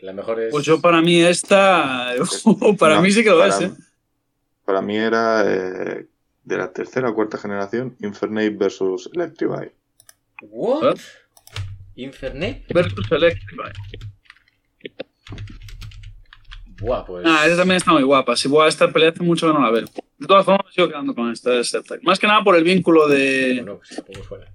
La 0.00 0.12
mejor 0.12 0.42
es. 0.42 0.50
Pues 0.50 0.66
yo 0.66 0.78
para 0.82 1.00
mí 1.00 1.22
esta, 1.22 2.12
para 2.78 2.96
No, 2.96 3.02
mí 3.02 3.10
sí 3.10 3.24
que 3.24 3.30
lo 3.30 3.38
para, 3.38 3.48
es, 3.48 3.62
¿eh? 3.62 3.72
Para 4.66 4.82
mí 4.82 4.98
era 4.98 5.42
eh, 5.46 6.06
de 6.44 6.56
la 6.58 6.70
tercera 6.70 7.08
o 7.08 7.14
cuarta 7.14 7.38
generación, 7.38 7.96
Infernape 8.00 8.50
versus 8.50 9.08
Electrivine. 9.14 9.72
¿What? 10.42 10.96
¿Eh? 10.96 11.00
¿Infernet? 11.94 12.70
Versus 12.74 13.10
Electrify. 13.10 13.72
Buah, 16.82 17.06
pues. 17.06 17.24
Ah, 17.26 17.46
esa 17.46 17.56
también 17.56 17.78
está 17.78 17.92
muy 17.92 18.02
guapa. 18.02 18.36
Si 18.36 18.48
voy 18.48 18.66
a 18.66 18.68
esta 18.68 18.92
pelea 18.92 19.08
hace 19.08 19.22
mucho 19.22 19.46
que 19.46 19.54
no 19.54 19.62
la 19.62 19.70
veo. 19.70 19.86
De 20.18 20.26
todas 20.26 20.44
formas, 20.44 20.66
me 20.66 20.72
sigo 20.72 20.88
quedando 20.88 21.14
con 21.14 21.30
esta. 21.30 21.58
esta. 21.58 21.80
Más 22.02 22.18
que 22.18 22.26
nada 22.26 22.42
por 22.42 22.56
el 22.56 22.64
vínculo 22.64 23.06
de, 23.06 23.54
Bueno, 23.56 23.78
pues 23.78 23.94
tampoco 23.96 24.22
fuera. 24.24 24.52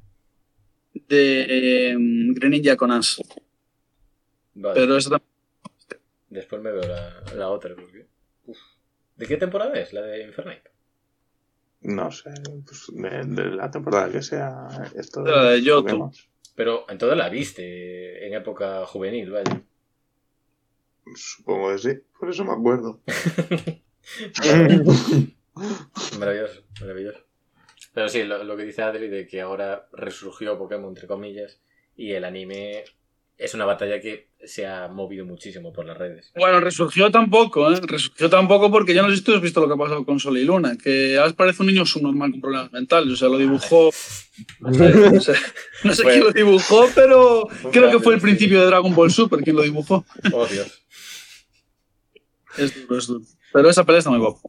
de 0.94 1.46
eh, 1.48 1.96
Greninja 1.98 2.76
con 2.76 2.92
Ash. 2.92 3.20
Vale. 4.56 4.80
Pero 4.80 4.98
esta 4.98 5.12
también. 5.12 5.30
Después 6.30 6.62
me 6.62 6.72
veo 6.72 6.82
la, 6.84 7.24
la 7.36 7.50
otra. 7.50 7.76
Porque... 7.76 8.08
Uf. 8.46 8.58
¿De 9.16 9.26
qué 9.26 9.38
temporada 9.38 9.74
es? 9.80 9.94
La 9.94 10.02
de 10.02 10.24
Infernape. 10.26 10.72
No 11.82 12.12
sé, 12.12 12.32
pues, 12.66 12.88
de, 12.94 13.26
de 13.26 13.52
la 13.52 13.70
temporada 13.70 14.10
que 14.12 14.22
sea 14.22 14.68
esto. 14.96 15.22
De 15.24 15.32
la 15.32 15.44
de 15.52 15.62
Yoto. 15.62 16.12
Pero 16.56 16.86
entonces 16.90 17.18
la 17.18 17.30
viste 17.30 18.26
en 18.26 18.34
época 18.34 18.86
juvenil, 18.86 19.32
vaya. 19.32 19.62
Supongo 21.16 21.72
que 21.72 21.78
sí, 21.78 21.90
por 22.20 22.30
eso 22.30 22.46
me 22.46 22.54
acuerdo. 22.54 23.02
Maravilloso, 26.20 26.64
maravilloso. 26.82 27.20
Pero 27.94 28.10
sí, 28.10 28.24
lo, 28.24 28.44
lo 28.44 28.58
que 28.58 28.64
dice 28.64 28.82
Adri 28.82 29.08
de 29.08 29.28
que 29.28 29.42
ahora 29.42 29.88
resurgió 29.94 30.58
Pokémon, 30.58 30.90
entre 30.90 31.08
comillas, 31.08 31.60
y 31.96 32.12
el 32.14 32.26
anime 32.26 32.84
es 33.38 33.54
una 33.54 33.66
batalla 33.66 34.00
que 34.00 34.30
se 34.46 34.66
ha 34.66 34.88
movido 34.88 35.26
muchísimo 35.26 35.74
por 35.74 35.86
las 35.86 35.98
redes. 35.98 36.32
Bueno, 36.36 36.60
resurgió 36.60 37.10
tampoco, 37.10 37.72
¿eh? 37.72 37.80
Resurgió 37.82 38.30
tampoco 38.30 38.72
porque 38.72 38.94
yo 38.94 39.02
no 39.02 39.10
sé 39.10 39.18
si 39.18 39.24
tú 39.24 39.34
has 39.34 39.42
visto 39.42 39.62
lo 39.62 39.68
que 39.68 39.74
ha 39.74 39.78
pasado 39.78 40.06
con 40.06 40.20
Sol 40.20 40.38
y 40.38 40.44
Luna. 40.46 40.78
Que 40.78 41.18
Ash 41.18 41.34
parece 41.34 41.62
un 41.62 41.68
niño 41.68 41.86
subnormal 41.86 42.32
con 42.32 42.42
problemas 42.42 42.72
mentales. 42.72 43.14
O 43.14 43.16
sea, 43.16 43.30
lo 43.30 43.38
dibujó. 43.38 43.92
No 44.62 44.74
sé, 44.74 45.36
no 45.84 45.94
quién 45.94 46.20
lo 46.22 46.32
dibujó, 46.32 46.88
pero 46.96 47.48
creo 47.72 47.92
que 47.92 48.00
fue 48.00 48.16
el 48.16 48.20
principio 48.22 48.60
de 48.60 48.66
Dragon 48.66 48.96
Ball 48.96 49.12
Super 49.12 49.42
quien 49.42 49.56
lo 49.56 49.62
dibujó. 49.62 50.04
Oh, 50.32 50.48
Dios. 50.48 50.84
Es 52.58 52.82
duro, 52.82 52.98
es 52.98 53.06
duro. 53.06 53.22
Pero 53.52 53.70
esa 53.70 53.84
pelea 53.84 54.00
está 54.00 54.10
muy 54.10 54.18
guapa. 54.18 54.40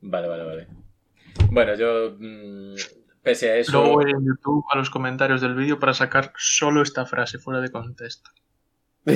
Vale, 0.00 0.28
vale, 0.28 0.44
vale. 0.44 0.66
Bueno, 1.50 1.74
yo, 1.74 2.16
mm, 2.18 2.74
pese 3.22 3.50
a 3.50 3.56
eso... 3.56 3.72
Luego 3.72 3.94
voy 3.94 4.10
en 4.10 4.24
YouTube 4.24 4.64
a 4.70 4.76
los 4.76 4.90
comentarios 4.90 5.40
del 5.40 5.54
vídeo 5.54 5.78
para 5.78 5.94
sacar 5.94 6.32
solo 6.36 6.82
esta 6.82 7.06
frase 7.06 7.38
fuera 7.38 7.60
de 7.60 7.70
contexto. 7.70 8.30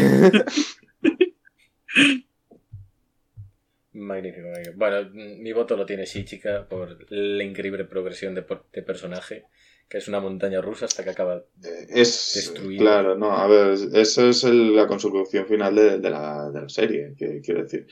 Magnífico, 3.95 4.49
magnífico. 4.49 4.77
Bueno, 4.77 5.09
mm, 5.13 5.41
mi 5.41 5.53
voto 5.53 5.77
lo 5.77 5.87
tiene 5.87 6.05
Shichika 6.05 6.69
por 6.69 7.07
la 7.11 7.45
increíble 7.45 7.85
progresión 7.85 8.35
de, 8.35 8.45
de 8.73 8.83
personaje, 8.83 9.47
que 9.89 9.99
es 9.99 10.09
una 10.09 10.21
montaña 10.21 10.61
rusa 10.61 10.87
hasta 10.87 11.05
que 11.05 11.11
acaba. 11.11 11.37
Eh, 11.63 11.87
Es 11.89 12.33
Destruido. 12.35 12.81
claro, 12.83 13.17
no, 13.17 13.33
a 13.33 13.47
ver, 13.47 13.77
esa 13.95 14.27
es 14.29 14.43
el- 14.45 14.75
la 14.75 14.87
consecución 14.87 15.47
final 15.47 15.75
de, 15.75 15.99
de 15.99 16.11
la, 16.11 16.51
de 16.51 16.61
la 16.63 16.69
serie, 16.69 17.15
que 17.17 17.41
quiero 17.41 17.63
decir. 17.63 17.87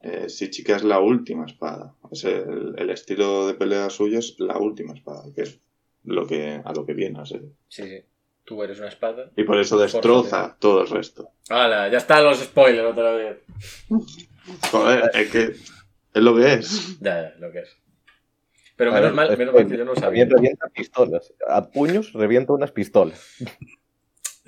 Eh, 0.00 0.26
Shichika 0.28 0.76
es 0.76 0.84
la 0.84 1.00
última 1.00 1.46
espada. 1.46 1.94
Es 2.10 2.24
el, 2.24 2.74
el 2.76 2.90
estilo 2.90 3.46
de 3.46 3.54
pelea 3.54 3.88
suyo 3.90 4.18
es 4.18 4.34
la 4.38 4.58
última 4.58 4.92
espada, 4.94 5.24
que 5.34 5.42
es 5.42 5.58
lo 6.04 6.26
que, 6.26 6.60
a 6.64 6.72
lo 6.72 6.84
que 6.84 6.94
viene 6.94 7.20
a 7.20 7.24
ser. 7.26 7.42
Sí, 7.68 7.82
sí. 7.84 8.04
Tú 8.44 8.62
eres 8.62 8.78
una 8.78 8.88
espada. 8.88 9.30
Y 9.36 9.42
por 9.42 9.58
eso 9.58 9.76
destroza 9.76 10.56
todo 10.60 10.82
el 10.82 10.88
resto. 10.88 11.30
¡Hala! 11.48 11.88
Ya 11.90 11.98
están 11.98 12.22
los 12.22 12.38
spoilers 12.38 12.92
otra 12.92 13.10
vez. 13.12 13.38
Joder, 14.70 15.10
es 15.14 15.30
que 15.30 15.42
es 15.46 16.22
lo 16.22 16.36
que 16.36 16.52
es. 16.54 16.98
Ya, 17.00 17.22
ya, 17.22 17.34
lo 17.40 17.50
que 17.50 17.58
es. 17.60 17.76
Pero 18.76 18.92
menos 18.92 19.04
ver, 19.08 19.14
mal, 19.14 19.32
es 19.32 19.38
menos 19.38 19.54
que 19.54 19.60
mal 19.62 19.70
que 19.70 19.78
yo 19.78 19.84
no 19.84 19.94
sabía. 19.94 20.22
También 20.28 20.30
revienta 20.30 20.68
pistolas. 20.68 21.34
A 21.48 21.68
puños 21.70 22.12
revienta 22.12 22.52
unas 22.52 22.72
pistolas. 22.72 23.20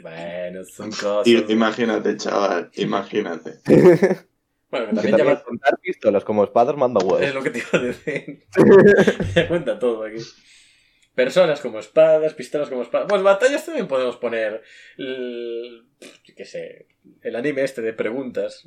Bueno, 0.02 0.64
son 0.64 0.90
cosas. 0.90 1.26
Y- 1.26 1.52
imagínate, 1.52 2.16
chaval, 2.16 2.70
imagínate. 2.74 3.54
Bueno, 4.70 4.88
que 4.88 4.90
Que 4.90 4.96
también 4.96 5.16
también 5.16 5.28
llama... 5.38 5.44
contar 5.44 5.78
pistolas 5.80 6.24
como 6.24 6.44
espadas 6.44 6.76
manda 6.76 7.00
Es 7.00 7.06
huevos. 7.10 7.34
lo 7.34 7.42
que 7.42 7.48
te 7.50 7.58
iba 7.60 7.68
a 7.72 7.78
decir. 7.78 8.44
Ya 9.34 9.48
cuenta 9.48 9.78
todo 9.78 10.04
aquí. 10.04 10.18
Personas 11.14 11.60
como 11.62 11.78
espadas, 11.78 12.34
pistolas 12.34 12.68
como 12.68 12.82
espadas. 12.82 13.08
Pues 13.08 13.22
batallas 13.22 13.64
también 13.64 13.88
podemos 13.88 14.18
poner. 14.18 14.62
El, 14.98 15.86
yo 16.22 16.34
qué 16.36 16.44
sé. 16.44 16.86
El 17.22 17.36
anime 17.36 17.62
este 17.64 17.80
de 17.80 17.94
preguntas. 17.94 18.62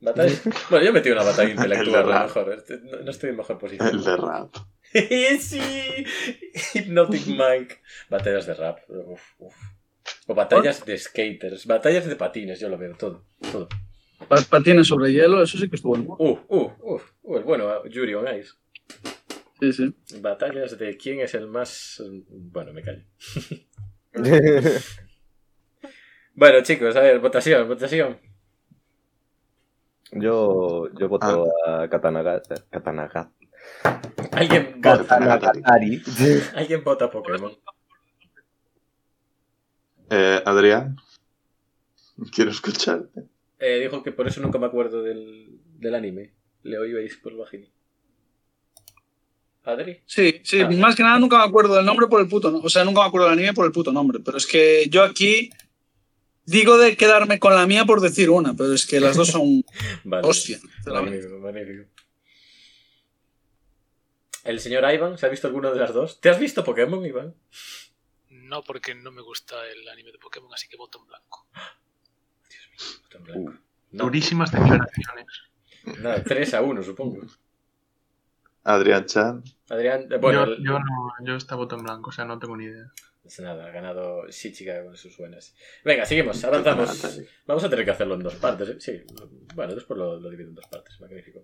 Batallas. 0.00 0.42
Bueno, 0.70 0.84
yo 0.84 0.90
he 0.90 0.92
metido 0.92 1.14
una 1.14 1.24
batalla 1.24 1.50
intelectual, 1.50 2.12
a 2.12 2.18
lo 2.20 2.24
mejor. 2.26 2.52
Este- 2.52 2.78
No, 2.80 3.00
no 3.00 3.10
estoy 3.10 3.30
en 3.30 3.36
mejor 3.36 3.58
posición. 3.58 3.88
El 3.88 4.04
de 4.04 4.16
rap. 4.16 4.54
sí. 5.40 5.60
Hypnotic 6.74 7.26
Mike. 7.26 7.80
Batallas 8.10 8.46
de 8.46 8.54
rap. 8.54 8.78
Uf, 8.88 9.22
uf. 9.38 9.54
O 10.26 10.34
batallas 10.34 10.84
de 10.84 10.98
skaters. 10.98 11.66
Batallas 11.66 12.06
de 12.06 12.16
patines, 12.16 12.60
yo 12.60 12.68
lo 12.68 12.76
veo 12.78 12.94
todo. 12.96 13.24
Todo. 13.50 13.68
Pa- 14.28 14.42
Patines 14.48 14.86
sobre 14.86 15.12
hielo, 15.12 15.42
eso 15.42 15.58
sí 15.58 15.68
que 15.68 15.76
estuvo 15.76 15.96
bueno. 15.96 16.16
Uh, 16.18 16.38
uh, 16.48 16.72
uh. 16.80 17.00
uh 17.22 17.36
el 17.38 17.44
bueno, 17.44 17.84
Yuri 17.88 18.14
on 18.14 18.26
Ice. 18.38 18.52
Sí, 19.60 19.72
sí. 19.72 19.94
Batallas 20.20 20.78
de 20.78 20.96
quién 20.96 21.20
es 21.20 21.34
el 21.34 21.46
más. 21.46 22.02
Bueno, 22.28 22.72
me 22.72 22.82
callo. 22.82 23.02
Bueno, 26.36 26.62
chicos, 26.64 26.96
a 26.96 27.00
ver, 27.00 27.20
votación, 27.20 27.68
votación. 27.68 28.18
Yo, 30.14 30.88
yo 30.98 31.08
voto 31.08 31.48
a 31.66 31.88
Katanagata. 31.88 32.54
Katanagata. 32.70 33.30
Alguien 34.32 34.74
vota, 34.80 34.98
Katanagatari. 34.98 36.02
alguien 36.54 36.84
vota 36.84 37.10
Pokémon. 37.10 37.52
Eh, 40.10 40.42
Adrián, 40.44 40.96
quiero 42.32 42.50
escucharte. 42.50 43.24
Eh, 43.58 43.80
dijo 43.80 44.02
que 44.02 44.12
por 44.12 44.26
eso 44.28 44.40
nunca 44.40 44.58
me 44.58 44.66
acuerdo 44.66 45.02
del, 45.02 45.58
del 45.78 45.94
anime. 45.94 46.32
Le 46.62 46.78
oíais 46.78 47.16
por 47.16 47.36
bajini. 47.36 47.70
¿Adri? 49.64 50.00
Sí, 50.04 50.40
sí, 50.44 50.60
Ah. 50.60 50.68
más 50.70 50.94
que 50.94 51.02
nada 51.02 51.18
nunca 51.18 51.38
me 51.38 51.44
acuerdo 51.44 51.74
del 51.76 51.86
nombre 51.86 52.06
por 52.06 52.20
el 52.20 52.28
puto 52.28 52.50
nombre. 52.50 52.66
O 52.66 52.70
sea, 52.70 52.84
nunca 52.84 53.00
me 53.00 53.06
acuerdo 53.06 53.28
del 53.28 53.38
anime 53.38 53.54
por 53.54 53.64
el 53.64 53.72
puto 53.72 53.92
nombre. 53.92 54.20
Pero 54.22 54.36
es 54.36 54.46
que 54.46 54.86
yo 54.90 55.02
aquí 55.02 55.50
digo 56.46 56.78
de 56.78 56.96
quedarme 56.96 57.38
con 57.38 57.54
la 57.54 57.66
mía 57.66 57.84
por 57.84 58.00
decir 58.00 58.30
una, 58.30 58.54
pero 58.54 58.72
es 58.72 58.86
que 58.86 59.00
las 59.00 59.16
dos 59.16 59.28
son 59.28 59.64
Vale. 60.04 60.26
hostia. 60.26 60.58
sinceramente. 60.58 61.28
Magnífico, 61.28 61.38
magnífico. 61.40 61.90
¿El 64.44 64.60
señor 64.60 64.84
Ivan 64.92 65.16
se 65.16 65.26
ha 65.26 65.30
visto 65.30 65.46
alguno 65.46 65.72
de 65.72 65.80
las 65.80 65.94
dos? 65.94 66.20
¿Te 66.20 66.28
has 66.28 66.38
visto 66.38 66.62
Pokémon, 66.64 67.04
Iván? 67.04 67.34
No 68.28 68.62
porque 68.62 68.94
no 68.94 69.10
me 69.10 69.22
gusta 69.22 69.54
el 69.68 69.88
anime 69.88 70.12
de 70.12 70.18
Pokémon, 70.18 70.52
así 70.52 70.68
que 70.68 70.76
voto 70.76 70.98
en 71.00 71.06
blanco. 71.06 71.46
Está 73.04 73.18
en 73.18 73.24
blanco. 73.24 73.52
No, 73.92 74.04
Durísimas 74.04 74.52
declaraciones. 74.52 75.26
nada, 75.98 76.22
3 76.22 76.54
a 76.54 76.60
1, 76.62 76.82
supongo. 76.82 77.26
Adrián 78.64 79.06
Chan. 79.06 79.42
Adrián, 79.70 80.08
eh, 80.10 80.16
bueno, 80.18 80.46
yo, 80.46 80.56
yo 80.56 80.78
no, 80.78 81.12
yo 81.22 81.36
esta 81.36 81.54
voto 81.54 81.76
en 81.76 81.84
blanco, 81.84 82.10
o 82.10 82.12
sea, 82.12 82.24
no 82.26 82.38
tengo 82.38 82.56
ni 82.56 82.64
idea. 82.64 82.92
Pues 83.24 83.40
nada, 83.40 83.66
ha 83.66 83.70
ganado 83.70 84.28
Shichiga 84.28 84.84
con 84.84 84.94
sus 84.98 85.16
buenas. 85.16 85.56
Venga, 85.82 86.04
seguimos, 86.04 86.44
avanzamos. 86.44 87.22
Vamos 87.46 87.64
a 87.64 87.70
tener 87.70 87.86
que 87.86 87.90
hacerlo 87.90 88.16
en 88.16 88.22
dos 88.22 88.34
partes, 88.34 88.68
¿eh? 88.68 88.76
Sí, 88.78 89.02
bueno, 89.54 89.74
después 89.74 89.98
lo, 89.98 90.20
lo 90.20 90.28
divido 90.28 90.50
en 90.50 90.54
dos 90.54 90.66
partes, 90.66 91.00
magnífico. 91.00 91.42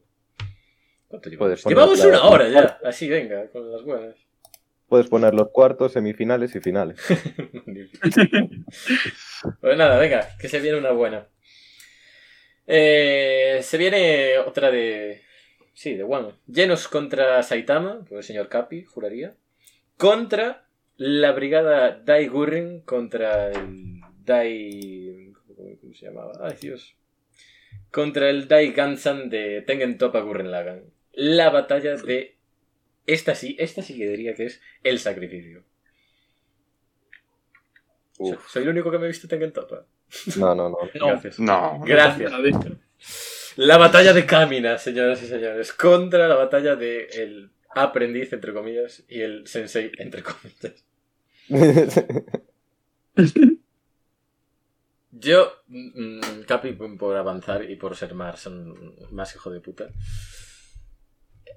¿Cuánto 1.08 1.30
llevamos? 1.30 1.64
Llevamos 1.64 2.04
una 2.04 2.22
hora 2.24 2.48
ya, 2.50 2.78
así, 2.84 3.08
venga, 3.08 3.48
con 3.48 3.72
las 3.72 3.82
buenas. 3.82 4.14
Puedes 4.88 5.08
poner 5.08 5.32
los 5.32 5.48
cuartos, 5.52 5.92
semifinales 5.92 6.54
y 6.54 6.60
finales. 6.60 7.00
Pues 9.62 9.78
nada, 9.78 9.98
venga, 9.98 10.36
que 10.38 10.50
se 10.50 10.60
viene 10.60 10.76
una 10.76 10.90
buena. 10.90 11.26
Eh, 12.66 13.60
se 13.62 13.78
viene 13.78 14.36
otra 14.36 14.70
de. 14.70 15.22
Sí, 15.72 15.94
de 15.94 16.02
One. 16.02 16.34
Genos 16.52 16.88
contra 16.88 17.42
Saitama, 17.42 18.04
por 18.04 18.18
el 18.18 18.22
señor 18.22 18.50
Capi, 18.50 18.84
juraría. 18.84 19.34
Contra 19.96 20.66
la 21.01 21.32
brigada 21.32 21.92
Dai 22.05 22.26
Gurren 22.28 22.82
contra 22.82 23.51
el 23.51 24.03
Dai. 24.22 25.32
¿Cómo 25.80 25.94
se 25.94 26.05
llamaba? 26.05 26.32
Ay, 26.42 26.59
Dios. 26.61 26.94
Contra 27.90 28.28
el 28.28 28.48
Dai 28.48 28.72
Gansan 28.72 29.30
de 29.30 29.62
Tengen 29.62 29.96
Toppa 29.96 30.20
Gurren 30.20 30.51
Lagann. 30.51 30.84
La 31.14 31.48
batalla 31.48 31.96
de. 31.96 32.36
Esta 33.07 33.34
sí, 33.34 33.57
esta 33.59 33.80
sí 33.80 33.96
que 33.96 34.11
diría 34.11 34.34
que 34.34 34.44
es 34.44 34.61
el 34.84 34.98
sacrificio. 34.98 35.64
Uf. 38.18 38.46
Soy 38.51 38.64
el 38.64 38.68
único 38.68 38.90
que 38.90 38.98
me 38.98 39.07
he 39.07 39.09
visto 39.09 39.26
Tengen 39.26 39.55
Toppa. 39.55 39.86
No, 40.36 40.55
no, 40.55 40.68
no. 40.68 40.76
Gracias. 40.92 41.40
No. 41.40 41.80
Gracias. 41.82 42.30
La 43.57 43.78
batalla 43.78 44.12
de 44.12 44.26
Kamina, 44.26 44.76
señoras 44.76 45.22
y 45.22 45.26
señores, 45.28 45.72
contra 45.72 46.28
la 46.28 46.34
batalla 46.34 46.76
de 46.76 47.07
el 47.07 47.53
aprendiz, 47.70 48.34
entre 48.34 48.53
comillas, 48.53 49.03
y 49.09 49.22
el 49.22 49.46
sensei, 49.46 49.92
entre 49.96 50.22
comillas. 50.22 50.89
Yo, 55.11 55.53
mm, 55.66 56.42
Capi, 56.46 56.72
por 56.72 57.16
avanzar 57.16 57.68
y 57.68 57.76
por 57.76 57.96
ser 57.96 58.14
más, 58.14 58.46
mm, 58.48 59.12
más 59.12 59.34
hijo 59.34 59.51
de 59.51 59.61
puta. 59.61 59.90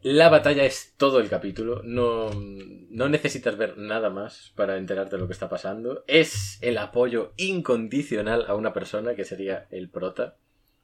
La 0.01 0.29
batalla 0.29 0.65
es 0.65 0.95
todo 0.97 1.19
el 1.19 1.29
capítulo. 1.29 1.81
No, 1.83 2.31
no 2.33 3.07
necesitas 3.07 3.55
ver 3.55 3.77
nada 3.77 4.09
más 4.09 4.51
para 4.55 4.77
enterarte 4.77 5.15
de 5.15 5.21
lo 5.21 5.27
que 5.27 5.33
está 5.33 5.47
pasando. 5.47 6.03
Es 6.07 6.57
el 6.61 6.77
apoyo 6.77 7.33
incondicional 7.37 8.45
a 8.47 8.55
una 8.55 8.73
persona 8.73 9.15
que 9.15 9.23
sería 9.23 9.67
el 9.71 9.89
prota. 9.89 10.35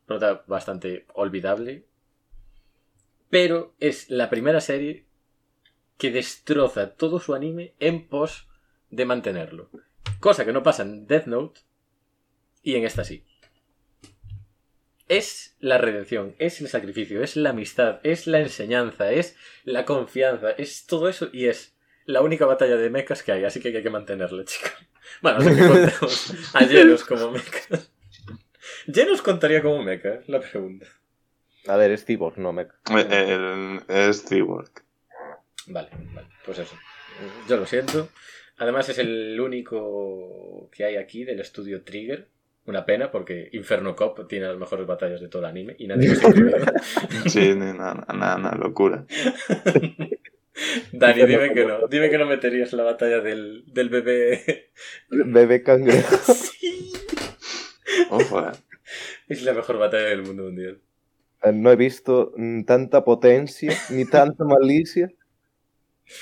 Prota 0.05 0.43
bastante 0.47 1.05
olvidable. 1.13 1.85
Pero 3.29 3.73
es 3.79 4.09
la 4.09 4.29
primera 4.29 4.61
serie 4.61 5.05
que 5.97 6.11
destroza 6.11 6.95
todo 6.95 7.19
su 7.19 7.35
anime 7.35 7.73
en 7.79 8.07
pos 8.07 8.48
de 8.89 9.05
mantenerlo. 9.05 9.69
Cosa 10.19 10.45
que 10.45 10.53
no 10.53 10.63
pasa 10.63 10.83
en 10.83 11.07
Death 11.07 11.25
Note 11.27 11.61
y 12.63 12.75
en 12.75 12.85
esta 12.85 13.03
sí. 13.03 13.23
Es 15.07 15.55
la 15.59 15.79
redención, 15.79 16.35
es 16.37 16.61
el 16.61 16.67
sacrificio, 16.67 17.23
es 17.23 17.35
la 17.35 17.49
amistad, 17.49 17.99
es 18.03 18.27
la 18.27 18.39
enseñanza, 18.41 19.11
es 19.11 19.35
la 19.63 19.83
confianza, 19.85 20.51
es 20.51 20.85
todo 20.85 21.09
eso 21.09 21.29
y 21.33 21.47
es 21.47 21.75
la 22.05 22.21
única 22.21 22.45
batalla 22.45 22.77
de 22.77 22.89
mechas 22.91 23.23
que 23.23 23.31
hay, 23.31 23.43
así 23.43 23.59
que 23.59 23.69
hay 23.75 23.81
que 23.83 23.89
mantenerla, 23.89 24.45
chica. 24.45 24.71
Bueno, 25.21 25.39
no 25.39 25.45
sé 25.55 25.67
contamos 25.67 26.55
a 26.55 26.59
Genos 26.65 27.03
como 27.03 27.31
mechas. 27.31 27.91
¿Genos 28.93 29.21
contaría 29.23 29.61
como 29.63 29.81
mecha? 29.81 30.19
La 30.27 30.39
pregunta. 30.39 30.85
A 31.67 31.75
ver, 31.75 31.91
es 31.91 32.05
Cyborg, 32.05 32.37
no 32.37 32.53
me. 32.53 32.63
Eh, 32.63 32.67
el- 33.09 33.81
es 33.87 34.23
Cyborg. 34.27 34.71
Vale, 35.67 35.89
vale, 36.13 36.27
pues 36.45 36.59
eso. 36.59 36.75
Yo 37.47 37.57
lo 37.57 37.65
siento. 37.65 38.09
Además 38.59 38.89
es 38.89 38.97
el 38.99 39.39
único 39.39 40.69
que 40.71 40.83
hay 40.85 40.97
aquí 40.97 41.23
del 41.23 41.39
estudio 41.39 41.83
Trigger. 41.83 42.27
Una 42.65 42.85
pena 42.85 43.09
porque 43.09 43.49
Inferno 43.53 43.95
Cop 43.95 44.27
tiene 44.27 44.45
las 44.47 44.57
mejores 44.57 44.85
batallas 44.85 45.21
de 45.21 45.27
todo 45.27 45.41
el 45.41 45.47
anime 45.47 45.75
y 45.79 45.87
nadie 45.87 46.13
se. 46.15 46.27
Sí, 47.29 47.55
nada, 47.55 48.05
nada, 48.13 48.37
nada, 48.37 48.55
locura. 48.57 49.05
Dani, 50.91 51.25
dime 51.25 51.53
que 51.53 51.65
no. 51.65 51.87
Dime 51.87 52.09
que 52.09 52.17
no 52.17 52.25
meterías 52.25 52.73
la 52.73 52.83
batalla 52.83 53.21
del, 53.21 53.63
del 53.67 53.89
bebé. 53.89 54.71
Bebé 55.09 55.63
cangrejo. 55.63 56.17
sí. 56.33 56.91
Ojo, 58.09 58.41
eh. 58.41 58.51
Es 59.27 59.41
la 59.43 59.53
mejor 59.53 59.77
batalla 59.77 60.09
del 60.09 60.23
mundo 60.23 60.43
mundial. 60.43 60.79
Eh, 61.43 61.51
No 61.53 61.71
he 61.71 61.75
visto 61.75 62.33
tanta 62.65 63.03
potencia 63.03 63.73
ni 63.89 64.05
tanta 64.05 64.43
malicia 64.43 65.09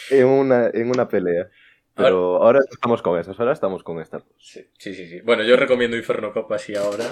en 0.09 0.27
una, 0.27 0.69
en 0.73 0.89
una 0.89 1.07
pelea. 1.07 1.49
Pero 1.97 2.43
ahora 2.43 2.59
estamos 2.69 3.01
con 3.01 3.19
esas, 3.19 3.39
ahora 3.39 3.53
estamos 3.53 3.83
con 3.83 3.99
estas. 3.99 4.23
Sí, 4.37 4.65
sí, 4.77 4.93
sí, 4.93 5.07
sí. 5.07 5.21
Bueno, 5.21 5.43
yo 5.43 5.55
recomiendo 5.55 5.97
Inferno 5.97 6.31
Cop 6.31 6.51
así 6.51 6.75
ahora. 6.75 7.05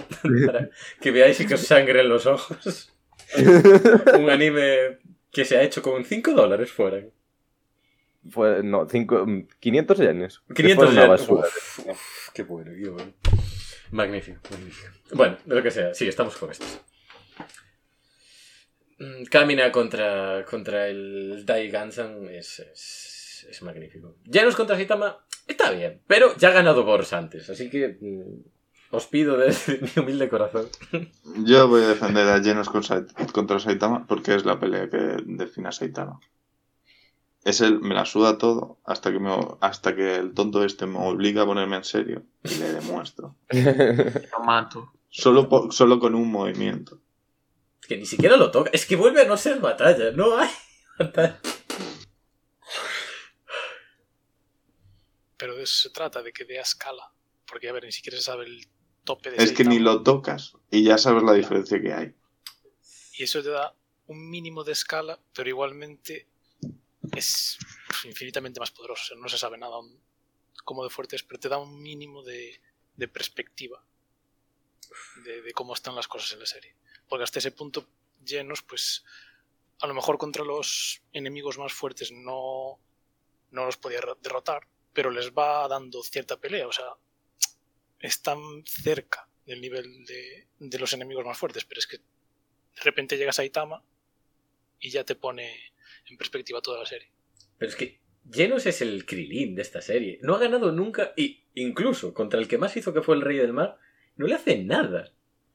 Para 0.46 0.70
que 1.02 1.12
veáis 1.12 1.40
y 1.40 1.48
que 1.48 1.56
os 1.56 1.62
sangren 1.62 2.08
los 2.08 2.28
ojos. 2.28 2.94
Un 4.18 4.30
anime 4.30 5.00
que 5.32 5.44
se 5.44 5.58
ha 5.58 5.64
hecho 5.64 5.82
con 5.82 6.06
5 6.06 6.32
dólares 6.32 6.72
fuera. 6.72 7.04
Fue, 8.30 8.64
no, 8.64 8.88
cinco, 8.90 9.26
mm, 9.26 9.48
500 9.60 9.98
yenes. 9.98 10.42
que 10.48 10.64
500 10.64 10.86
fue 10.86 10.94
una 10.94 11.06
yenes. 11.06 11.30
Uf, 11.30 11.80
uf, 11.88 12.30
qué 12.34 12.44
bueno, 12.44 12.72
qué 12.72 12.90
bueno. 12.90 13.14
Magnífico, 13.92 14.40
magnífico. 14.52 14.92
Bueno, 15.14 15.38
de 15.46 15.56
lo 15.56 15.62
que 15.62 15.72
sea, 15.72 15.94
sí, 15.94 16.08
estamos 16.08 16.36
con 16.38 16.52
estos. 16.52 16.82
Mm, 18.98 19.24
Kamina 19.26 19.72
contra, 19.72 20.46
contra 20.46 20.88
el 20.88 21.46
Dai 21.46 21.70
Gansan 21.70 22.28
es, 22.30 22.60
es, 22.60 23.15
es 23.50 23.62
magnífico. 23.62 24.16
Janus 24.32 24.56
contra 24.56 24.76
Saitama 24.76 25.18
está 25.48 25.72
bien, 25.72 26.02
pero 26.08 26.36
ya 26.38 26.50
ha 26.50 26.52
ganado 26.52 26.84
Boros 26.84 27.14
antes, 27.14 27.50
así 27.50 27.70
que 27.70 27.98
mm, 28.02 28.96
os 28.96 29.06
pido 29.08 29.38
desde 29.38 29.80
mi 29.82 29.90
humilde 30.02 30.30
corazón. 30.30 30.68
Yo 31.46 31.68
voy 31.68 31.84
a 31.84 31.88
defender 31.90 32.28
a 32.28 32.42
Sait- 32.42 33.32
contra 33.32 33.60
Saitama 33.60 34.06
porque 34.08 34.36
es 34.36 34.46
la 34.46 34.60
pelea 34.60 34.90
que 34.90 35.18
define 35.26 35.70
a 35.70 35.72
Saitama. 35.72 36.20
Es 37.44 37.62
el, 37.62 37.80
me 37.80 37.94
la 37.94 38.06
suda 38.06 38.40
todo 38.40 38.80
hasta 38.86 39.12
que, 39.12 39.20
me, 39.20 39.32
hasta 39.62 39.96
que 39.96 40.16
el 40.16 40.34
tonto 40.34 40.64
este 40.66 40.88
me 40.88 40.98
obliga 40.98 41.44
a 41.44 41.46
ponerme 41.46 41.76
en 41.78 41.84
serio 41.84 42.24
y 42.44 42.56
le 42.56 42.74
demuestro. 42.74 43.36
Lo 43.52 44.40
mato. 44.44 44.92
Solo, 45.10 45.48
po- 45.48 45.72
solo 45.72 46.00
con 46.00 46.16
un 46.16 46.32
movimiento. 46.32 47.00
Que 47.88 47.98
ni 47.98 48.06
siquiera 48.08 48.36
lo 48.36 48.50
toca, 48.50 48.72
es 48.74 48.88
que 48.88 48.96
vuelve 48.96 49.22
a 49.22 49.26
no 49.26 49.38
ser 49.38 49.60
batalla, 49.60 50.10
no 50.12 50.36
hay 50.40 50.50
batalla. 51.00 51.40
Pero 55.46 55.58
de 55.58 55.64
eso 55.66 55.76
se 55.76 55.90
trata, 55.92 56.24
de 56.24 56.34
que 56.34 56.44
dé 56.44 56.58
a 56.58 56.64
escala. 56.64 57.14
Porque, 57.46 57.70
a 57.70 57.72
ver, 57.72 57.84
ni 57.84 57.92
siquiera 57.92 58.18
se 58.18 58.24
sabe 58.24 58.46
el 58.46 58.68
tope 59.04 59.30
de 59.30 59.44
Es 59.44 59.52
que 59.52 59.64
ni 59.64 59.78
lo 59.78 60.02
tocas 60.02 60.54
y 60.72 60.84
ya 60.84 60.98
sabes 60.98 61.22
la 61.22 61.34
diferencia 61.34 61.80
que 61.80 61.94
hay. 61.94 62.16
Y 63.14 63.26
eso 63.26 63.44
te 63.44 63.50
da 63.50 63.76
un 64.08 64.28
mínimo 64.28 64.64
de 64.64 64.72
escala, 64.72 65.20
pero 65.36 65.48
igualmente 65.48 66.28
es 67.16 67.60
infinitamente 68.06 68.60
más 68.60 68.72
poderoso. 68.72 69.04
O 69.04 69.06
sea, 69.06 69.18
no 69.18 69.30
se 69.30 69.38
sabe 69.38 69.60
nada 69.60 69.76
cómo 70.64 70.84
de 70.84 70.90
fuerte 70.90 71.16
es, 71.16 71.22
pero 71.22 71.40
te 71.40 71.48
da 71.48 71.60
un 71.60 71.80
mínimo 71.80 72.24
de, 72.24 72.60
de 72.96 73.08
perspectiva 73.08 73.86
de, 75.26 75.44
de 75.44 75.54
cómo 75.54 75.76
están 75.76 75.94
las 75.94 76.08
cosas 76.08 76.34
en 76.34 76.40
la 76.40 76.48
serie. 76.48 76.76
Porque 77.08 77.24
hasta 77.24 77.38
ese 77.38 77.52
punto, 77.52 77.88
llenos, 78.26 78.64
pues 78.64 79.06
a 79.80 79.86
lo 79.86 79.94
mejor 79.94 80.18
contra 80.18 80.44
los 80.44 81.04
enemigos 81.14 81.60
más 81.60 81.72
fuertes 81.72 82.12
no, 82.12 82.80
no 83.52 83.66
los 83.66 83.78
podía 83.78 84.00
derrotar, 84.24 84.68
pero 84.96 85.12
les 85.12 85.32
va 85.32 85.68
dando 85.68 86.02
cierta 86.02 86.40
pelea. 86.40 86.68
O 86.68 86.72
sea, 86.72 86.86
están 88.00 88.40
cerca 88.66 89.28
del 89.46 89.62
nivel 89.62 90.06
de, 90.06 90.48
de 90.58 90.80
los 90.80 90.94
enemigos 90.94 91.26
más 91.26 91.38
fuertes, 91.38 91.66
pero 91.66 91.78
es 91.78 91.86
que 91.86 91.98
de 91.98 92.82
repente 92.84 93.18
llegas 93.18 93.36
a 93.36 93.44
Saitama 93.44 93.84
y 94.80 94.90
ya 94.90 95.04
te 95.04 95.16
pone 95.16 95.74
en 96.10 96.18
perspectiva 96.18 96.62
toda 96.62 96.80
la 96.80 96.86
serie. 96.86 97.12
Pero 97.58 97.70
es 97.70 97.76
que 97.76 98.00
Genos 98.32 98.66
es 98.66 98.82
el 98.82 99.06
Krilin 99.06 99.54
de 99.54 99.62
esta 99.62 99.82
serie. 99.82 100.18
No 100.22 100.36
ha 100.36 100.40
ganado 100.40 100.72
nunca 100.72 101.14
y 101.16 101.44
incluso 101.54 102.14
contra 102.14 102.40
el 102.40 102.48
que 102.48 102.58
más 102.58 102.76
hizo 102.78 102.94
que 102.94 103.02
fue 103.02 103.16
el 103.16 103.22
Rey 103.22 103.38
del 103.38 103.54
Mar, 103.54 103.78
no 104.16 104.28
le 104.28 104.36
hace 104.36 104.58
nada. 104.64 105.12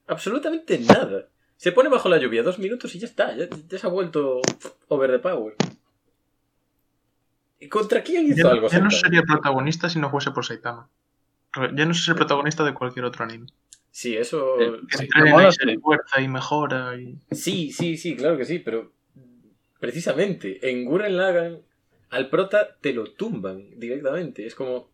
Absolutamente 0.07 0.79
nada. 0.79 1.31
Se 1.57 1.73
pone 1.73 1.89
bajo 1.89 2.09
la 2.09 2.19
lluvia 2.19 2.43
dos 2.43 2.59
minutos 2.59 2.95
y 2.95 2.99
ya 2.99 3.07
está. 3.07 3.35
Ya, 3.37 3.49
ya 3.69 3.79
se 3.79 3.87
ha 3.87 3.91
vuelto 3.91 4.41
over 4.89 5.11
the 5.11 5.19
power. 5.19 5.55
¿Y 7.61 7.69
contra 7.69 8.03
quién 8.03 8.27
hizo 8.27 8.37
Ya, 8.37 8.51
algo? 8.51 8.69
ya 8.69 8.81
no 8.81 8.91
sería 8.91 9.23
protagonista 9.23 9.89
si 9.89 9.99
no 9.99 10.11
fuese 10.11 10.31
por 10.31 10.45
Saitama. 10.45 10.89
Ya 11.75 11.85
no 11.85 11.93
es 11.93 12.09
el 12.09 12.15
protagonista 12.15 12.65
de 12.65 12.75
cualquier 12.75 13.05
otro 13.05 13.25
anime. 13.25 13.47
Sí, 13.91 14.17
eso... 14.17 14.57
Que 14.89 14.99
Sí, 14.99 15.05
y 15.07 15.53
se 15.53 15.73
esfuerza 15.73 16.21
y 16.21 16.29
mejora. 16.29 16.97
Y... 16.97 17.19
Sí, 17.33 17.73
sí, 17.73 17.97
sí, 17.97 18.17
claro 18.17 18.39
que 18.39 18.45
sí, 18.45 18.61
pero 18.61 18.93
precisamente 19.81 20.71
en 20.71 20.85
Gurren 20.85 21.17
Lagann 21.17 21.63
al 22.11 22.29
prota 22.31 22.77
te 22.81 22.93
lo 22.93 23.13
tumban 23.13 23.79
directamente. 23.79 24.47
Es 24.47 24.55
como 24.55 24.91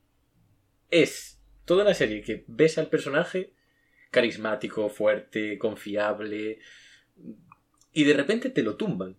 es 0.90 1.40
toda 1.64 1.82
una 1.84 1.94
serie 1.94 2.22
que 2.22 2.44
ves 2.46 2.78
al 2.78 2.88
personaje 2.88 3.52
carismático, 4.10 4.88
fuerte, 4.88 5.58
confiable 5.58 6.58
y 7.92 8.04
de 8.04 8.14
repente 8.14 8.50
te 8.50 8.62
lo 8.62 8.76
tumban. 8.76 9.16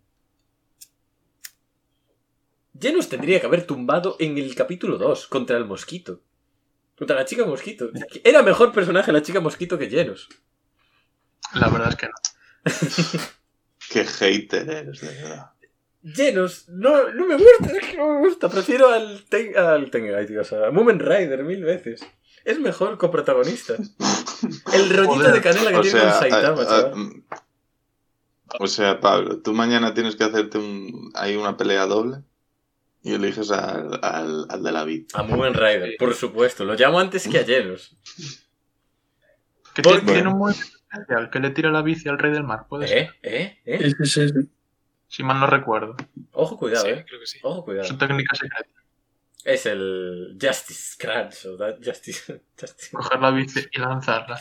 Genos 2.80 3.10
tendría 3.10 3.40
que 3.40 3.46
haber 3.48 3.66
tumbado 3.66 4.16
en 4.20 4.38
el 4.38 4.54
capítulo 4.56 4.98
2 4.98 5.28
contra 5.28 5.58
el 5.58 5.66
mosquito. 5.66 6.22
Contra 6.98 7.16
la 7.16 7.26
chica 7.26 7.46
mosquito. 7.46 7.90
Era 8.24 8.42
mejor 8.42 8.72
personaje 8.72 9.12
la 9.12 9.22
chica 9.22 9.40
mosquito 9.40 9.78
que 9.78 9.90
Genos. 9.90 10.28
La 11.54 11.70
verdad 11.70 11.90
es 11.90 11.96
que 11.96 12.08
no. 12.08 12.14
Qué 13.90 14.04
hater 14.04 14.70
eres, 14.70 15.02
de 15.02 15.08
verdad. 15.08 15.52
Llenos, 16.02 16.68
no, 16.70 17.10
no 17.12 17.26
me 17.26 17.36
gusta, 17.36 17.78
es 17.78 17.86
que 17.88 17.98
no 17.98 18.14
me 18.14 18.20
gusta. 18.28 18.50
Prefiero 18.50 18.90
al, 18.90 19.26
ten, 19.30 19.58
al 19.58 19.90
Tengai, 19.90 20.26
tío, 20.28 20.42
o 20.42 20.44
sea, 20.44 20.68
a 20.68 20.72
Moomin 20.72 21.00
Rider 21.00 21.44
mil 21.44 21.64
veces. 21.64 22.06
Es 22.46 22.60
mejor 22.60 22.98
coprotagonista. 22.98 23.76
El 24.74 24.90
rollito 24.90 25.16
Joder. 25.16 25.34
de 25.34 25.42
canela 25.42 25.72
que 25.72 25.78
O 25.78 25.82
tiene 25.82 26.00
sea, 26.00 26.12
con 26.12 26.20
Saitama, 26.20 26.62
a- 26.62 26.96
mm, 26.96 27.24
o 28.60 28.68
sea, 28.68 29.00
Pablo, 29.00 29.42
tú 29.42 29.54
mañana 29.54 29.94
tienes 29.94 30.16
que 30.16 30.24
hacerte 30.24 30.58
un, 30.58 31.12
hay 31.16 31.36
una 31.36 31.58
pelea 31.58 31.86
doble 31.86 32.20
y 33.08 33.14
eliges 33.14 33.52
al, 33.52 34.00
al, 34.04 34.46
al 34.50 34.64
de 34.64 34.72
la 34.72 34.84
vid. 34.84 35.08
A 35.14 35.24
Moomin 35.24 35.54
Rider, 35.54 35.96
por 35.98 36.14
supuesto. 36.14 36.66
Lo 36.66 36.76
llamo 36.76 37.00
antes 37.00 37.28
que 37.28 37.40
a 37.40 37.42
Llenos. 37.46 37.96
Que 39.74 39.82
Por- 39.82 40.02
tiene- 40.06 40.28
un 40.28 40.50
especial 40.50 41.30
que 41.30 41.40
le 41.40 41.50
tira 41.52 41.72
la 41.72 41.82
bici 41.82 42.10
al 42.10 42.18
rey 42.20 42.32
del 42.32 42.44
mar. 42.44 42.66
Puede 42.68 42.88
ser. 42.88 42.98
¿Eh? 42.98 43.20
¿Eh? 43.24 43.62
¿Eh? 43.66 43.80
Sí, 43.82 43.96
sí, 44.06 44.06
sí, 44.06 44.30
sí. 44.30 44.50
Si 45.08 45.24
mal 45.24 45.40
no 45.40 45.48
recuerdo. 45.48 45.96
Ojo, 46.32 46.58
cuidado, 46.58 46.86
Sí, 46.86 46.92
eh. 46.92 47.06
creo 47.08 47.20
que 47.20 47.26
sí. 47.28 47.40
Ojo, 47.44 47.64
cuidado. 47.64 47.88
Su 47.88 47.98
técnica 47.98 48.36
secreta. 48.36 48.70
Es 49.46 49.66
el 49.66 50.38
Justice 50.42 50.96
Crunch 51.00 51.46
o 51.46 51.58
that 51.58 51.78
Justice. 51.84 52.42
Justice. 52.60 52.92
Coger 52.92 53.20
la 53.22 53.32
bici 53.32 53.62
y 53.72 53.80
lanzarla. 53.80 54.38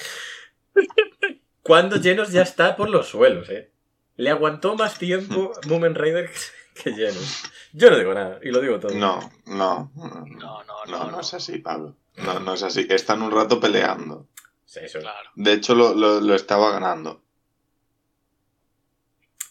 Cuando 1.63 1.97
Llenos 1.97 2.33
ya 2.33 2.43
está 2.43 2.75
por 2.77 2.89
los 2.91 3.09
suelos, 3.09 3.49
eh. 3.51 3.71
Le 4.17 4.31
aguantó 4.31 4.75
más 4.77 4.99
tiempo 4.99 5.53
Moomin 5.69 5.95
Rider 5.95 6.31
que- 6.31 6.39
que 6.83 6.91
Llenos. 6.93 7.43
Yo 7.73 7.91
no 7.91 7.99
digo 7.99 8.15
nada, 8.15 8.39
y 8.43 8.51
lo 8.51 8.61
digo 8.61 8.79
todo. 8.81 8.95
No, 8.95 9.19
no, 9.47 9.91
no, 9.95 10.05
No, 10.05 10.65
no, 10.65 10.65
no, 10.65 11.05
no. 11.05 11.11
no 11.11 11.21
es 11.21 11.35
así, 11.35 11.59
Pablo. 11.59 11.97
No, 12.17 12.41
no 12.41 12.55
es 12.55 12.63
así. 12.63 12.87
Están 12.89 13.23
un 13.23 13.31
rato 13.31 13.61
peleando. 13.61 14.27
Sí, 14.65 14.81
eso. 14.83 14.99
Claro. 15.01 15.31
De 15.35 15.53
hecho, 15.53 15.75
lo, 15.75 15.95
lo, 15.95 16.21
lo 16.21 16.35
estaba 16.35 16.71
ganando. 16.73 17.23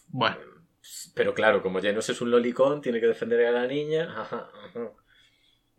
Bueno, 0.08 0.36
Pero 1.14 1.34
claro, 1.34 1.62
como 1.62 1.80
Genos 1.80 2.08
es 2.08 2.20
un 2.20 2.30
lolicón, 2.30 2.80
tiene 2.80 3.00
que 3.00 3.06
defender 3.06 3.46
a 3.46 3.50
la 3.52 3.66
niña. 3.66 4.04
Ajá, 4.20 4.48
ajá. 4.68 4.90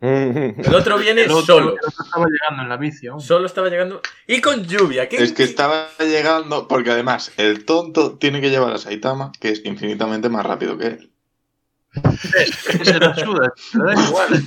El 0.00 0.74
otro 0.76 0.96
viene 0.96 1.22
el 1.22 1.30
otro, 1.32 1.56
solo. 1.56 1.72
el 1.72 1.78
otro 1.78 1.88
estaba 2.04 2.26
llegando 2.28 2.62
en 2.62 2.68
la 2.68 2.76
bici 2.76 3.08
aún. 3.08 3.20
Solo 3.20 3.46
estaba 3.46 3.68
llegando. 3.68 4.00
Y 4.28 4.40
con 4.40 4.64
lluvia. 4.64 5.08
¿qué- 5.08 5.16
Es 5.16 5.32
que 5.32 5.42
estaba 5.42 5.88
llegando, 5.98 6.68
porque 6.68 6.92
además 6.92 7.32
el 7.36 7.64
tonto 7.64 8.16
tiene 8.16 8.40
que 8.40 8.50
llevar 8.50 8.72
a 8.72 8.78
Saitama, 8.78 9.32
que 9.40 9.48
es 9.50 9.64
infinitamente 9.64 10.28
más 10.28 10.46
rápido 10.46 10.78
que 10.78 10.86
él. 10.86 11.12
Es 12.38 12.56
que 12.78 12.84
se 12.84 12.98
la 12.98 13.14
suda, 13.14 13.52
te 13.72 13.78
da 13.78 13.92
igual. 14.08 14.42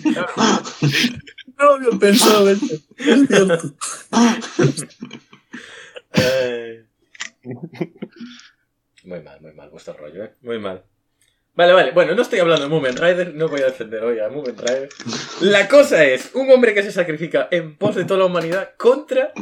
No 1.57 1.71
había 1.73 1.99
pensado 1.99 2.49
eso. 2.49 2.65
Es 2.97 3.27
cierto. 3.27 3.75
Eh, 6.13 6.85
Muy 9.03 9.21
mal, 9.21 9.41
muy 9.41 9.53
mal 9.53 9.69
vuestro 9.69 9.93
rollo, 9.93 10.23
¿eh? 10.25 10.33
Muy 10.41 10.59
mal. 10.59 10.83
Vale, 11.53 11.73
vale. 11.73 11.91
Bueno, 11.91 12.15
no 12.15 12.21
estoy 12.21 12.39
hablando 12.39 12.63
de 12.63 12.69
Moomin 12.69 12.95
Rider. 12.95 13.33
No 13.35 13.47
voy 13.49 13.61
a 13.61 13.65
defender 13.65 14.03
hoy 14.03 14.19
a 14.19 14.29
Moomin 14.29 14.57
Rider. 14.57 14.89
La 15.41 15.67
cosa 15.67 16.03
es 16.05 16.31
un 16.33 16.49
hombre 16.51 16.73
que 16.73 16.83
se 16.83 16.91
sacrifica 16.91 17.47
en 17.51 17.77
pos 17.77 17.95
de 17.95 18.05
toda 18.05 18.19
la 18.21 18.25
humanidad 18.25 18.71
contra 18.77 19.33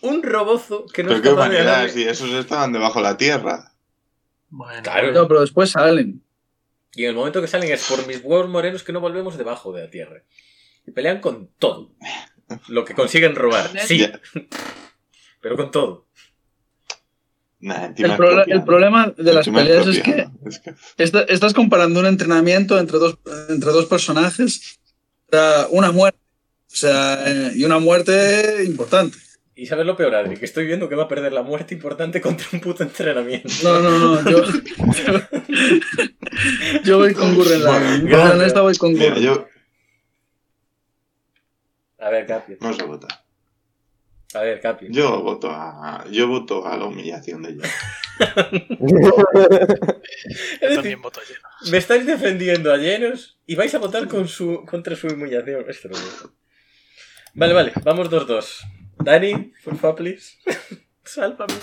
un 0.00 0.22
robozo 0.22 0.86
que 0.86 1.02
no 1.02 1.08
Pero 1.08 1.16
es 1.18 1.22
qué 1.22 1.28
capaz 1.30 1.48
de 1.48 1.54
humanidad, 1.56 1.72
ganarle. 1.72 1.92
si 1.92 2.04
esos 2.04 2.30
estaban 2.30 2.72
debajo 2.72 3.00
de 3.00 3.04
la 3.04 3.16
tierra. 3.16 3.72
Bueno, 4.48 4.82
Claro. 4.82 5.12
No, 5.12 5.26
pero 5.28 5.40
después 5.40 5.70
salen. 5.70 6.22
Y 6.96 7.04
en 7.04 7.10
el 7.10 7.16
momento 7.16 7.40
que 7.40 7.48
salen 7.48 7.72
es 7.72 7.86
por 7.88 8.06
mis 8.06 8.20
huevos 8.22 8.48
morenos 8.48 8.82
que 8.82 8.92
no 8.92 9.00
volvemos 9.00 9.36
debajo 9.36 9.72
de 9.72 9.82
la 9.82 9.90
tierra. 9.90 10.22
Y 10.86 10.90
pelean 10.90 11.20
con 11.20 11.48
todo. 11.58 11.92
Lo 12.68 12.84
que 12.84 12.94
consiguen 12.94 13.34
robar. 13.34 13.70
Sí, 13.86 14.06
pero 15.40 15.56
con 15.56 15.70
todo. 15.70 16.06
Nah, 17.60 17.94
El, 17.96 18.62
problema 18.64 19.14
de 19.16 19.32
las 19.32 19.48
peleas 19.48 19.86
es 19.86 20.00
que. 20.00 20.28
Es 20.98 21.10
que- 21.10 21.26
estás 21.28 21.54
comparando 21.54 22.00
un 22.00 22.06
entrenamiento 22.06 22.78
entre 22.78 22.98
dos, 22.98 23.18
entre 23.48 23.70
dos 23.70 23.86
personajes. 23.86 24.78
O 25.28 25.36
sea, 25.36 25.66
una 25.70 25.90
muerte. 25.90 26.18
O 26.70 26.76
sea, 26.76 27.24
eh, 27.26 27.52
y 27.54 27.64
una 27.64 27.78
muerte 27.78 28.64
importante. 28.66 29.16
Y 29.56 29.66
sabes 29.66 29.86
lo 29.86 29.96
peor, 29.96 30.14
Adri, 30.16 30.36
que 30.36 30.44
estoy 30.46 30.66
viendo 30.66 30.88
que 30.88 30.96
va 30.96 31.04
a 31.04 31.08
perder 31.08 31.32
la 31.32 31.42
muerte 31.42 31.74
importante 31.74 32.20
contra 32.20 32.46
un 32.52 32.60
puto 32.60 32.82
entrenamiento. 32.82 33.48
No, 33.62 33.78
no, 33.80 34.22
no. 34.22 34.30
Yo, 34.30 34.42
yo 36.84 36.98
voy 36.98 37.14
con 37.14 37.34
Gurren. 37.34 37.60
Gracias. 37.62 38.34
En 38.34 38.42
esta 38.42 38.60
voy 38.62 38.76
con 38.76 38.92
Mira, 38.92 39.08
Gurren. 39.10 39.22
yo 39.22 39.48
A 41.98 42.10
ver, 42.10 42.26
Capi. 42.26 42.54
no 42.60 42.72
sé 42.72 42.82
votar. 42.82 43.10
A 44.34 44.40
ver, 44.40 44.60
Capi. 44.60 44.86
Yo 44.90 45.22
voto 45.22 45.48
a, 45.50 46.04
yo 46.10 46.26
voto 46.26 46.66
a 46.66 46.76
la 46.76 46.86
humillación 46.86 47.42
de 47.42 47.50
ella. 47.50 47.62
Es 50.60 50.60
Yo 50.60 50.68
decir, 50.68 50.74
también 50.76 51.02
voto 51.02 51.20
lleno. 51.28 51.48
me 51.70 51.78
estáis 51.78 52.06
defendiendo 52.06 52.72
a 52.72 52.76
llenos 52.76 53.38
y 53.46 53.54
vais 53.56 53.74
a 53.74 53.78
votar 53.78 54.06
con 54.08 54.28
su, 54.28 54.64
contra 54.66 54.94
su 54.96 55.08
humillación. 55.08 55.64
Esto 55.68 55.88
gusta. 55.88 56.28
Vale, 57.34 57.52
vale, 57.52 57.72
vamos 57.82 58.08
2-2. 58.10 58.44
Dani, 59.04 59.52
por 59.64 59.76
favor, 59.76 59.96
please. 59.96 60.36
Sálvame. 61.04 61.54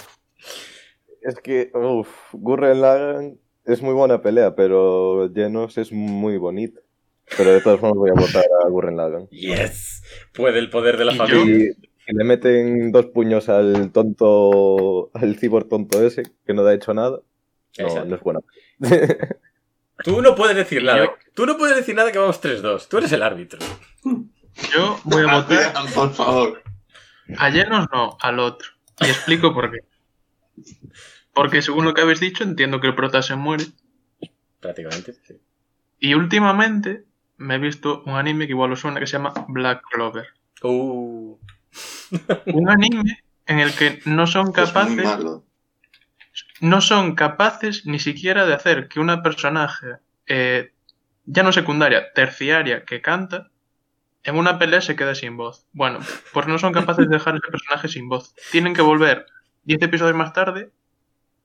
Es 1.21 1.35
que, 1.35 1.71
uff, 1.73 2.09
Gurren 2.33 2.81
Lagann 2.81 3.39
es 3.65 3.81
muy 3.81 3.93
buena 3.93 4.21
pelea, 4.21 4.55
pero 4.55 5.29
Genos 5.33 5.77
es 5.77 5.91
muy 5.91 6.37
bonito. 6.37 6.79
Pero 7.37 7.51
de 7.53 7.61
todas 7.61 7.79
formas 7.79 7.97
voy 7.97 8.09
a 8.09 8.19
votar 8.19 8.43
a 8.65 8.69
Gurren 8.69 8.97
Lagann. 8.97 9.27
Yes. 9.29 10.03
Puede 10.33 10.59
el 10.59 10.69
poder 10.69 10.97
de 10.97 11.05
la 11.05 11.15
familia. 11.15 11.55
Y, 11.55 12.11
y 12.11 12.13
le 12.15 12.23
meten 12.23 12.91
dos 12.91 13.05
puños 13.07 13.49
al 13.49 13.91
tonto, 13.91 15.11
al 15.13 15.37
cibor 15.37 15.65
tonto 15.65 16.05
ese, 16.05 16.23
que 16.45 16.53
no 16.53 16.65
ha 16.65 16.73
hecho 16.73 16.93
nada, 16.93 17.19
no, 17.79 17.85
Exacto. 17.85 18.05
no 18.09 18.15
es 18.15 18.21
buena. 18.21 18.39
Tú 20.03 20.21
no 20.21 20.35
puedes 20.35 20.55
decir 20.55 20.83
nada. 20.83 21.05
yo- 21.05 21.13
Tú 21.33 21.45
no 21.45 21.57
puedes 21.57 21.75
decir 21.77 21.95
nada 21.95 22.11
que 22.11 22.17
vamos 22.17 22.41
3-2. 22.41 22.87
Tú 22.89 22.97
eres 22.97 23.11
el 23.13 23.21
árbitro. 23.23 23.59
yo 24.03 24.97
voy 25.05 25.23
a 25.29 25.35
votar 25.41 25.73
por 25.93 26.11
favor. 26.13 26.61
A 27.37 27.49
Llenos 27.49 27.87
no, 27.91 28.17
al 28.19 28.39
otro. 28.39 28.69
Y 28.99 29.05
explico 29.05 29.53
por 29.53 29.71
qué. 29.71 29.79
Porque 31.33 31.61
según 31.61 31.85
lo 31.85 31.93
que 31.93 32.01
habéis 32.01 32.19
dicho, 32.19 32.43
entiendo 32.43 32.79
que 32.81 32.87
el 32.87 32.95
prota 32.95 33.21
se 33.21 33.35
muere. 33.35 33.65
Prácticamente. 34.59 35.13
sí. 35.13 35.39
Y 35.99 36.15
últimamente 36.15 37.05
me 37.37 37.55
he 37.55 37.57
visto 37.59 38.03
un 38.07 38.15
anime 38.15 38.47
que 38.47 38.53
igual 38.53 38.71
os 38.71 38.79
suena 38.79 38.99
que 38.99 39.05
se 39.05 39.13
llama 39.13 39.33
Black 39.47 39.83
Clover. 39.91 40.27
Uh. 40.63 41.37
Un 42.47 42.69
anime 42.69 43.23
en 43.45 43.59
el 43.59 43.73
que 43.73 44.01
no 44.05 44.25
son 44.25 44.51
capaces, 44.51 45.05
malo. 45.05 45.45
no 46.59 46.81
son 46.81 47.15
capaces 47.15 47.85
ni 47.85 47.99
siquiera 47.99 48.47
de 48.47 48.55
hacer 48.55 48.87
que 48.87 48.99
una 48.99 49.21
personaje, 49.21 49.97
eh, 50.25 50.73
ya 51.25 51.43
no 51.43 51.51
secundaria, 51.51 52.11
terciaria, 52.13 52.83
que 52.83 53.01
canta, 53.01 53.50
en 54.23 54.35
una 54.35 54.59
pelea 54.59 54.81
se 54.81 54.95
quede 54.95 55.15
sin 55.15 55.37
voz. 55.37 55.65
Bueno, 55.73 55.99
pues 56.33 56.47
no 56.47 56.59
son 56.59 56.73
capaces 56.73 57.09
de 57.09 57.15
dejar 57.15 57.35
ese 57.35 57.51
personaje 57.51 57.87
sin 57.87 58.07
voz. 58.07 58.35
Tienen 58.51 58.73
que 58.73 58.81
volver 58.81 59.25
10 59.63 59.81
episodios 59.81 60.15
más 60.15 60.33
tarde 60.33 60.71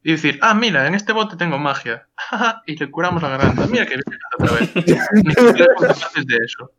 y 0.02 0.12
decir, 0.12 0.38
ah, 0.42 0.54
mira, 0.54 0.86
en 0.86 0.94
este 0.94 1.12
bote 1.12 1.36
tengo 1.36 1.58
magia. 1.58 2.08
y 2.66 2.76
le 2.76 2.90
curamos 2.90 3.22
la 3.22 3.30
garganta. 3.30 3.66
Mira 3.66 3.86
que 3.86 3.96
bien 3.96 4.18
otra 4.38 4.58
vez. 4.58 4.76
Ni 4.76 5.34
siquiera 5.34 5.74
son 5.78 5.88
capaces 5.88 6.26
de 6.26 6.36
eso. 6.36 6.72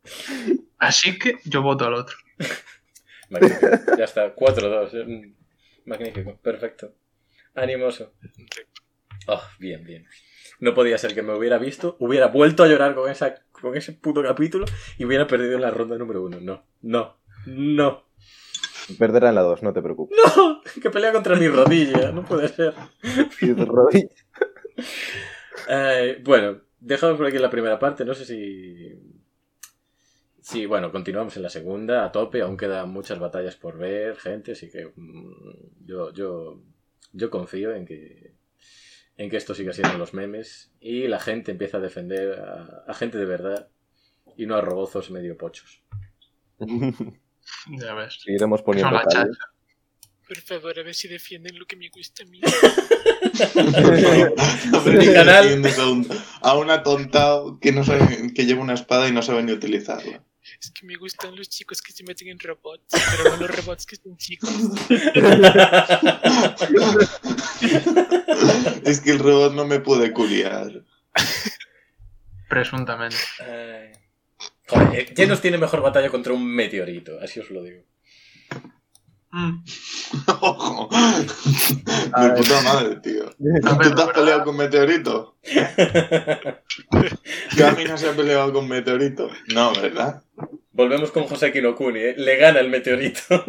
Así 0.77 1.17
que 1.17 1.37
yo 1.45 1.61
voto 1.61 1.85
al 1.85 1.95
otro. 1.95 2.15
Magnífico. 3.29 3.67
Ya 3.97 4.05
está. 4.05 4.35
4-2. 4.35 5.05
Mm, 5.05 5.33
Magnífico. 5.85 6.37
Perfecto. 6.37 6.93
Animoso. 7.55 8.13
Oh, 9.27 9.41
bien, 9.59 9.83
bien. 9.83 10.07
No 10.59 10.73
podía 10.73 10.97
ser 10.97 11.13
que 11.13 11.21
me 11.21 11.33
hubiera 11.33 11.57
visto, 11.57 11.97
hubiera 11.99 12.27
vuelto 12.27 12.63
a 12.63 12.67
llorar 12.67 12.95
con, 12.95 13.11
esa, 13.11 13.35
con 13.61 13.75
ese 13.75 13.93
puto 13.93 14.23
capítulo 14.23 14.65
y 14.97 15.05
hubiera 15.05 15.27
perdido 15.27 15.55
en 15.55 15.61
la 15.61 15.71
ronda 15.71 15.97
número 15.97 16.23
uno. 16.23 16.39
No, 16.39 16.63
no, 16.81 17.17
no. 17.45 18.07
Perderá 18.97 19.29
en 19.29 19.35
la 19.35 19.41
2, 19.41 19.63
no 19.63 19.73
te 19.73 19.81
preocupes. 19.81 20.17
¡No! 20.35 20.61
Que 20.81 20.89
pelea 20.89 21.11
contra 21.11 21.35
mi 21.35 21.47
rodilla, 21.47 22.11
no 22.11 22.23
puede 22.23 22.47
ser. 22.49 22.73
Eh, 25.69 26.21
bueno, 26.23 26.61
dejamos 26.79 27.17
por 27.17 27.25
aquí 27.25 27.37
la 27.39 27.49
primera 27.49 27.77
parte. 27.77 28.05
No 28.05 28.13
sé 28.13 28.25
si. 28.25 28.93
Sí, 30.39 30.65
bueno, 30.65 30.91
continuamos 30.93 31.35
en 31.35 31.43
la 31.43 31.49
segunda 31.49 32.05
a 32.05 32.11
tope. 32.11 32.41
Aún 32.41 32.55
quedan 32.55 32.89
muchas 32.89 33.19
batallas 33.19 33.57
por 33.57 33.77
ver, 33.77 34.15
gente. 34.15 34.53
Así 34.53 34.69
que 34.69 34.93
mm, 34.95 35.85
yo, 35.85 36.13
yo, 36.13 36.61
yo 37.11 37.29
confío 37.29 37.73
en 37.73 37.85
que, 37.85 38.36
en 39.17 39.29
que 39.29 39.37
esto 39.37 39.55
siga 39.55 39.73
siendo 39.73 39.97
los 39.97 40.13
memes 40.13 40.71
y 40.79 41.07
la 41.07 41.19
gente 41.19 41.51
empieza 41.51 41.77
a 41.77 41.81
defender 41.81 42.39
a, 42.39 42.83
a 42.87 42.93
gente 42.93 43.17
de 43.17 43.25
verdad 43.25 43.69
y 44.37 44.45
no 44.45 44.55
a 44.55 44.61
robozos 44.61 45.09
medio 45.09 45.37
pochos. 45.37 45.81
Ya 46.59 47.93
ves. 47.93 48.19
Seguiremos 48.23 48.61
poniendo 48.61 48.99
calles. 49.09 49.37
Por 50.27 50.37
favor, 50.37 50.77
a 50.77 50.83
ver 50.83 50.93
si 50.93 51.07
defienden 51.07 51.57
lo 51.57 51.65
que 51.65 51.77
me 51.77 51.89
gusta 51.89 52.23
a 52.23 52.25
mí. 52.25 52.41
A 54.73 54.79
ver, 54.79 54.97
Mi 54.97 55.05
¿qué 55.05 55.13
canal. 55.13 55.63
a 56.41 56.57
un 56.57 56.71
atontado 56.71 57.59
que, 57.59 57.71
no 57.71 57.83
sabe, 57.83 58.33
que 58.33 58.45
lleva 58.45 58.61
una 58.61 58.73
espada 58.73 59.07
y 59.07 59.11
no 59.11 59.21
sabe 59.21 59.43
ni 59.43 59.51
utilizarla. 59.51 60.23
Es 60.59 60.71
que 60.71 60.85
me 60.85 60.95
gustan 60.95 61.35
los 61.35 61.49
chicos 61.49 61.81
que 61.81 61.91
se 61.91 62.03
meten 62.03 62.29
en 62.29 62.39
robots, 62.39 62.85
pero 62.89 63.31
no 63.31 63.37
los 63.37 63.55
robots 63.55 63.85
que 63.85 63.95
son 63.95 64.17
chicos. 64.17 64.49
Es 68.83 69.01
que 69.01 69.11
el 69.11 69.19
robot 69.19 69.53
no 69.53 69.65
me 69.65 69.79
puede 69.79 70.13
culiar. 70.13 70.83
Presuntamente. 72.49 73.17
Joder, 74.67 74.99
eh, 74.99 75.13
¿quién 75.13 75.29
nos 75.29 75.41
tiene 75.41 75.57
mejor 75.57 75.81
batalla 75.81 76.09
contra 76.09 76.33
un 76.33 76.45
meteorito? 76.45 77.19
Así 77.21 77.39
os 77.39 77.49
lo 77.49 77.63
digo. 77.63 77.83
Mm. 79.31 79.63
Ojo. 80.41 80.89
De 82.21 82.29
puta 82.35 82.61
madre, 82.61 82.95
tío. 83.01 83.25
¿Tú 83.29 83.77
te 83.77 84.01
has 84.01 84.09
peleado 84.11 84.43
con 84.45 84.57
Meteorito? 84.57 85.37
¿Cami 87.57 87.83
no 87.85 87.97
se 87.97 88.09
ha 88.09 88.13
peleado 88.13 88.53
con 88.53 88.67
Meteorito? 88.67 89.29
No, 89.53 89.73
¿verdad? 89.73 90.23
Volvemos 90.71 91.11
con 91.11 91.23
José 91.25 91.51
Kinokuni, 91.51 91.99
¿eh? 91.99 92.15
Le 92.17 92.37
gana 92.37 92.59
el 92.59 92.69
meteorito. 92.69 93.21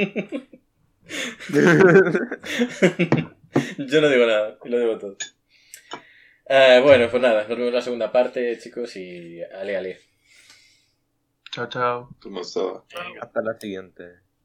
Yo 3.79 4.01
no 4.01 4.09
digo 4.09 4.27
nada, 4.27 4.59
lo 4.65 4.79
digo 4.79 4.99
todo. 4.99 5.17
Eh, 6.47 6.81
bueno, 6.83 7.11
pues 7.11 7.23
nada, 7.23 7.41
nos 7.41 7.49
vemos 7.49 7.69
en 7.69 7.75
la 7.75 7.83
segunda 7.83 8.11
parte, 8.11 8.59
chicos, 8.59 8.97
y 8.97 9.43
ale, 9.43 9.77
ale. 9.77 10.01
Chao, 11.53 11.69
chao. 11.69 12.17
Venga. 12.95 13.21
Hasta 13.21 13.43
la 13.43 13.61
siguiente. 13.61 14.28